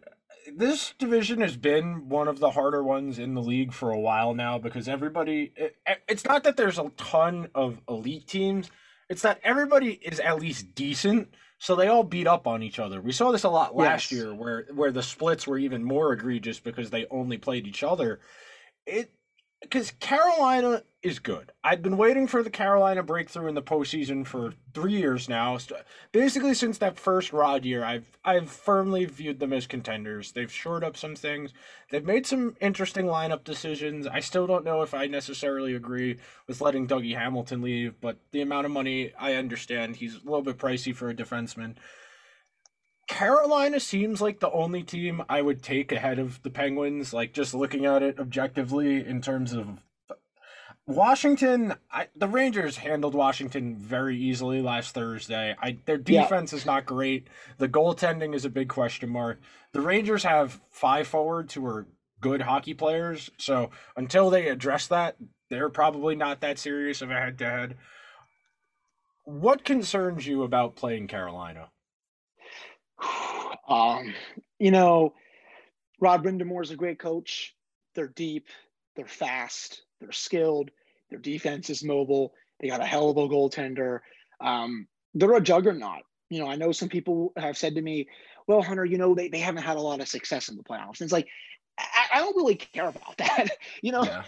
This 0.55 0.93
division 0.97 1.41
has 1.41 1.55
been 1.57 2.09
one 2.09 2.27
of 2.27 2.39
the 2.39 2.51
harder 2.51 2.83
ones 2.83 3.19
in 3.19 3.33
the 3.33 3.41
league 3.41 3.73
for 3.73 3.91
a 3.91 3.99
while 3.99 4.33
now 4.33 4.57
because 4.57 4.87
everybody. 4.87 5.51
It, 5.55 5.75
it's 6.07 6.25
not 6.25 6.43
that 6.43 6.57
there's 6.57 6.79
a 6.79 6.91
ton 6.97 7.49
of 7.53 7.79
elite 7.87 8.27
teams, 8.27 8.71
it's 9.09 9.21
that 9.23 9.39
everybody 9.43 9.93
is 10.01 10.19
at 10.19 10.39
least 10.39 10.73
decent. 10.73 11.29
So 11.59 11.75
they 11.75 11.87
all 11.87 12.03
beat 12.03 12.25
up 12.25 12.47
on 12.47 12.63
each 12.63 12.79
other. 12.79 13.01
We 13.01 13.11
saw 13.11 13.31
this 13.31 13.43
a 13.43 13.49
lot 13.49 13.75
last 13.75 14.11
yes. 14.11 14.19
year 14.19 14.33
where 14.33 14.65
where 14.73 14.91
the 14.91 15.03
splits 15.03 15.45
were 15.45 15.59
even 15.59 15.83
more 15.83 16.11
egregious 16.11 16.59
because 16.59 16.89
they 16.89 17.05
only 17.11 17.37
played 17.37 17.67
each 17.67 17.83
other. 17.83 18.19
It 18.87 19.11
because 19.61 19.91
Carolina 19.91 20.83
is 21.03 21.19
good. 21.19 21.51
I've 21.63 21.81
been 21.81 21.97
waiting 21.97 22.27
for 22.27 22.43
the 22.43 22.49
Carolina 22.49 23.01
breakthrough 23.01 23.47
in 23.47 23.55
the 23.55 23.61
postseason 23.61 24.25
for 24.25 24.53
three 24.73 24.93
years 24.93 25.27
now. 25.29 25.57
Basically, 26.11 26.53
since 26.53 26.77
that 26.79 26.99
first 26.99 27.33
Rod 27.33 27.65
year, 27.65 27.83
I've 27.83 28.05
I've 28.23 28.49
firmly 28.49 29.05
viewed 29.05 29.39
them 29.39 29.53
as 29.53 29.65
contenders. 29.65 30.31
They've 30.31 30.51
shored 30.51 30.83
up 30.83 30.97
some 30.97 31.15
things. 31.15 31.53
They've 31.89 32.05
made 32.05 32.27
some 32.27 32.55
interesting 32.59 33.05
lineup 33.05 33.43
decisions. 33.43 34.05
I 34.05 34.19
still 34.19 34.45
don't 34.45 34.65
know 34.65 34.81
if 34.81 34.93
I 34.93 35.07
necessarily 35.07 35.73
agree 35.73 36.17
with 36.47 36.61
letting 36.61 36.87
Dougie 36.87 37.17
Hamilton 37.17 37.61
leave, 37.61 37.99
but 38.01 38.17
the 38.31 38.41
amount 38.41 38.65
of 38.65 38.71
money 38.71 39.13
I 39.19 39.33
understand 39.35 39.95
he's 39.95 40.15
a 40.15 40.25
little 40.25 40.43
bit 40.43 40.57
pricey 40.57 40.95
for 40.95 41.09
a 41.09 41.15
defenseman. 41.15 41.75
Carolina 43.11 43.81
seems 43.81 44.21
like 44.21 44.39
the 44.39 44.49
only 44.51 44.83
team 44.83 45.21
I 45.27 45.41
would 45.41 45.61
take 45.61 45.91
ahead 45.91 46.17
of 46.17 46.41
the 46.43 46.49
Penguins, 46.49 47.13
like 47.13 47.33
just 47.33 47.53
looking 47.53 47.85
at 47.85 48.01
it 48.01 48.17
objectively 48.17 49.05
in 49.05 49.21
terms 49.21 49.51
of 49.51 49.67
Washington. 50.87 51.75
I, 51.91 52.07
the 52.15 52.29
Rangers 52.29 52.77
handled 52.77 53.13
Washington 53.13 53.75
very 53.75 54.17
easily 54.17 54.61
last 54.61 54.93
Thursday. 54.95 55.53
I, 55.61 55.77
their 55.85 55.97
defense 55.97 56.53
yeah. 56.53 56.57
is 56.59 56.65
not 56.65 56.85
great. 56.85 57.27
The 57.57 57.67
goaltending 57.67 58.33
is 58.33 58.45
a 58.45 58.49
big 58.49 58.69
question 58.69 59.09
mark. 59.09 59.41
The 59.73 59.81
Rangers 59.81 60.23
have 60.23 60.61
five 60.69 61.05
forwards 61.05 61.53
who 61.53 61.65
are 61.65 61.87
good 62.21 62.41
hockey 62.41 62.73
players, 62.73 63.29
so 63.37 63.71
until 63.97 64.29
they 64.29 64.47
address 64.47 64.87
that, 64.87 65.17
they're 65.49 65.69
probably 65.69 66.15
not 66.15 66.39
that 66.39 66.57
serious 66.57 67.01
of 67.01 67.11
a 67.11 67.15
head 67.15 67.37
to 67.39 67.49
head. 67.49 67.77
What 69.25 69.65
concerns 69.65 70.25
you 70.25 70.43
about 70.43 70.77
playing 70.77 71.07
Carolina? 71.07 71.71
Um, 73.67 74.13
you 74.59 74.71
know, 74.71 75.13
Rod 75.99 76.23
Brind'Amour 76.23 76.63
is 76.63 76.71
a 76.71 76.75
great 76.75 76.99
coach. 76.99 77.55
They're 77.95 78.07
deep, 78.07 78.47
they're 78.95 79.07
fast, 79.07 79.83
they're 79.99 80.11
skilled. 80.11 80.71
Their 81.09 81.19
defense 81.19 81.69
is 81.69 81.83
mobile. 81.83 82.33
They 82.59 82.69
got 82.69 82.81
a 82.81 82.85
hell 82.85 83.09
of 83.09 83.17
a 83.17 83.27
goaltender. 83.27 83.99
Um, 84.39 84.87
they're 85.13 85.33
a 85.33 85.41
juggernaut. 85.41 86.03
You 86.29 86.39
know, 86.39 86.47
I 86.47 86.55
know 86.55 86.71
some 86.71 86.89
people 86.89 87.33
have 87.35 87.57
said 87.57 87.75
to 87.75 87.81
me, 87.81 88.07
well, 88.47 88.61
Hunter, 88.61 88.85
you 88.85 88.97
know, 88.97 89.13
they, 89.13 89.27
they 89.27 89.39
haven't 89.39 89.63
had 89.63 89.77
a 89.77 89.81
lot 89.81 89.99
of 89.99 90.07
success 90.07 90.47
in 90.47 90.55
the 90.55 90.63
playoffs. 90.63 90.99
And 90.99 91.01
it's 91.01 91.11
like, 91.11 91.27
I, 91.77 92.17
I 92.17 92.19
don't 92.19 92.35
really 92.35 92.55
care 92.55 92.87
about 92.87 93.17
that. 93.17 93.49
you 93.81 93.91
know, 93.91 94.03
yeah. 94.03 94.23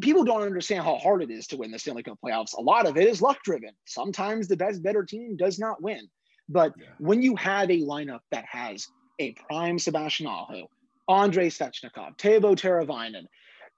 people 0.00 0.24
don't 0.24 0.42
understand 0.42 0.84
how 0.84 0.96
hard 0.96 1.22
it 1.22 1.30
is 1.30 1.46
to 1.48 1.56
win 1.56 1.70
the 1.70 1.78
Stanley 1.78 2.02
Cup 2.02 2.18
playoffs. 2.24 2.56
A 2.56 2.60
lot 2.60 2.86
of 2.86 2.96
it 2.96 3.08
is 3.08 3.22
luck 3.22 3.42
driven. 3.44 3.70
Sometimes 3.84 4.48
the 4.48 4.56
best, 4.56 4.82
better 4.82 5.04
team 5.04 5.36
does 5.36 5.58
not 5.58 5.80
win. 5.82 6.08
But 6.48 6.74
yeah. 6.76 6.86
when 6.98 7.22
you 7.22 7.36
have 7.36 7.70
a 7.70 7.80
lineup 7.80 8.20
that 8.30 8.44
has 8.46 8.86
a 9.18 9.32
prime 9.32 9.78
Sebastian 9.78 10.26
Aho, 10.26 10.68
Andrei 11.08 11.48
Svechnikov, 11.48 12.16
Teuvo 12.18 12.54
Teravainen, 12.54 13.26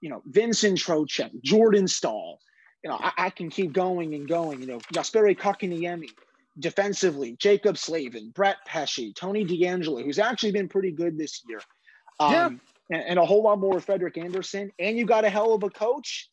you 0.01 0.09
know, 0.09 0.21
Vincent 0.25 0.77
Trocheck, 0.77 1.31
Jordan 1.43 1.87
Staal, 1.87 2.39
you 2.83 2.89
know, 2.89 2.97
I, 2.99 3.11
I, 3.17 3.29
can 3.29 3.49
keep 3.49 3.73
going 3.73 4.13
and 4.13 4.27
going, 4.27 4.61
you 4.61 4.67
know, 4.67 4.79
Jesperi 4.93 5.37
Kotkaniemi, 5.37 6.09
defensively, 6.59 7.35
Jaccob 7.37 7.77
Slavin, 7.77 8.31
Brett 8.31 8.57
Pesce, 8.65 9.13
Tony 9.13 9.45
DeAngelo, 9.45 10.03
who's 10.03 10.19
actually 10.19 10.51
been 10.51 10.69
pretty 10.69 10.91
good 10.91 11.17
this 11.17 11.41
year. 11.47 11.59
Um, 12.19 12.31
yeah. 12.31 12.49
and, 12.91 13.09
and, 13.09 13.19
a 13.19 13.25
whole 13.25 13.43
lot 13.43 13.59
more 13.59 13.79
Frederik 13.79 14.17
Andersen. 14.17 14.71
And 14.79 14.97
you 14.97 15.05
got 15.05 15.25
a 15.25 15.29
hell 15.29 15.53
of 15.53 15.63
a 15.63 15.69
coach. 15.69 16.29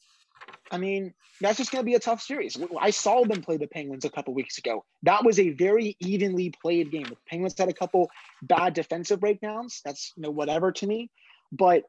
I 0.71 0.79
mean, 0.79 1.15
that's 1.41 1.59
just 1.59 1.71
going 1.71 1.83
to 1.83 1.87
be 1.87 1.95
a 1.95 2.01
tough 2.01 2.23
series. 2.23 2.57
I 2.81 2.91
saw 2.91 3.25
them 3.25 3.43
play 3.43 3.57
the 3.57 3.67
Penguins 3.67 4.05
a 4.05 4.11
couple 4.11 4.35
weeks 4.35 4.59
ago. 4.59 4.85
That 5.03 5.25
was 5.25 5.39
a 5.39 5.51
very 5.51 5.97
evenly 6.01 6.53
played 6.63 6.91
game. 6.91 7.05
The 7.05 7.17
Penguins 7.29 7.55
had 7.59 7.69
a 7.69 7.73
couple 7.73 8.11
bad 8.43 8.75
defensive 8.75 9.21
breakdowns. 9.21 9.81
That's 9.85 10.13
you 10.17 10.23
know 10.23 10.31
whatever 10.31 10.73
to 10.73 10.87
me, 10.87 11.11
but 11.53 11.85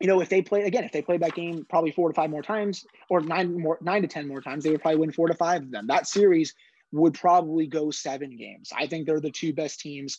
you 0.00 0.06
know 0.06 0.20
if 0.20 0.28
they 0.28 0.42
play 0.42 0.62
again, 0.64 0.84
if 0.84 0.92
they 0.92 1.02
played 1.02 1.20
that 1.20 1.34
game 1.34 1.66
probably 1.68 1.92
four 1.92 2.08
to 2.08 2.14
five 2.14 2.30
more 2.30 2.42
times 2.42 2.84
or 3.08 3.20
nine 3.20 3.58
more 3.58 3.78
nine 3.80 4.02
to 4.02 4.08
ten 4.08 4.26
more 4.26 4.40
times, 4.40 4.64
they 4.64 4.70
would 4.70 4.82
probably 4.82 5.00
win 5.00 5.12
four 5.12 5.28
to 5.28 5.34
five 5.34 5.62
of 5.62 5.70
them. 5.70 5.86
That 5.86 6.06
series 6.06 6.54
would 6.92 7.14
probably 7.14 7.66
go 7.66 7.90
seven 7.90 8.36
games. 8.36 8.70
I 8.76 8.86
think 8.86 9.06
they're 9.06 9.20
the 9.20 9.30
two 9.30 9.52
best 9.52 9.80
teams 9.80 10.18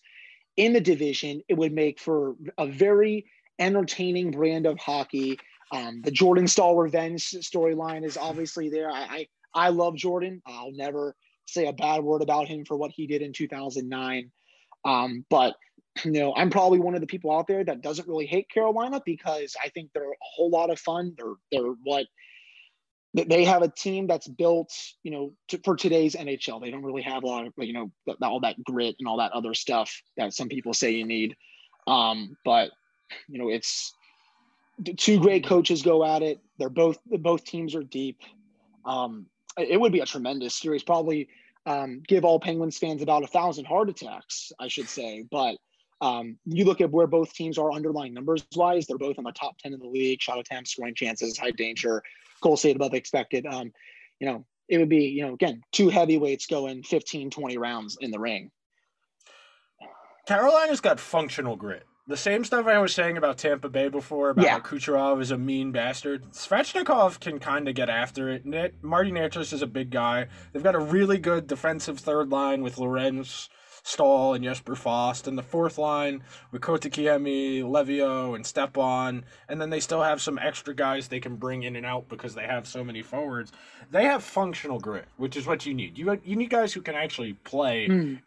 in 0.58 0.74
the 0.74 0.82
division. 0.82 1.42
It 1.48 1.56
would 1.56 1.74
make 1.74 2.00
for 2.00 2.36
a 2.58 2.68
very 2.68 3.26
entertaining 3.60 4.32
brand 4.32 4.66
of 4.66 4.80
hockey 4.80 5.40
um, 5.74 6.02
the 6.04 6.12
Jordan 6.12 6.48
Staal 6.48 6.78
revenge 6.78 7.32
storyline 7.32 8.06
is 8.06 8.16
obviously 8.16 8.70
there. 8.70 8.92
I, 8.92 9.28
I, 9.56 9.66
I 9.66 9.70
love 9.70 9.96
Jordan. 9.96 10.42
I'll 10.46 10.72
never 10.72 11.16
say 11.48 11.66
a 11.66 11.74
bad 11.74 12.04
word 12.04 12.22
about 12.22 12.48
him 12.48 12.64
for 12.64 12.78
what 12.78 12.92
he 12.92 13.08
did 13.08 13.24
in 13.24 13.34
2009. 13.34 14.32
Um, 14.86 15.26
but 15.30 15.56
you 16.06 16.12
know, 16.12 16.34
I'm 16.36 16.50
probably 16.50 16.80
one 16.80 16.96
of 16.96 17.02
the 17.02 17.08
people 17.08 17.36
out 17.36 17.48
there 17.48 17.64
that 17.64 17.82
doesn't 17.82 18.08
really 18.08 18.26
hate 18.26 18.50
Carolina 18.50 19.02
because 19.04 19.56
I 19.64 19.70
think 19.70 19.90
they're 19.94 20.12
a 20.12 20.16
whole 20.22 20.50
lot 20.50 20.70
of 20.70 20.80
fun. 20.80 21.16
They're 21.18 21.34
they're 21.52 21.74
what 21.84 22.06
they 23.16 23.44
have 23.44 23.62
a 23.62 23.68
team 23.70 24.08
that's 24.08 24.28
built, 24.28 24.74
you 25.04 25.12
know, 25.12 25.34
to, 25.50 25.60
for 25.64 25.76
today's 25.76 26.16
NHL. 26.16 26.62
They 26.62 26.72
don't 26.72 26.84
really 26.84 27.04
have 27.04 27.22
a 27.22 27.28
lot 27.28 27.46
of, 27.46 27.54
you 27.58 27.74
know, 27.74 27.92
all 28.24 28.40
that 28.40 28.64
grit 28.64 28.96
and 28.98 29.08
all 29.08 29.18
that 29.18 29.34
other 29.34 29.54
stuff 29.54 30.02
that 30.18 30.34
some 30.34 30.50
people 30.50 30.74
say 30.74 30.92
you 30.92 31.06
need. 31.06 31.36
Um, 31.86 32.36
but 32.44 32.72
you 33.28 33.38
know, 33.38 33.50
it's 33.50 33.94
two 34.98 35.20
great 35.20 35.46
coaches 35.46 35.82
go 35.82 36.04
at 36.04 36.22
it. 36.22 36.40
They're 36.58 36.70
both 36.70 36.98
both 37.06 37.44
teams 37.44 37.76
are 37.76 37.84
deep. 37.84 38.22
Um, 38.86 39.28
it 39.58 39.80
would 39.80 39.92
be 39.92 40.00
a 40.00 40.06
tremendous 40.06 40.56
series. 40.56 40.84
Probably 40.84 41.30
um, 41.66 42.02
give 42.08 42.26
all 42.26 42.40
Penguins 42.40 42.78
fans 42.78 43.02
about 43.02 43.24
a 43.24 43.28
thousand 43.28 43.66
heart 43.66 43.90
attacks, 43.90 44.52
I 44.60 44.68
should 44.68 44.90
say. 44.90 45.26
But 45.30 45.58
um, 46.02 46.38
you 46.46 46.66
look 46.66 46.82
at 46.82 46.92
where 46.92 47.08
both 47.08 47.34
teams 47.34 47.58
are 47.58 47.72
underlying 47.72 48.14
numbers 48.14 48.46
wise. 48.56 48.88
They're 48.88 48.98
both 48.98 49.18
in 49.18 49.24
the 49.24 49.32
top 49.32 49.58
ten 49.60 49.74
in 49.74 49.80
the 49.80 49.88
league. 49.88 50.22
Shot 50.22 50.40
attempts, 50.40 50.72
scoring 50.72 50.96
chances, 50.96 51.38
high 51.38 51.52
danger, 51.52 52.04
goal 52.42 52.58
saved 52.58 52.76
above 52.76 52.94
expected. 52.94 53.46
Um, 53.46 53.72
you 54.20 54.28
know, 54.28 54.46
it 54.68 54.78
would 54.78 54.90
be 54.90 55.06
you 55.06 55.26
know 55.26 55.34
again 55.34 55.62
two 55.72 55.90
heavyweights 55.90 56.48
going 56.48 56.84
15, 56.84 57.30
20 57.30 57.58
rounds 57.58 57.98
in 58.02 58.12
the 58.12 58.20
ring. 58.20 58.52
Carolina's 60.28 60.82
got 60.82 61.00
functional 61.00 61.56
grit 61.56 61.86
the 62.08 62.18
same 62.18 62.44
stuff 62.44 62.68
I 62.68 62.80
was 62.80 62.94
saying 62.94 63.18
about 63.18 63.38
Tampa 63.38 63.70
Bay 63.70 63.88
before 63.88 64.32
about 64.32 64.46
yeah. 64.46 64.60
Kucherov 64.60 65.22
is 65.22 65.32
a 65.32 65.38
mean 65.38 65.72
bastard. 65.72 66.24
Svechnikov 66.32 67.20
can 67.20 67.40
kind 67.40 67.68
of 67.70 67.76
get 67.76 67.90
after 67.90 68.30
it. 68.30 68.84
Marty 68.84 69.12
Necas 69.12 69.54
is 69.54 69.62
a 69.62 69.68
big 69.68 69.90
guy. 69.90 70.28
They've 70.52 70.64
got 70.64 70.76
a 70.76 70.80
really 70.80 71.18
good 71.18 71.48
defensive 71.48 72.00
third 72.00 72.30
line 72.30 72.62
with 72.62 72.78
Lorentz, 72.78 73.48
Staal, 73.84 74.34
and 74.34 74.44
Jesper 74.44 74.76
Fast. 74.76 75.30
And 75.30 75.38
the 75.38 75.44
fourth 75.44 75.78
line 75.78 76.24
with 76.52 76.62
Kotkaniemi, 76.62 77.64
Levio, 77.64 78.36
and 78.36 78.46
Stepan. 78.46 79.24
And 79.48 79.62
then 79.62 79.70
they 79.70 79.80
still 79.80 80.04
have 80.04 80.22
some 80.22 80.38
extra 80.38 80.76
guys 80.76 81.08
they 81.08 81.22
can 81.22 81.38
bring 81.38 81.64
in 81.64 81.78
and 81.78 81.86
out 81.86 82.10
because 82.10 82.36
they 82.36 82.44
have 82.44 82.68
so 82.68 82.84
many 82.84 83.02
forwards. 83.02 83.54
They 83.92 84.04
have 84.04 84.24
functional 84.26 84.80
grit, 84.80 85.06
which 85.16 85.38
is 85.38 85.48
what 85.48 85.66
you 85.66 85.74
need. 85.74 85.98
You, 85.98 86.20
you 86.26 86.36
need 86.36 86.50
guys 86.50 86.74
who 86.74 86.82
can 86.82 86.96
actually 86.96 87.34
play 87.34 87.88
mm 87.88 88.20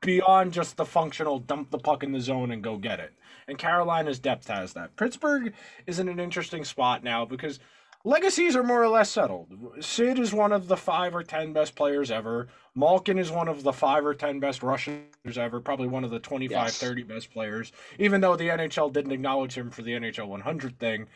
beyond 0.00 0.52
just 0.52 0.76
the 0.76 0.84
functional 0.84 1.38
dump 1.38 1.70
the 1.70 1.78
puck 1.78 2.02
in 2.02 2.12
the 2.12 2.20
zone 2.20 2.50
and 2.50 2.62
go 2.62 2.76
get 2.76 3.00
it. 3.00 3.12
And 3.48 3.58
Carolina's 3.58 4.18
depth 4.18 4.48
has 4.48 4.72
that. 4.74 4.96
Pittsburgh 4.96 5.52
is 5.86 5.98
in 5.98 6.08
an 6.08 6.20
interesting 6.20 6.64
spot 6.64 7.02
now 7.02 7.24
because 7.24 7.58
legacies 8.04 8.56
are 8.56 8.62
more 8.62 8.82
or 8.82 8.88
less 8.88 9.10
settled. 9.10 9.48
Sid 9.80 10.18
is 10.18 10.32
one 10.32 10.52
of 10.52 10.68
the 10.68 10.76
five 10.76 11.14
or 11.14 11.22
ten 11.22 11.52
best 11.52 11.74
players 11.74 12.10
ever. 12.10 12.48
Malkin 12.74 13.18
is 13.18 13.30
one 13.30 13.48
of 13.48 13.62
the 13.62 13.72
five 13.72 14.04
or 14.04 14.14
ten 14.14 14.40
best 14.40 14.62
Russians 14.62 15.36
ever, 15.36 15.60
probably 15.60 15.88
one 15.88 16.04
of 16.04 16.10
the 16.10 16.18
25, 16.18 16.50
yes. 16.50 16.78
30 16.78 17.02
best 17.04 17.32
players, 17.32 17.72
even 17.98 18.20
though 18.20 18.36
the 18.36 18.48
NHL 18.48 18.92
didn't 18.92 19.12
acknowledge 19.12 19.54
him 19.54 19.70
for 19.70 19.82
the 19.82 19.92
NHL 19.92 20.28
100 20.28 20.78
thing. 20.78 21.06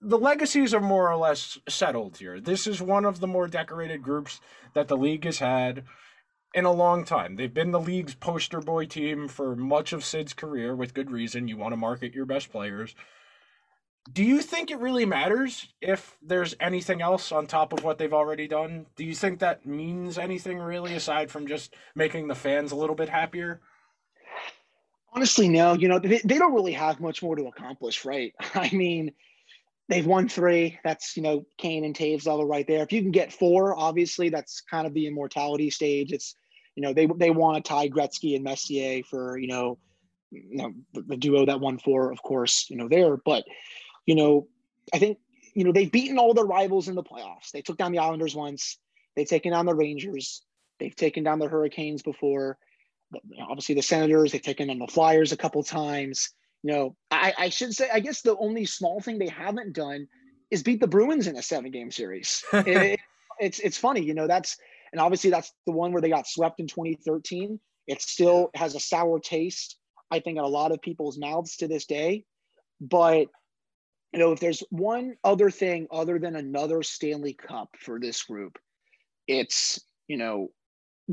The 0.00 0.18
legacies 0.18 0.74
are 0.74 0.80
more 0.80 1.10
or 1.10 1.16
less 1.16 1.58
settled 1.66 2.18
here. 2.18 2.38
This 2.38 2.66
is 2.66 2.82
one 2.82 3.06
of 3.06 3.20
the 3.20 3.26
more 3.26 3.48
decorated 3.48 4.02
groups 4.02 4.40
that 4.74 4.86
the 4.86 4.98
league 4.98 5.24
has 5.24 5.38
had 5.38 5.84
in 6.54 6.64
a 6.64 6.72
long 6.72 7.04
time. 7.04 7.36
They've 7.36 7.52
been 7.52 7.72
the 7.72 7.80
league's 7.80 8.14
poster 8.14 8.60
boy 8.60 8.86
team 8.86 9.28
for 9.28 9.56
much 9.56 9.92
of 9.92 10.04
Sid's 10.04 10.32
career 10.32 10.74
with 10.74 10.94
good 10.94 11.10
reason. 11.10 11.48
You 11.48 11.56
want 11.56 11.72
to 11.72 11.76
market 11.76 12.14
your 12.14 12.26
best 12.26 12.50
players. 12.50 12.94
Do 14.12 14.22
you 14.22 14.42
think 14.42 14.70
it 14.70 14.78
really 14.78 15.06
matters 15.06 15.66
if 15.80 16.16
there's 16.22 16.54
anything 16.60 17.00
else 17.00 17.32
on 17.32 17.46
top 17.46 17.72
of 17.72 17.82
what 17.82 17.98
they've 17.98 18.12
already 18.12 18.46
done? 18.46 18.86
Do 18.96 19.04
you 19.04 19.14
think 19.14 19.38
that 19.38 19.64
means 19.64 20.18
anything 20.18 20.58
really 20.58 20.94
aside 20.94 21.30
from 21.30 21.46
just 21.46 21.74
making 21.94 22.28
the 22.28 22.34
fans 22.34 22.70
a 22.70 22.76
little 22.76 22.94
bit 22.94 23.08
happier? 23.08 23.60
Honestly, 25.14 25.48
no. 25.48 25.72
You 25.72 25.88
know, 25.88 25.98
they, 25.98 26.20
they 26.24 26.38
don't 26.38 26.52
really 26.52 26.72
have 26.72 27.00
much 27.00 27.22
more 27.22 27.34
to 27.34 27.46
accomplish, 27.46 28.04
right? 28.04 28.34
I 28.54 28.68
mean, 28.72 29.12
they've 29.88 30.06
won 30.06 30.28
three. 30.28 30.78
That's 30.84 31.16
you 31.16 31.22
know 31.22 31.46
Kane 31.56 31.84
and 31.84 31.94
Toews 31.94 32.26
level 32.26 32.46
right 32.46 32.66
there. 32.66 32.82
If 32.82 32.92
you 32.92 33.00
can 33.00 33.10
get 33.10 33.32
four, 33.32 33.76
obviously 33.76 34.28
that's 34.28 34.60
kind 34.60 34.86
of 34.86 34.92
the 34.92 35.06
immortality 35.06 35.70
stage. 35.70 36.12
It's 36.12 36.34
you 36.76 36.82
know, 36.82 36.92
they 36.92 37.06
they 37.06 37.30
want 37.30 37.64
to 37.64 37.68
tie 37.68 37.88
Gretzky 37.88 38.34
and 38.34 38.44
Messier 38.44 39.02
for 39.04 39.38
you 39.38 39.48
know 39.48 39.78
you 40.34 40.56
know, 40.56 40.72
the, 40.92 41.02
the 41.02 41.16
duo 41.16 41.46
that 41.46 41.60
won 41.60 41.78
four, 41.78 42.10
of 42.12 42.22
course, 42.22 42.66
you 42.68 42.76
know, 42.76 42.88
there. 42.88 43.16
But, 43.16 43.44
you 44.06 44.14
know, 44.14 44.48
I 44.92 44.98
think, 44.98 45.18
you 45.54 45.64
know, 45.64 45.72
they've 45.72 45.90
beaten 45.90 46.18
all 46.18 46.34
their 46.34 46.44
rivals 46.44 46.88
in 46.88 46.94
the 46.94 47.02
playoffs. 47.02 47.50
They 47.52 47.62
took 47.62 47.76
down 47.76 47.92
the 47.92 47.98
Islanders 47.98 48.34
once, 48.34 48.78
they've 49.14 49.28
taken 49.28 49.52
down 49.52 49.66
the 49.66 49.74
Rangers, 49.74 50.42
they've 50.80 50.94
taken 50.94 51.22
down 51.22 51.38
the 51.38 51.48
Hurricanes 51.48 52.02
before. 52.02 52.58
Obviously, 53.40 53.76
the 53.76 53.82
Senators, 53.82 54.32
they've 54.32 54.42
taken 54.42 54.70
on 54.70 54.78
the 54.78 54.88
Flyers 54.88 55.32
a 55.32 55.36
couple 55.36 55.62
times. 55.62 56.30
You 56.62 56.72
know, 56.72 56.96
I, 57.10 57.32
I 57.38 57.48
should 57.50 57.72
say, 57.72 57.88
I 57.92 58.00
guess 58.00 58.22
the 58.22 58.36
only 58.36 58.64
small 58.64 59.00
thing 59.00 59.18
they 59.18 59.28
haven't 59.28 59.74
done 59.74 60.08
is 60.50 60.62
beat 60.62 60.80
the 60.80 60.88
Bruins 60.88 61.26
in 61.26 61.36
a 61.36 61.42
seven 61.42 61.70
game 61.70 61.90
series. 61.90 62.42
it, 62.52 62.98
it's 63.38 63.60
it's 63.60 63.78
funny, 63.78 64.02
you 64.02 64.14
know, 64.14 64.26
that's 64.26 64.56
and 64.94 65.00
obviously 65.00 65.30
that's 65.30 65.52
the 65.66 65.72
one 65.72 65.90
where 65.90 66.00
they 66.00 66.08
got 66.08 66.28
swept 66.28 66.60
in 66.60 66.68
2013. 66.68 67.58
It 67.88 68.00
still 68.00 68.50
has 68.54 68.76
a 68.76 68.80
sour 68.80 69.18
taste, 69.18 69.76
I 70.08 70.20
think, 70.20 70.38
in 70.38 70.44
a 70.44 70.48
lot 70.48 70.70
of 70.70 70.80
people's 70.80 71.18
mouths 71.18 71.56
to 71.56 71.66
this 71.66 71.84
day. 71.84 72.24
But 72.80 73.26
you 74.12 74.20
know, 74.20 74.30
if 74.30 74.38
there's 74.38 74.62
one 74.70 75.16
other 75.24 75.50
thing 75.50 75.88
other 75.90 76.20
than 76.20 76.36
another 76.36 76.84
Stanley 76.84 77.34
Cup 77.34 77.70
for 77.80 77.98
this 77.98 78.22
group, 78.22 78.56
it's 79.26 79.80
you 80.06 80.16
know 80.16 80.52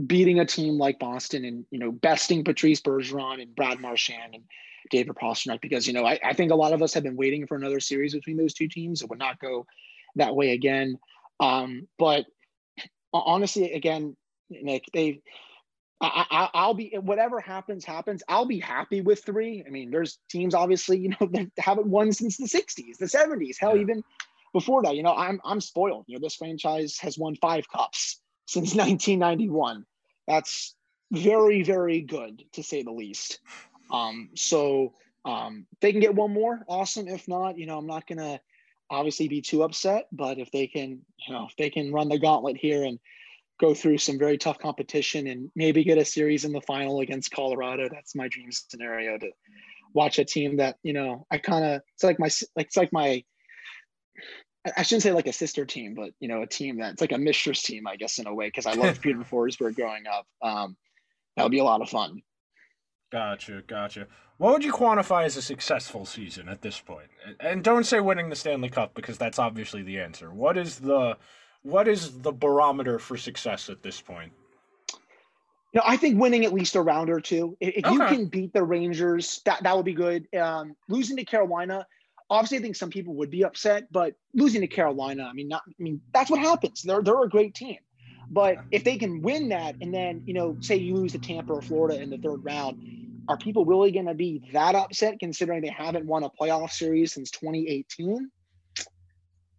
beating 0.05 0.39
a 0.39 0.45
team 0.45 0.77
like 0.77 0.99
Boston 0.99 1.43
and 1.43 1.65
you 1.71 1.79
know 1.79 1.91
besting 1.91 2.43
Patrice 2.43 2.81
Bergeron 2.81 3.41
and 3.41 3.55
Brad 3.55 3.79
Marchand 3.79 4.35
and 4.35 4.43
David 4.91 5.15
Pastrnak 5.15 5.59
because 5.59 5.87
you 5.87 5.93
know 5.93 6.05
I, 6.05 6.19
I 6.23 6.33
think 6.33 6.51
a 6.51 6.55
lot 6.55 6.73
of 6.73 6.83
us 6.83 6.93
have 6.93 7.01
been 7.01 7.17
waiting 7.17 7.47
for 7.47 7.57
another 7.57 7.79
series 7.79 8.13
between 8.13 8.37
those 8.37 8.53
two 8.53 8.67
teams. 8.67 9.01
It 9.01 9.09
would 9.09 9.17
not 9.17 9.39
go 9.39 9.65
that 10.17 10.35
way 10.35 10.51
again. 10.51 10.99
Um, 11.39 11.87
but 11.97 12.27
honestly, 13.13 13.73
again, 13.73 14.15
Nick, 14.49 14.85
they 14.93 15.21
I, 16.01 16.49
I, 16.53 16.67
will 16.67 16.73
be 16.73 16.97
whatever 16.99 17.39
happens, 17.39 17.85
happens. 17.85 18.23
I'll 18.27 18.45
be 18.45 18.59
happy 18.59 19.01
with 19.01 19.23
three. 19.23 19.63
I 19.65 19.69
mean, 19.69 19.91
there's 19.91 20.17
teams 20.29 20.55
obviously, 20.55 20.97
you 20.97 21.09
know, 21.09 21.27
that 21.31 21.51
haven't 21.57 21.87
won 21.87 22.11
since 22.11 22.37
the 22.37 22.45
'60s, 22.45 22.97
the 22.97 23.05
'70s, 23.05 23.57
hell, 23.59 23.75
yeah. 23.75 23.83
even 23.83 24.03
before 24.51 24.81
that. 24.83 24.95
You 24.95 25.03
know, 25.03 25.15
I'm 25.15 25.39
I'm 25.45 25.61
spoiled. 25.61 26.05
You 26.07 26.17
know, 26.17 26.25
this 26.25 26.35
franchise 26.35 26.97
has 26.99 27.17
won 27.17 27.35
five 27.35 27.69
cups 27.69 28.19
since 28.47 28.69
1991. 28.75 29.85
That's 30.27 30.75
very, 31.11 31.61
very 31.61 32.01
good 32.01 32.43
to 32.53 32.63
say 32.63 32.83
the 32.83 32.91
least. 32.91 33.39
Um, 33.91 34.29
so 34.35 34.93
um, 35.25 35.67
they 35.81 35.91
can 35.91 36.01
get 36.01 36.15
one 36.15 36.33
more, 36.33 36.63
awesome. 36.67 37.07
If 37.07 37.27
not, 37.27 37.57
you 37.57 37.67
know, 37.67 37.77
I'm 37.77 37.87
not 37.87 38.07
gonna 38.07 38.41
obviously 38.91 39.27
be 39.27 39.41
too 39.41 39.63
upset. 39.63 40.07
But 40.11 40.37
if 40.37 40.51
they 40.51 40.67
can, 40.67 41.01
you 41.27 41.33
know, 41.33 41.47
if 41.49 41.55
they 41.55 41.71
can 41.71 41.91
run 41.91 42.09
the 42.09 42.19
gauntlet 42.19 42.57
here 42.57 42.83
and 42.83 42.99
go 43.59 43.73
through 43.73 43.97
some 43.97 44.19
very 44.19 44.37
tough 44.37 44.59
competition 44.59 45.27
and 45.27 45.49
maybe 45.55 45.83
get 45.83 45.97
a 45.97 46.05
series 46.05 46.45
in 46.45 46.51
the 46.51 46.61
final 46.61 46.99
against 46.99 47.31
Colorado, 47.31 47.87
that's 47.89 48.15
my 48.15 48.27
dream 48.27 48.49
scenario 48.51 49.17
to 49.17 49.31
watch 49.93 50.19
a 50.19 50.25
team 50.25 50.57
that 50.57 50.77
you 50.83 50.93
know 50.93 51.25
I 51.31 51.37
kind 51.37 51.65
of 51.65 51.81
it's 51.93 52.03
like 52.03 52.19
my 52.19 52.29
like 52.55 52.67
it's 52.67 52.77
like 52.77 52.93
my 52.93 53.23
I 54.77 54.83
shouldn't 54.83 55.03
say 55.03 55.11
like 55.11 55.27
a 55.27 55.33
sister 55.33 55.65
team, 55.65 55.95
but 55.95 56.11
you 56.19 56.27
know, 56.27 56.43
a 56.43 56.47
team 56.47 56.77
that's 56.79 57.01
like 57.01 57.11
a 57.11 57.17
mistress 57.17 57.63
team, 57.63 57.87
I 57.87 57.95
guess, 57.95 58.19
in 58.19 58.27
a 58.27 58.33
way, 58.33 58.47
because 58.47 58.67
I 58.67 58.73
loved 58.73 59.01
Peter 59.01 59.19
Forsberg 59.19 59.75
growing 59.75 60.03
up. 60.05 60.27
Um, 60.41 60.77
that 61.35 61.43
would 61.43 61.51
be 61.51 61.59
a 61.59 61.63
lot 61.63 61.81
of 61.81 61.89
fun. 61.89 62.21
Gotcha, 63.11 63.61
gotcha. 63.67 64.07
What 64.37 64.53
would 64.53 64.63
you 64.63 64.73
quantify 64.73 65.25
as 65.25 65.37
a 65.37 65.41
successful 65.41 66.05
season 66.05 66.49
at 66.49 66.61
this 66.61 66.79
point? 66.79 67.09
And 67.39 67.63
don't 67.63 67.83
say 67.83 67.99
winning 67.99 68.29
the 68.29 68.35
Stanley 68.35 68.69
Cup 68.69 68.93
because 68.95 69.17
that's 69.17 69.37
obviously 69.37 69.83
the 69.83 69.99
answer. 69.99 70.31
What 70.31 70.57
is 70.57 70.79
the 70.79 71.17
what 71.63 71.87
is 71.87 72.21
the 72.21 72.31
barometer 72.31 72.97
for 72.97 73.17
success 73.17 73.69
at 73.69 73.83
this 73.83 74.01
point? 74.01 74.31
You 75.73 75.79
know, 75.79 75.83
I 75.85 75.95
think 75.97 76.19
winning 76.19 76.43
at 76.43 76.53
least 76.53 76.75
a 76.75 76.81
round 76.81 77.09
or 77.09 77.21
two. 77.21 77.55
If 77.59 77.85
okay. 77.85 77.93
you 77.93 77.99
can 77.99 78.25
beat 78.25 78.53
the 78.53 78.63
Rangers, 78.63 79.41
that 79.45 79.61
that 79.63 79.75
would 79.75 79.85
be 79.85 79.93
good. 79.93 80.27
Um, 80.35 80.75
losing 80.89 81.17
to 81.17 81.23
Carolina, 81.23 81.85
obviously, 82.29 82.57
I 82.57 82.61
think 82.61 82.75
some 82.75 82.89
people 82.89 83.13
would 83.15 83.29
be 83.29 83.43
upset, 83.43 83.91
but 83.91 84.15
losing 84.33 84.61
to 84.61 84.67
Carolina, 84.67 85.27
I 85.29 85.33
mean, 85.33 85.49
not, 85.49 85.61
I 85.67 85.83
mean, 85.83 86.01
that's 86.13 86.31
what 86.31 86.39
happens. 86.39 86.81
They're 86.81 87.03
they're 87.03 87.23
a 87.23 87.29
great 87.29 87.53
team. 87.53 87.77
But 88.31 88.59
if 88.71 88.85
they 88.85 88.97
can 88.97 89.21
win 89.21 89.49
that, 89.49 89.75
and 89.81 89.93
then 89.93 90.23
you 90.25 90.33
know, 90.33 90.55
say 90.61 90.77
you 90.77 90.95
lose 90.95 91.11
to 91.11 91.19
Tampa 91.19 91.53
or 91.53 91.61
Florida 91.61 92.01
in 92.01 92.09
the 92.09 92.17
third 92.17 92.43
round, 92.45 92.81
are 93.27 93.37
people 93.37 93.65
really 93.65 93.91
going 93.91 94.05
to 94.05 94.13
be 94.13 94.41
that 94.53 94.73
upset 94.73 95.19
considering 95.19 95.61
they 95.61 95.69
haven't 95.69 96.05
won 96.05 96.23
a 96.23 96.29
playoff 96.29 96.71
series 96.71 97.13
since 97.13 97.29
2018? 97.31 98.31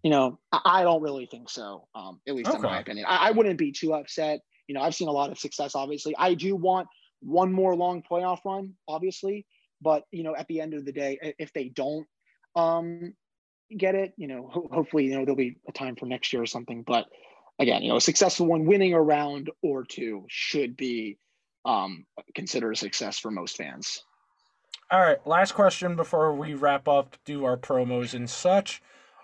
You 0.03 0.11
know, 0.11 0.39
I, 0.51 0.83
don't 0.83 1.03
really 1.03 1.27
think 1.27 1.49
so. 1.49 1.87
Um, 1.95 2.21
at 2.27 2.35
least 2.35 2.49
okay. 2.49 2.57
in 2.57 2.63
my 2.63 2.81
opinion, 2.81 3.07
I, 3.09 3.29
I 3.29 3.31
wouldn't 3.31 3.59
be 3.59 3.71
too 3.71 3.93
upset. 3.93 4.41
You 4.67 4.75
know, 4.75 4.81
I've 4.81 4.95
seen 4.95 5.09
a 5.09 5.13
lot 5.13 5.31
of 5.31 5.39
success. 5.39 5.75
Obviously, 5.75 6.17
I 6.19 6.35
do 6.35 6.57
want 6.57 6.89
one 7.21 7.53
more 7.53 7.77
long 7.77 8.03
playoff 8.03 8.39
run, 8.45 8.73
obviously. 8.89 9.47
But 9.81 10.05
you 10.11 10.25
know, 10.25 10.35
at 10.35 10.49
the 10.49 10.61
end 10.61 10.75
of 10.75 10.85
the 10.85 10.93
day, 10.93 11.35
if 11.39 11.53
they 11.53 11.69
don't 11.69 12.07
um, 12.57 13.15
get 13.77 13.95
it, 13.95 14.13
you 14.17 14.29
know, 14.29 14.49
ho- 14.51 14.69
hopefully, 14.73 15.05
you 15.05 15.11
know, 15.11 15.25
there'll 15.25 15.37
be 15.37 15.57
a 15.69 15.73
time 15.73 15.95
for 15.95 16.07
next 16.07 16.33
year 16.33 16.43
or 16.43 16.47
something. 16.47 16.83
But 16.83 17.07
again, 17.63 17.83
you 17.83 17.89
know, 17.89 17.97
a 17.97 18.01
successful 18.01 18.47
one 18.47 18.67
winning 18.67 18.93
a 18.93 19.01
round 19.01 19.51
or 19.63 19.85
two 19.85 20.25
should 20.29 20.77
be 20.77 21.17
um, 21.65 22.05
considered 22.35 22.73
a 22.73 22.77
success 22.77 23.19
for 23.19 23.31
most 23.31 23.57
fans. 23.57 24.03
All 24.91 25.01
right, 25.01 25.25
last 25.27 25.53
question 25.53 25.97
before 25.97 26.35
we 26.35 26.55
wrap 26.55 26.89
up, 26.89 27.17
do 27.25 27.45
our 27.45 27.57
promos 27.57 28.15
and 28.15 28.29
such. 28.29 28.83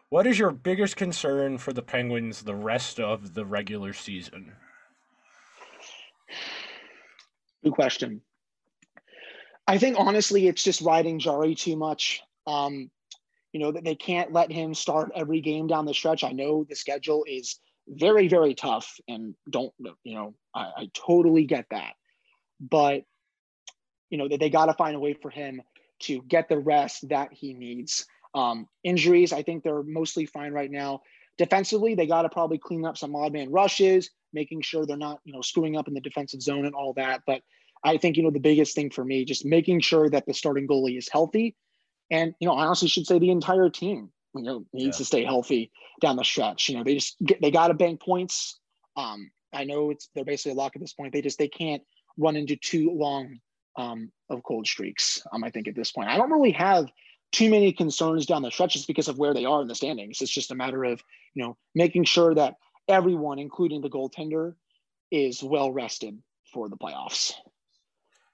What 0.09 0.26
is 0.26 0.39
your 0.39 0.53
biggest 0.53 0.97
concern 0.97 1.59
for 1.59 1.72
the 1.72 1.82
Penguins 1.82 2.43
the 2.43 2.55
rest 2.55 2.99
of 2.99 3.34
the 3.34 3.45
regular 3.45 3.93
season? 3.93 4.53
Good 7.62 7.72
question. 7.72 8.22
I 9.66 9.76
think 9.76 9.99
honestly, 9.99 10.47
it's 10.47 10.62
just 10.62 10.80
riding 10.80 11.18
Jarry 11.18 11.55
too 11.55 11.76
much. 11.76 12.22
Um, 12.47 12.91
you 13.53 13.61
know 13.61 13.72
that 13.72 13.84
they 13.84 13.95
can't 13.95 14.32
let 14.32 14.51
him 14.51 14.74
start 14.74 15.11
every 15.14 15.41
game 15.41 15.66
down 15.66 15.84
the 15.84 15.93
stretch. 15.93 16.24
I 16.24 16.32
know 16.32 16.64
the 16.64 16.76
schedule 16.76 17.24
is 17.26 17.59
very, 17.89 18.28
very 18.28 18.55
tough, 18.55 18.99
and 19.09 19.34
don't 19.51 19.72
you 20.05 20.14
know? 20.14 20.34
I, 20.55 20.61
I 20.76 20.91
totally 20.95 21.45
get 21.45 21.66
that, 21.70 21.95
but 22.61 23.03
you 24.11 24.18
know 24.18 24.28
that 24.28 24.41
they 24.41 24.51
got 24.51 24.66
to 24.66 24.74
find 24.74 24.97
a 24.97 25.01
way 25.01 25.14
for 25.14 25.30
him 25.30 25.62
to 26.01 26.22
get 26.22 26.49
the 26.49 26.59
rest 26.59 27.09
that 27.09 27.32
he 27.32 27.55
needs. 27.55 28.07
Um, 28.34 28.68
injuries, 28.84 29.32
I 29.32 29.43
think 29.43 29.64
they're 29.64 29.82
mostly 29.82 30.26
fine 30.26 30.53
right 30.53 30.70
now. 30.70 31.01
Defensively, 31.39 31.95
they 31.95 32.07
got 32.07 32.22
to 32.22 32.28
probably 32.28 32.59
clean 32.59 32.84
up 32.84 32.99
some 32.99 33.16
odd 33.16 33.32
man 33.32 33.51
rushes, 33.51 34.11
making 34.32 34.62
sure 34.62 34.84
they're 34.84 34.97
not 34.97 35.20
you 35.24 35.32
know 35.32 35.43
screwing 35.43 35.76
up 35.76 35.89
in 35.89 35.95
the 35.95 36.01
defensive 36.01 36.43
zone 36.43 36.66
and 36.66 36.74
all 36.74 36.93
that. 36.95 37.22
But 37.26 37.43
I 37.84 37.97
think 37.97 38.16
you 38.16 38.22
know 38.22 38.30
the 38.30 38.41
biggest 38.41 38.74
thing 38.74 38.91
for 38.91 39.05
me, 39.05 39.24
just 39.24 39.45
making 39.45 39.80
sure 39.80 40.11
that 40.11 40.26
the 40.26 40.34
starting 40.34 40.68
goalie 40.68 40.99
is 40.99 41.09
healthy, 41.11 41.57
and 42.11 42.34
you 42.41 42.47
know 42.47 42.55
I 42.55 42.66
honestly 42.66 42.89
should 42.89 43.07
say 43.07 43.18
the 43.18 43.30
entire 43.30 43.70
team 43.70 44.11
you 44.35 44.43
know 44.43 44.64
needs 44.72 44.97
yeah. 44.97 44.99
to 44.99 45.05
stay 45.05 45.24
healthy 45.24 45.70
down 46.01 46.16
the 46.16 46.24
stretch. 46.24 46.68
You 46.68 46.76
know, 46.76 46.85
they 46.85 46.95
just 46.95 47.16
get 47.24 47.41
they 47.41 47.51
got 47.51 47.68
to 47.68 47.74
bank 47.74 48.01
points. 48.01 48.59
Um, 48.97 49.31
I 49.53 49.64
know 49.64 49.91
it's 49.91 50.09
they're 50.14 50.24
basically 50.24 50.53
a 50.53 50.55
lock 50.55 50.76
at 50.76 50.81
this 50.81 50.93
point. 50.93 51.12
They 51.12 51.22
just 51.22 51.39
they 51.39 51.49
can't 51.49 51.83
run 52.16 52.37
into 52.37 52.57
too 52.57 52.91
long 52.91 53.41
um, 53.76 54.11
of 54.29 54.43
cold 54.43 54.66
streaks. 54.66 55.22
Um, 55.33 55.45
I 55.45 55.51
think 55.51 55.68
at 55.68 55.74
this 55.74 55.93
point, 55.93 56.09
I 56.09 56.16
don't 56.16 56.31
really 56.31 56.53
have 56.53 56.87
too 57.33 57.51
many 57.51 57.72
concerns 57.72 58.26
down 58.26 58.43
the 58.43 58.51
stretch 58.51 58.72
just 58.72 58.87
because 58.87 59.09
of 59.09 59.18
where 59.18 59.35
they 59.35 59.45
are 59.45 59.62
in 59.62 59.68
the 59.68 59.74
standings. 59.74 60.20
It's 60.20 60.31
just 60.31 60.51
a 60.51 60.55
matter 60.55 60.85
of 60.85 61.03
you 61.35 61.43
know 61.43 61.57
making 61.74 62.05
sure 62.05 62.35
that 62.35 62.55
everyone, 62.89 63.39
including 63.39 63.81
the 63.81 63.91
goaltender, 63.91 64.55
is 65.11 65.43
well 65.43 65.72
rested 65.72 66.18
for 66.53 66.68
the 66.68 66.76
playoffs. 66.76 67.35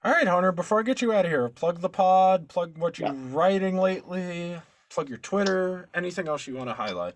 All 0.03 0.11
right, 0.11 0.27
Hunter. 0.27 0.51
Before 0.51 0.79
I 0.79 0.83
get 0.83 1.01
you 1.01 1.13
out 1.13 1.25
of 1.25 1.31
here, 1.31 1.49
plug 1.49 1.81
the 1.81 1.89
pod. 1.89 2.47
Plug 2.47 2.77
what 2.77 2.99
you're 2.99 3.09
yeah. 3.09 3.15
writing 3.31 3.77
lately 3.77 4.57
plug 4.95 5.09
your 5.09 5.17
Twitter, 5.19 5.89
anything 5.93 6.27
else 6.27 6.47
you 6.47 6.55
want 6.55 6.69
to 6.69 6.73
highlight? 6.73 7.13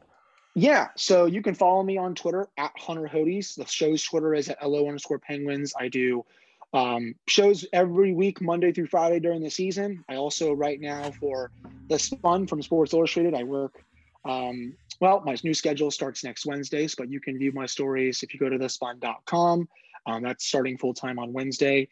Yeah, 0.53 0.89
so 0.97 1.25
you 1.25 1.41
can 1.41 1.55
follow 1.55 1.82
me 1.82 1.97
on 1.97 2.13
Twitter 2.13 2.47
at 2.57 2.71
Hunter 2.77 3.07
Hodes. 3.07 3.55
The 3.55 3.65
show's 3.65 4.03
Twitter 4.03 4.36
is 4.36 4.49
at 4.49 4.61
LO 4.67 4.88
underscore 4.88 5.19
penguins. 5.19 5.73
I 5.80 5.88
do 5.88 6.25
um, 6.73 7.15
shows 7.27 7.65
every 7.71 8.13
week, 8.13 8.41
Monday 8.41 8.73
through 8.73 8.88
Friday 8.88 9.19
during 9.19 9.41
the 9.41 9.49
season. 9.49 10.03
I 10.09 10.15
also, 10.15 10.51
right 10.51 10.80
now, 10.80 11.11
for 11.11 11.51
The 11.88 11.97
Spun 11.97 12.47
from 12.47 12.61
Sports 12.61 12.93
Illustrated, 12.93 13.34
I 13.34 13.43
work. 13.43 13.82
Um, 14.25 14.75
well, 14.99 15.23
my 15.25 15.38
new 15.43 15.53
schedule 15.53 15.89
starts 15.89 16.23
next 16.23 16.45
Wednesdays, 16.45 16.95
but 16.95 17.09
you 17.09 17.21
can 17.21 17.38
view 17.38 17.53
my 17.53 17.65
stories 17.65 18.21
if 18.21 18.34
you 18.34 18.39
go 18.39 18.49
to 18.49 18.59
thespun.com. 18.59 19.69
Um, 20.05 20.23
that's 20.23 20.45
starting 20.45 20.77
full 20.77 20.93
time 20.93 21.17
on 21.17 21.32
Wednesday. 21.32 21.88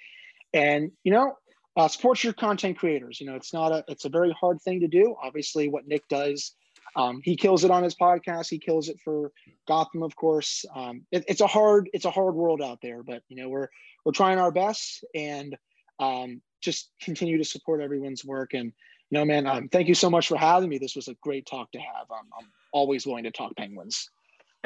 And, 0.53 0.91
you 1.03 1.13
know, 1.13 1.38
uh, 1.78 1.88
support 1.88 2.23
your 2.23 2.34
content 2.34 2.78
creators. 2.78 3.21
You 3.21 3.28
know, 3.28 3.36
it's 3.36 3.53
not 3.53 3.71
a 3.71 3.86
it's 3.88 4.05
a 4.05 4.09
very 4.09 4.36
hard 4.38 4.61
thing 4.61 4.82
to 4.82 4.88
do. 4.88 5.15
Obviously, 5.23 5.69
what 5.69 5.88
Nick 5.88 6.07
does, 6.09 6.55
um, 6.95 7.21
he 7.23 7.36
kills 7.36 7.63
it 7.63 7.71
on 7.71 7.84
his 7.84 7.95
podcast. 7.95 8.49
He 8.49 8.57
kills 8.57 8.89
it 8.89 8.97
for 9.05 9.32
Gotham, 9.67 10.01
of 10.01 10.15
course. 10.15 10.65
Um, 10.75 11.03
it, 11.11 11.23
it's 11.28 11.41
a 11.41 11.47
hard 11.47 11.89
it's 11.93 12.05
a 12.05 12.11
hard 12.11 12.34
world 12.34 12.61
out 12.61 12.80
there, 12.82 13.03
but 13.03 13.21
you 13.30 13.41
know 13.41 13.47
we're 13.47 13.67
we're 14.03 14.11
trying 14.11 14.39
our 14.39 14.51
best 14.51 15.05
and 15.13 15.55
um, 15.99 16.41
just 16.61 16.89
continue 16.99 17.38
to 17.38 17.45
support 17.45 17.82
everyone's 17.82 18.25
work. 18.25 18.55
And 18.55 18.73
you 19.11 19.19
know, 19.19 19.25
man, 19.25 19.45
um, 19.45 19.69
thank 19.69 19.88
you 19.88 19.95
so 19.95 20.09
much 20.09 20.28
for 20.28 20.38
having 20.38 20.69
me. 20.69 20.80
This 20.80 20.95
was 20.95 21.07
a 21.07 21.15
great 21.21 21.45
talk 21.45 21.71
to 21.73 21.80
have. 21.80 22.07
I'm 22.11 22.47
always 22.73 23.05
willing 23.05 23.23
to 23.25 23.32
talk 23.32 23.55
Penguins. 23.55 24.09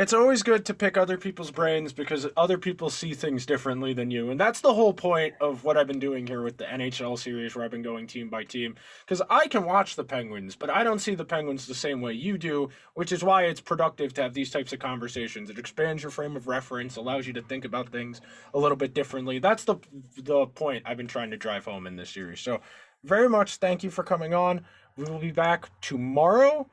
It's 0.02 0.14
always 0.14 0.41
good 0.41 0.66
to 0.66 0.74
pick 0.74 0.97
other 0.97 1.16
people's 1.16 1.52
brains 1.52 1.93
because 1.93 2.26
other 2.36 2.58
people 2.58 2.89
see 2.89 3.14
things 3.14 3.45
differently 3.45 3.93
than 3.93 4.10
you. 4.10 4.32
And 4.32 4.39
that's 4.39 4.60
the 4.60 4.74
whole 4.74 4.93
point 4.93 5.36
of 5.39 5.64
what 5.64 5.78
I've 5.78 5.86
been 5.86 5.99
doing 5.99 6.26
here 6.26 6.41
with 6.41 6.58
the 6.58 6.64
NHL 6.64 7.20
series 7.20 7.56
where 7.56 7.64
I've 7.64 7.70
been 7.70 7.84
going 7.84 8.08
team 8.08 8.28
by 8.28 8.43
team. 8.43 8.76
Because 9.06 9.22
I 9.30 9.47
can 9.47 9.64
watch 9.64 9.95
the 9.95 10.04
Penguins, 10.04 10.56
but 10.56 10.72
I 10.72 10.84
don't 10.84 10.97
see 10.97 11.14
the 11.14 11.24
Penguins 11.24 11.68
the 11.68 11.76
same 11.76 12.02
way 12.02 12.14
you 12.14 12.39
do, 12.39 12.70
which 12.95 13.12
is 13.12 13.24
why 13.24 13.43
it's 13.43 13.62
productive 13.62 14.12
to 14.16 14.24
have 14.24 14.34
these 14.34 14.49
types 14.49 14.74
of 14.74 14.80
conversations. 14.80 15.52
It 15.52 15.60
expands 15.60 16.02
your 16.02 16.12
frame 16.12 16.36
of 16.36 16.47
reference, 16.47 16.95
allows 16.95 17.28
you 17.28 17.34
to 17.34 17.43
think 17.43 17.64
about 17.64 17.89
things 17.89 18.22
a 18.56 18.60
little 18.60 18.78
bit 18.78 18.95
differently. 18.95 19.38
That's 19.38 19.66
the 19.66 19.76
the 20.18 20.47
point 20.47 20.84
I've 20.88 20.97
been 20.97 21.08
trying 21.08 21.30
to 21.30 21.38
drive 21.38 21.66
home 21.66 21.86
in 21.86 21.95
this 21.95 22.10
series. 22.10 22.39
So 22.39 22.62
very 23.04 23.30
much 23.30 23.58
thank 23.58 23.84
you 23.84 23.91
for 23.91 24.04
coming 24.04 24.34
on. 24.34 24.62
We 24.97 25.04
will 25.04 25.20
be 25.20 25.32
back 25.32 25.70
tomorrow. 25.80 26.68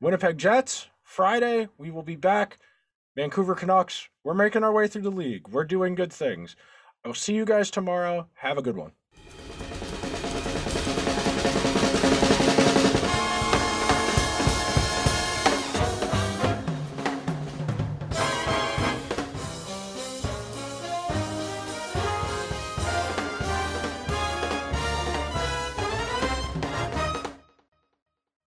Winnipeg 0.00 0.36
Jets, 0.36 0.88
Friday, 1.04 1.68
we 1.78 1.92
will 1.92 2.02
be 2.02 2.16
back. 2.16 2.58
Vancouver 3.14 3.54
Canucks, 3.54 4.08
we're 4.24 4.32
making 4.32 4.64
our 4.64 4.72
way 4.72 4.88
through 4.88 5.02
the 5.02 5.10
league. 5.10 5.46
We're 5.48 5.64
doing 5.64 5.94
good 5.94 6.12
things. 6.12 6.56
I'll 7.04 7.12
see 7.12 7.34
you 7.34 7.44
guys 7.44 7.70
tomorrow. 7.70 8.28
Have 8.34 8.56
a 8.56 8.62
good 8.62 8.76
one. 8.76 8.92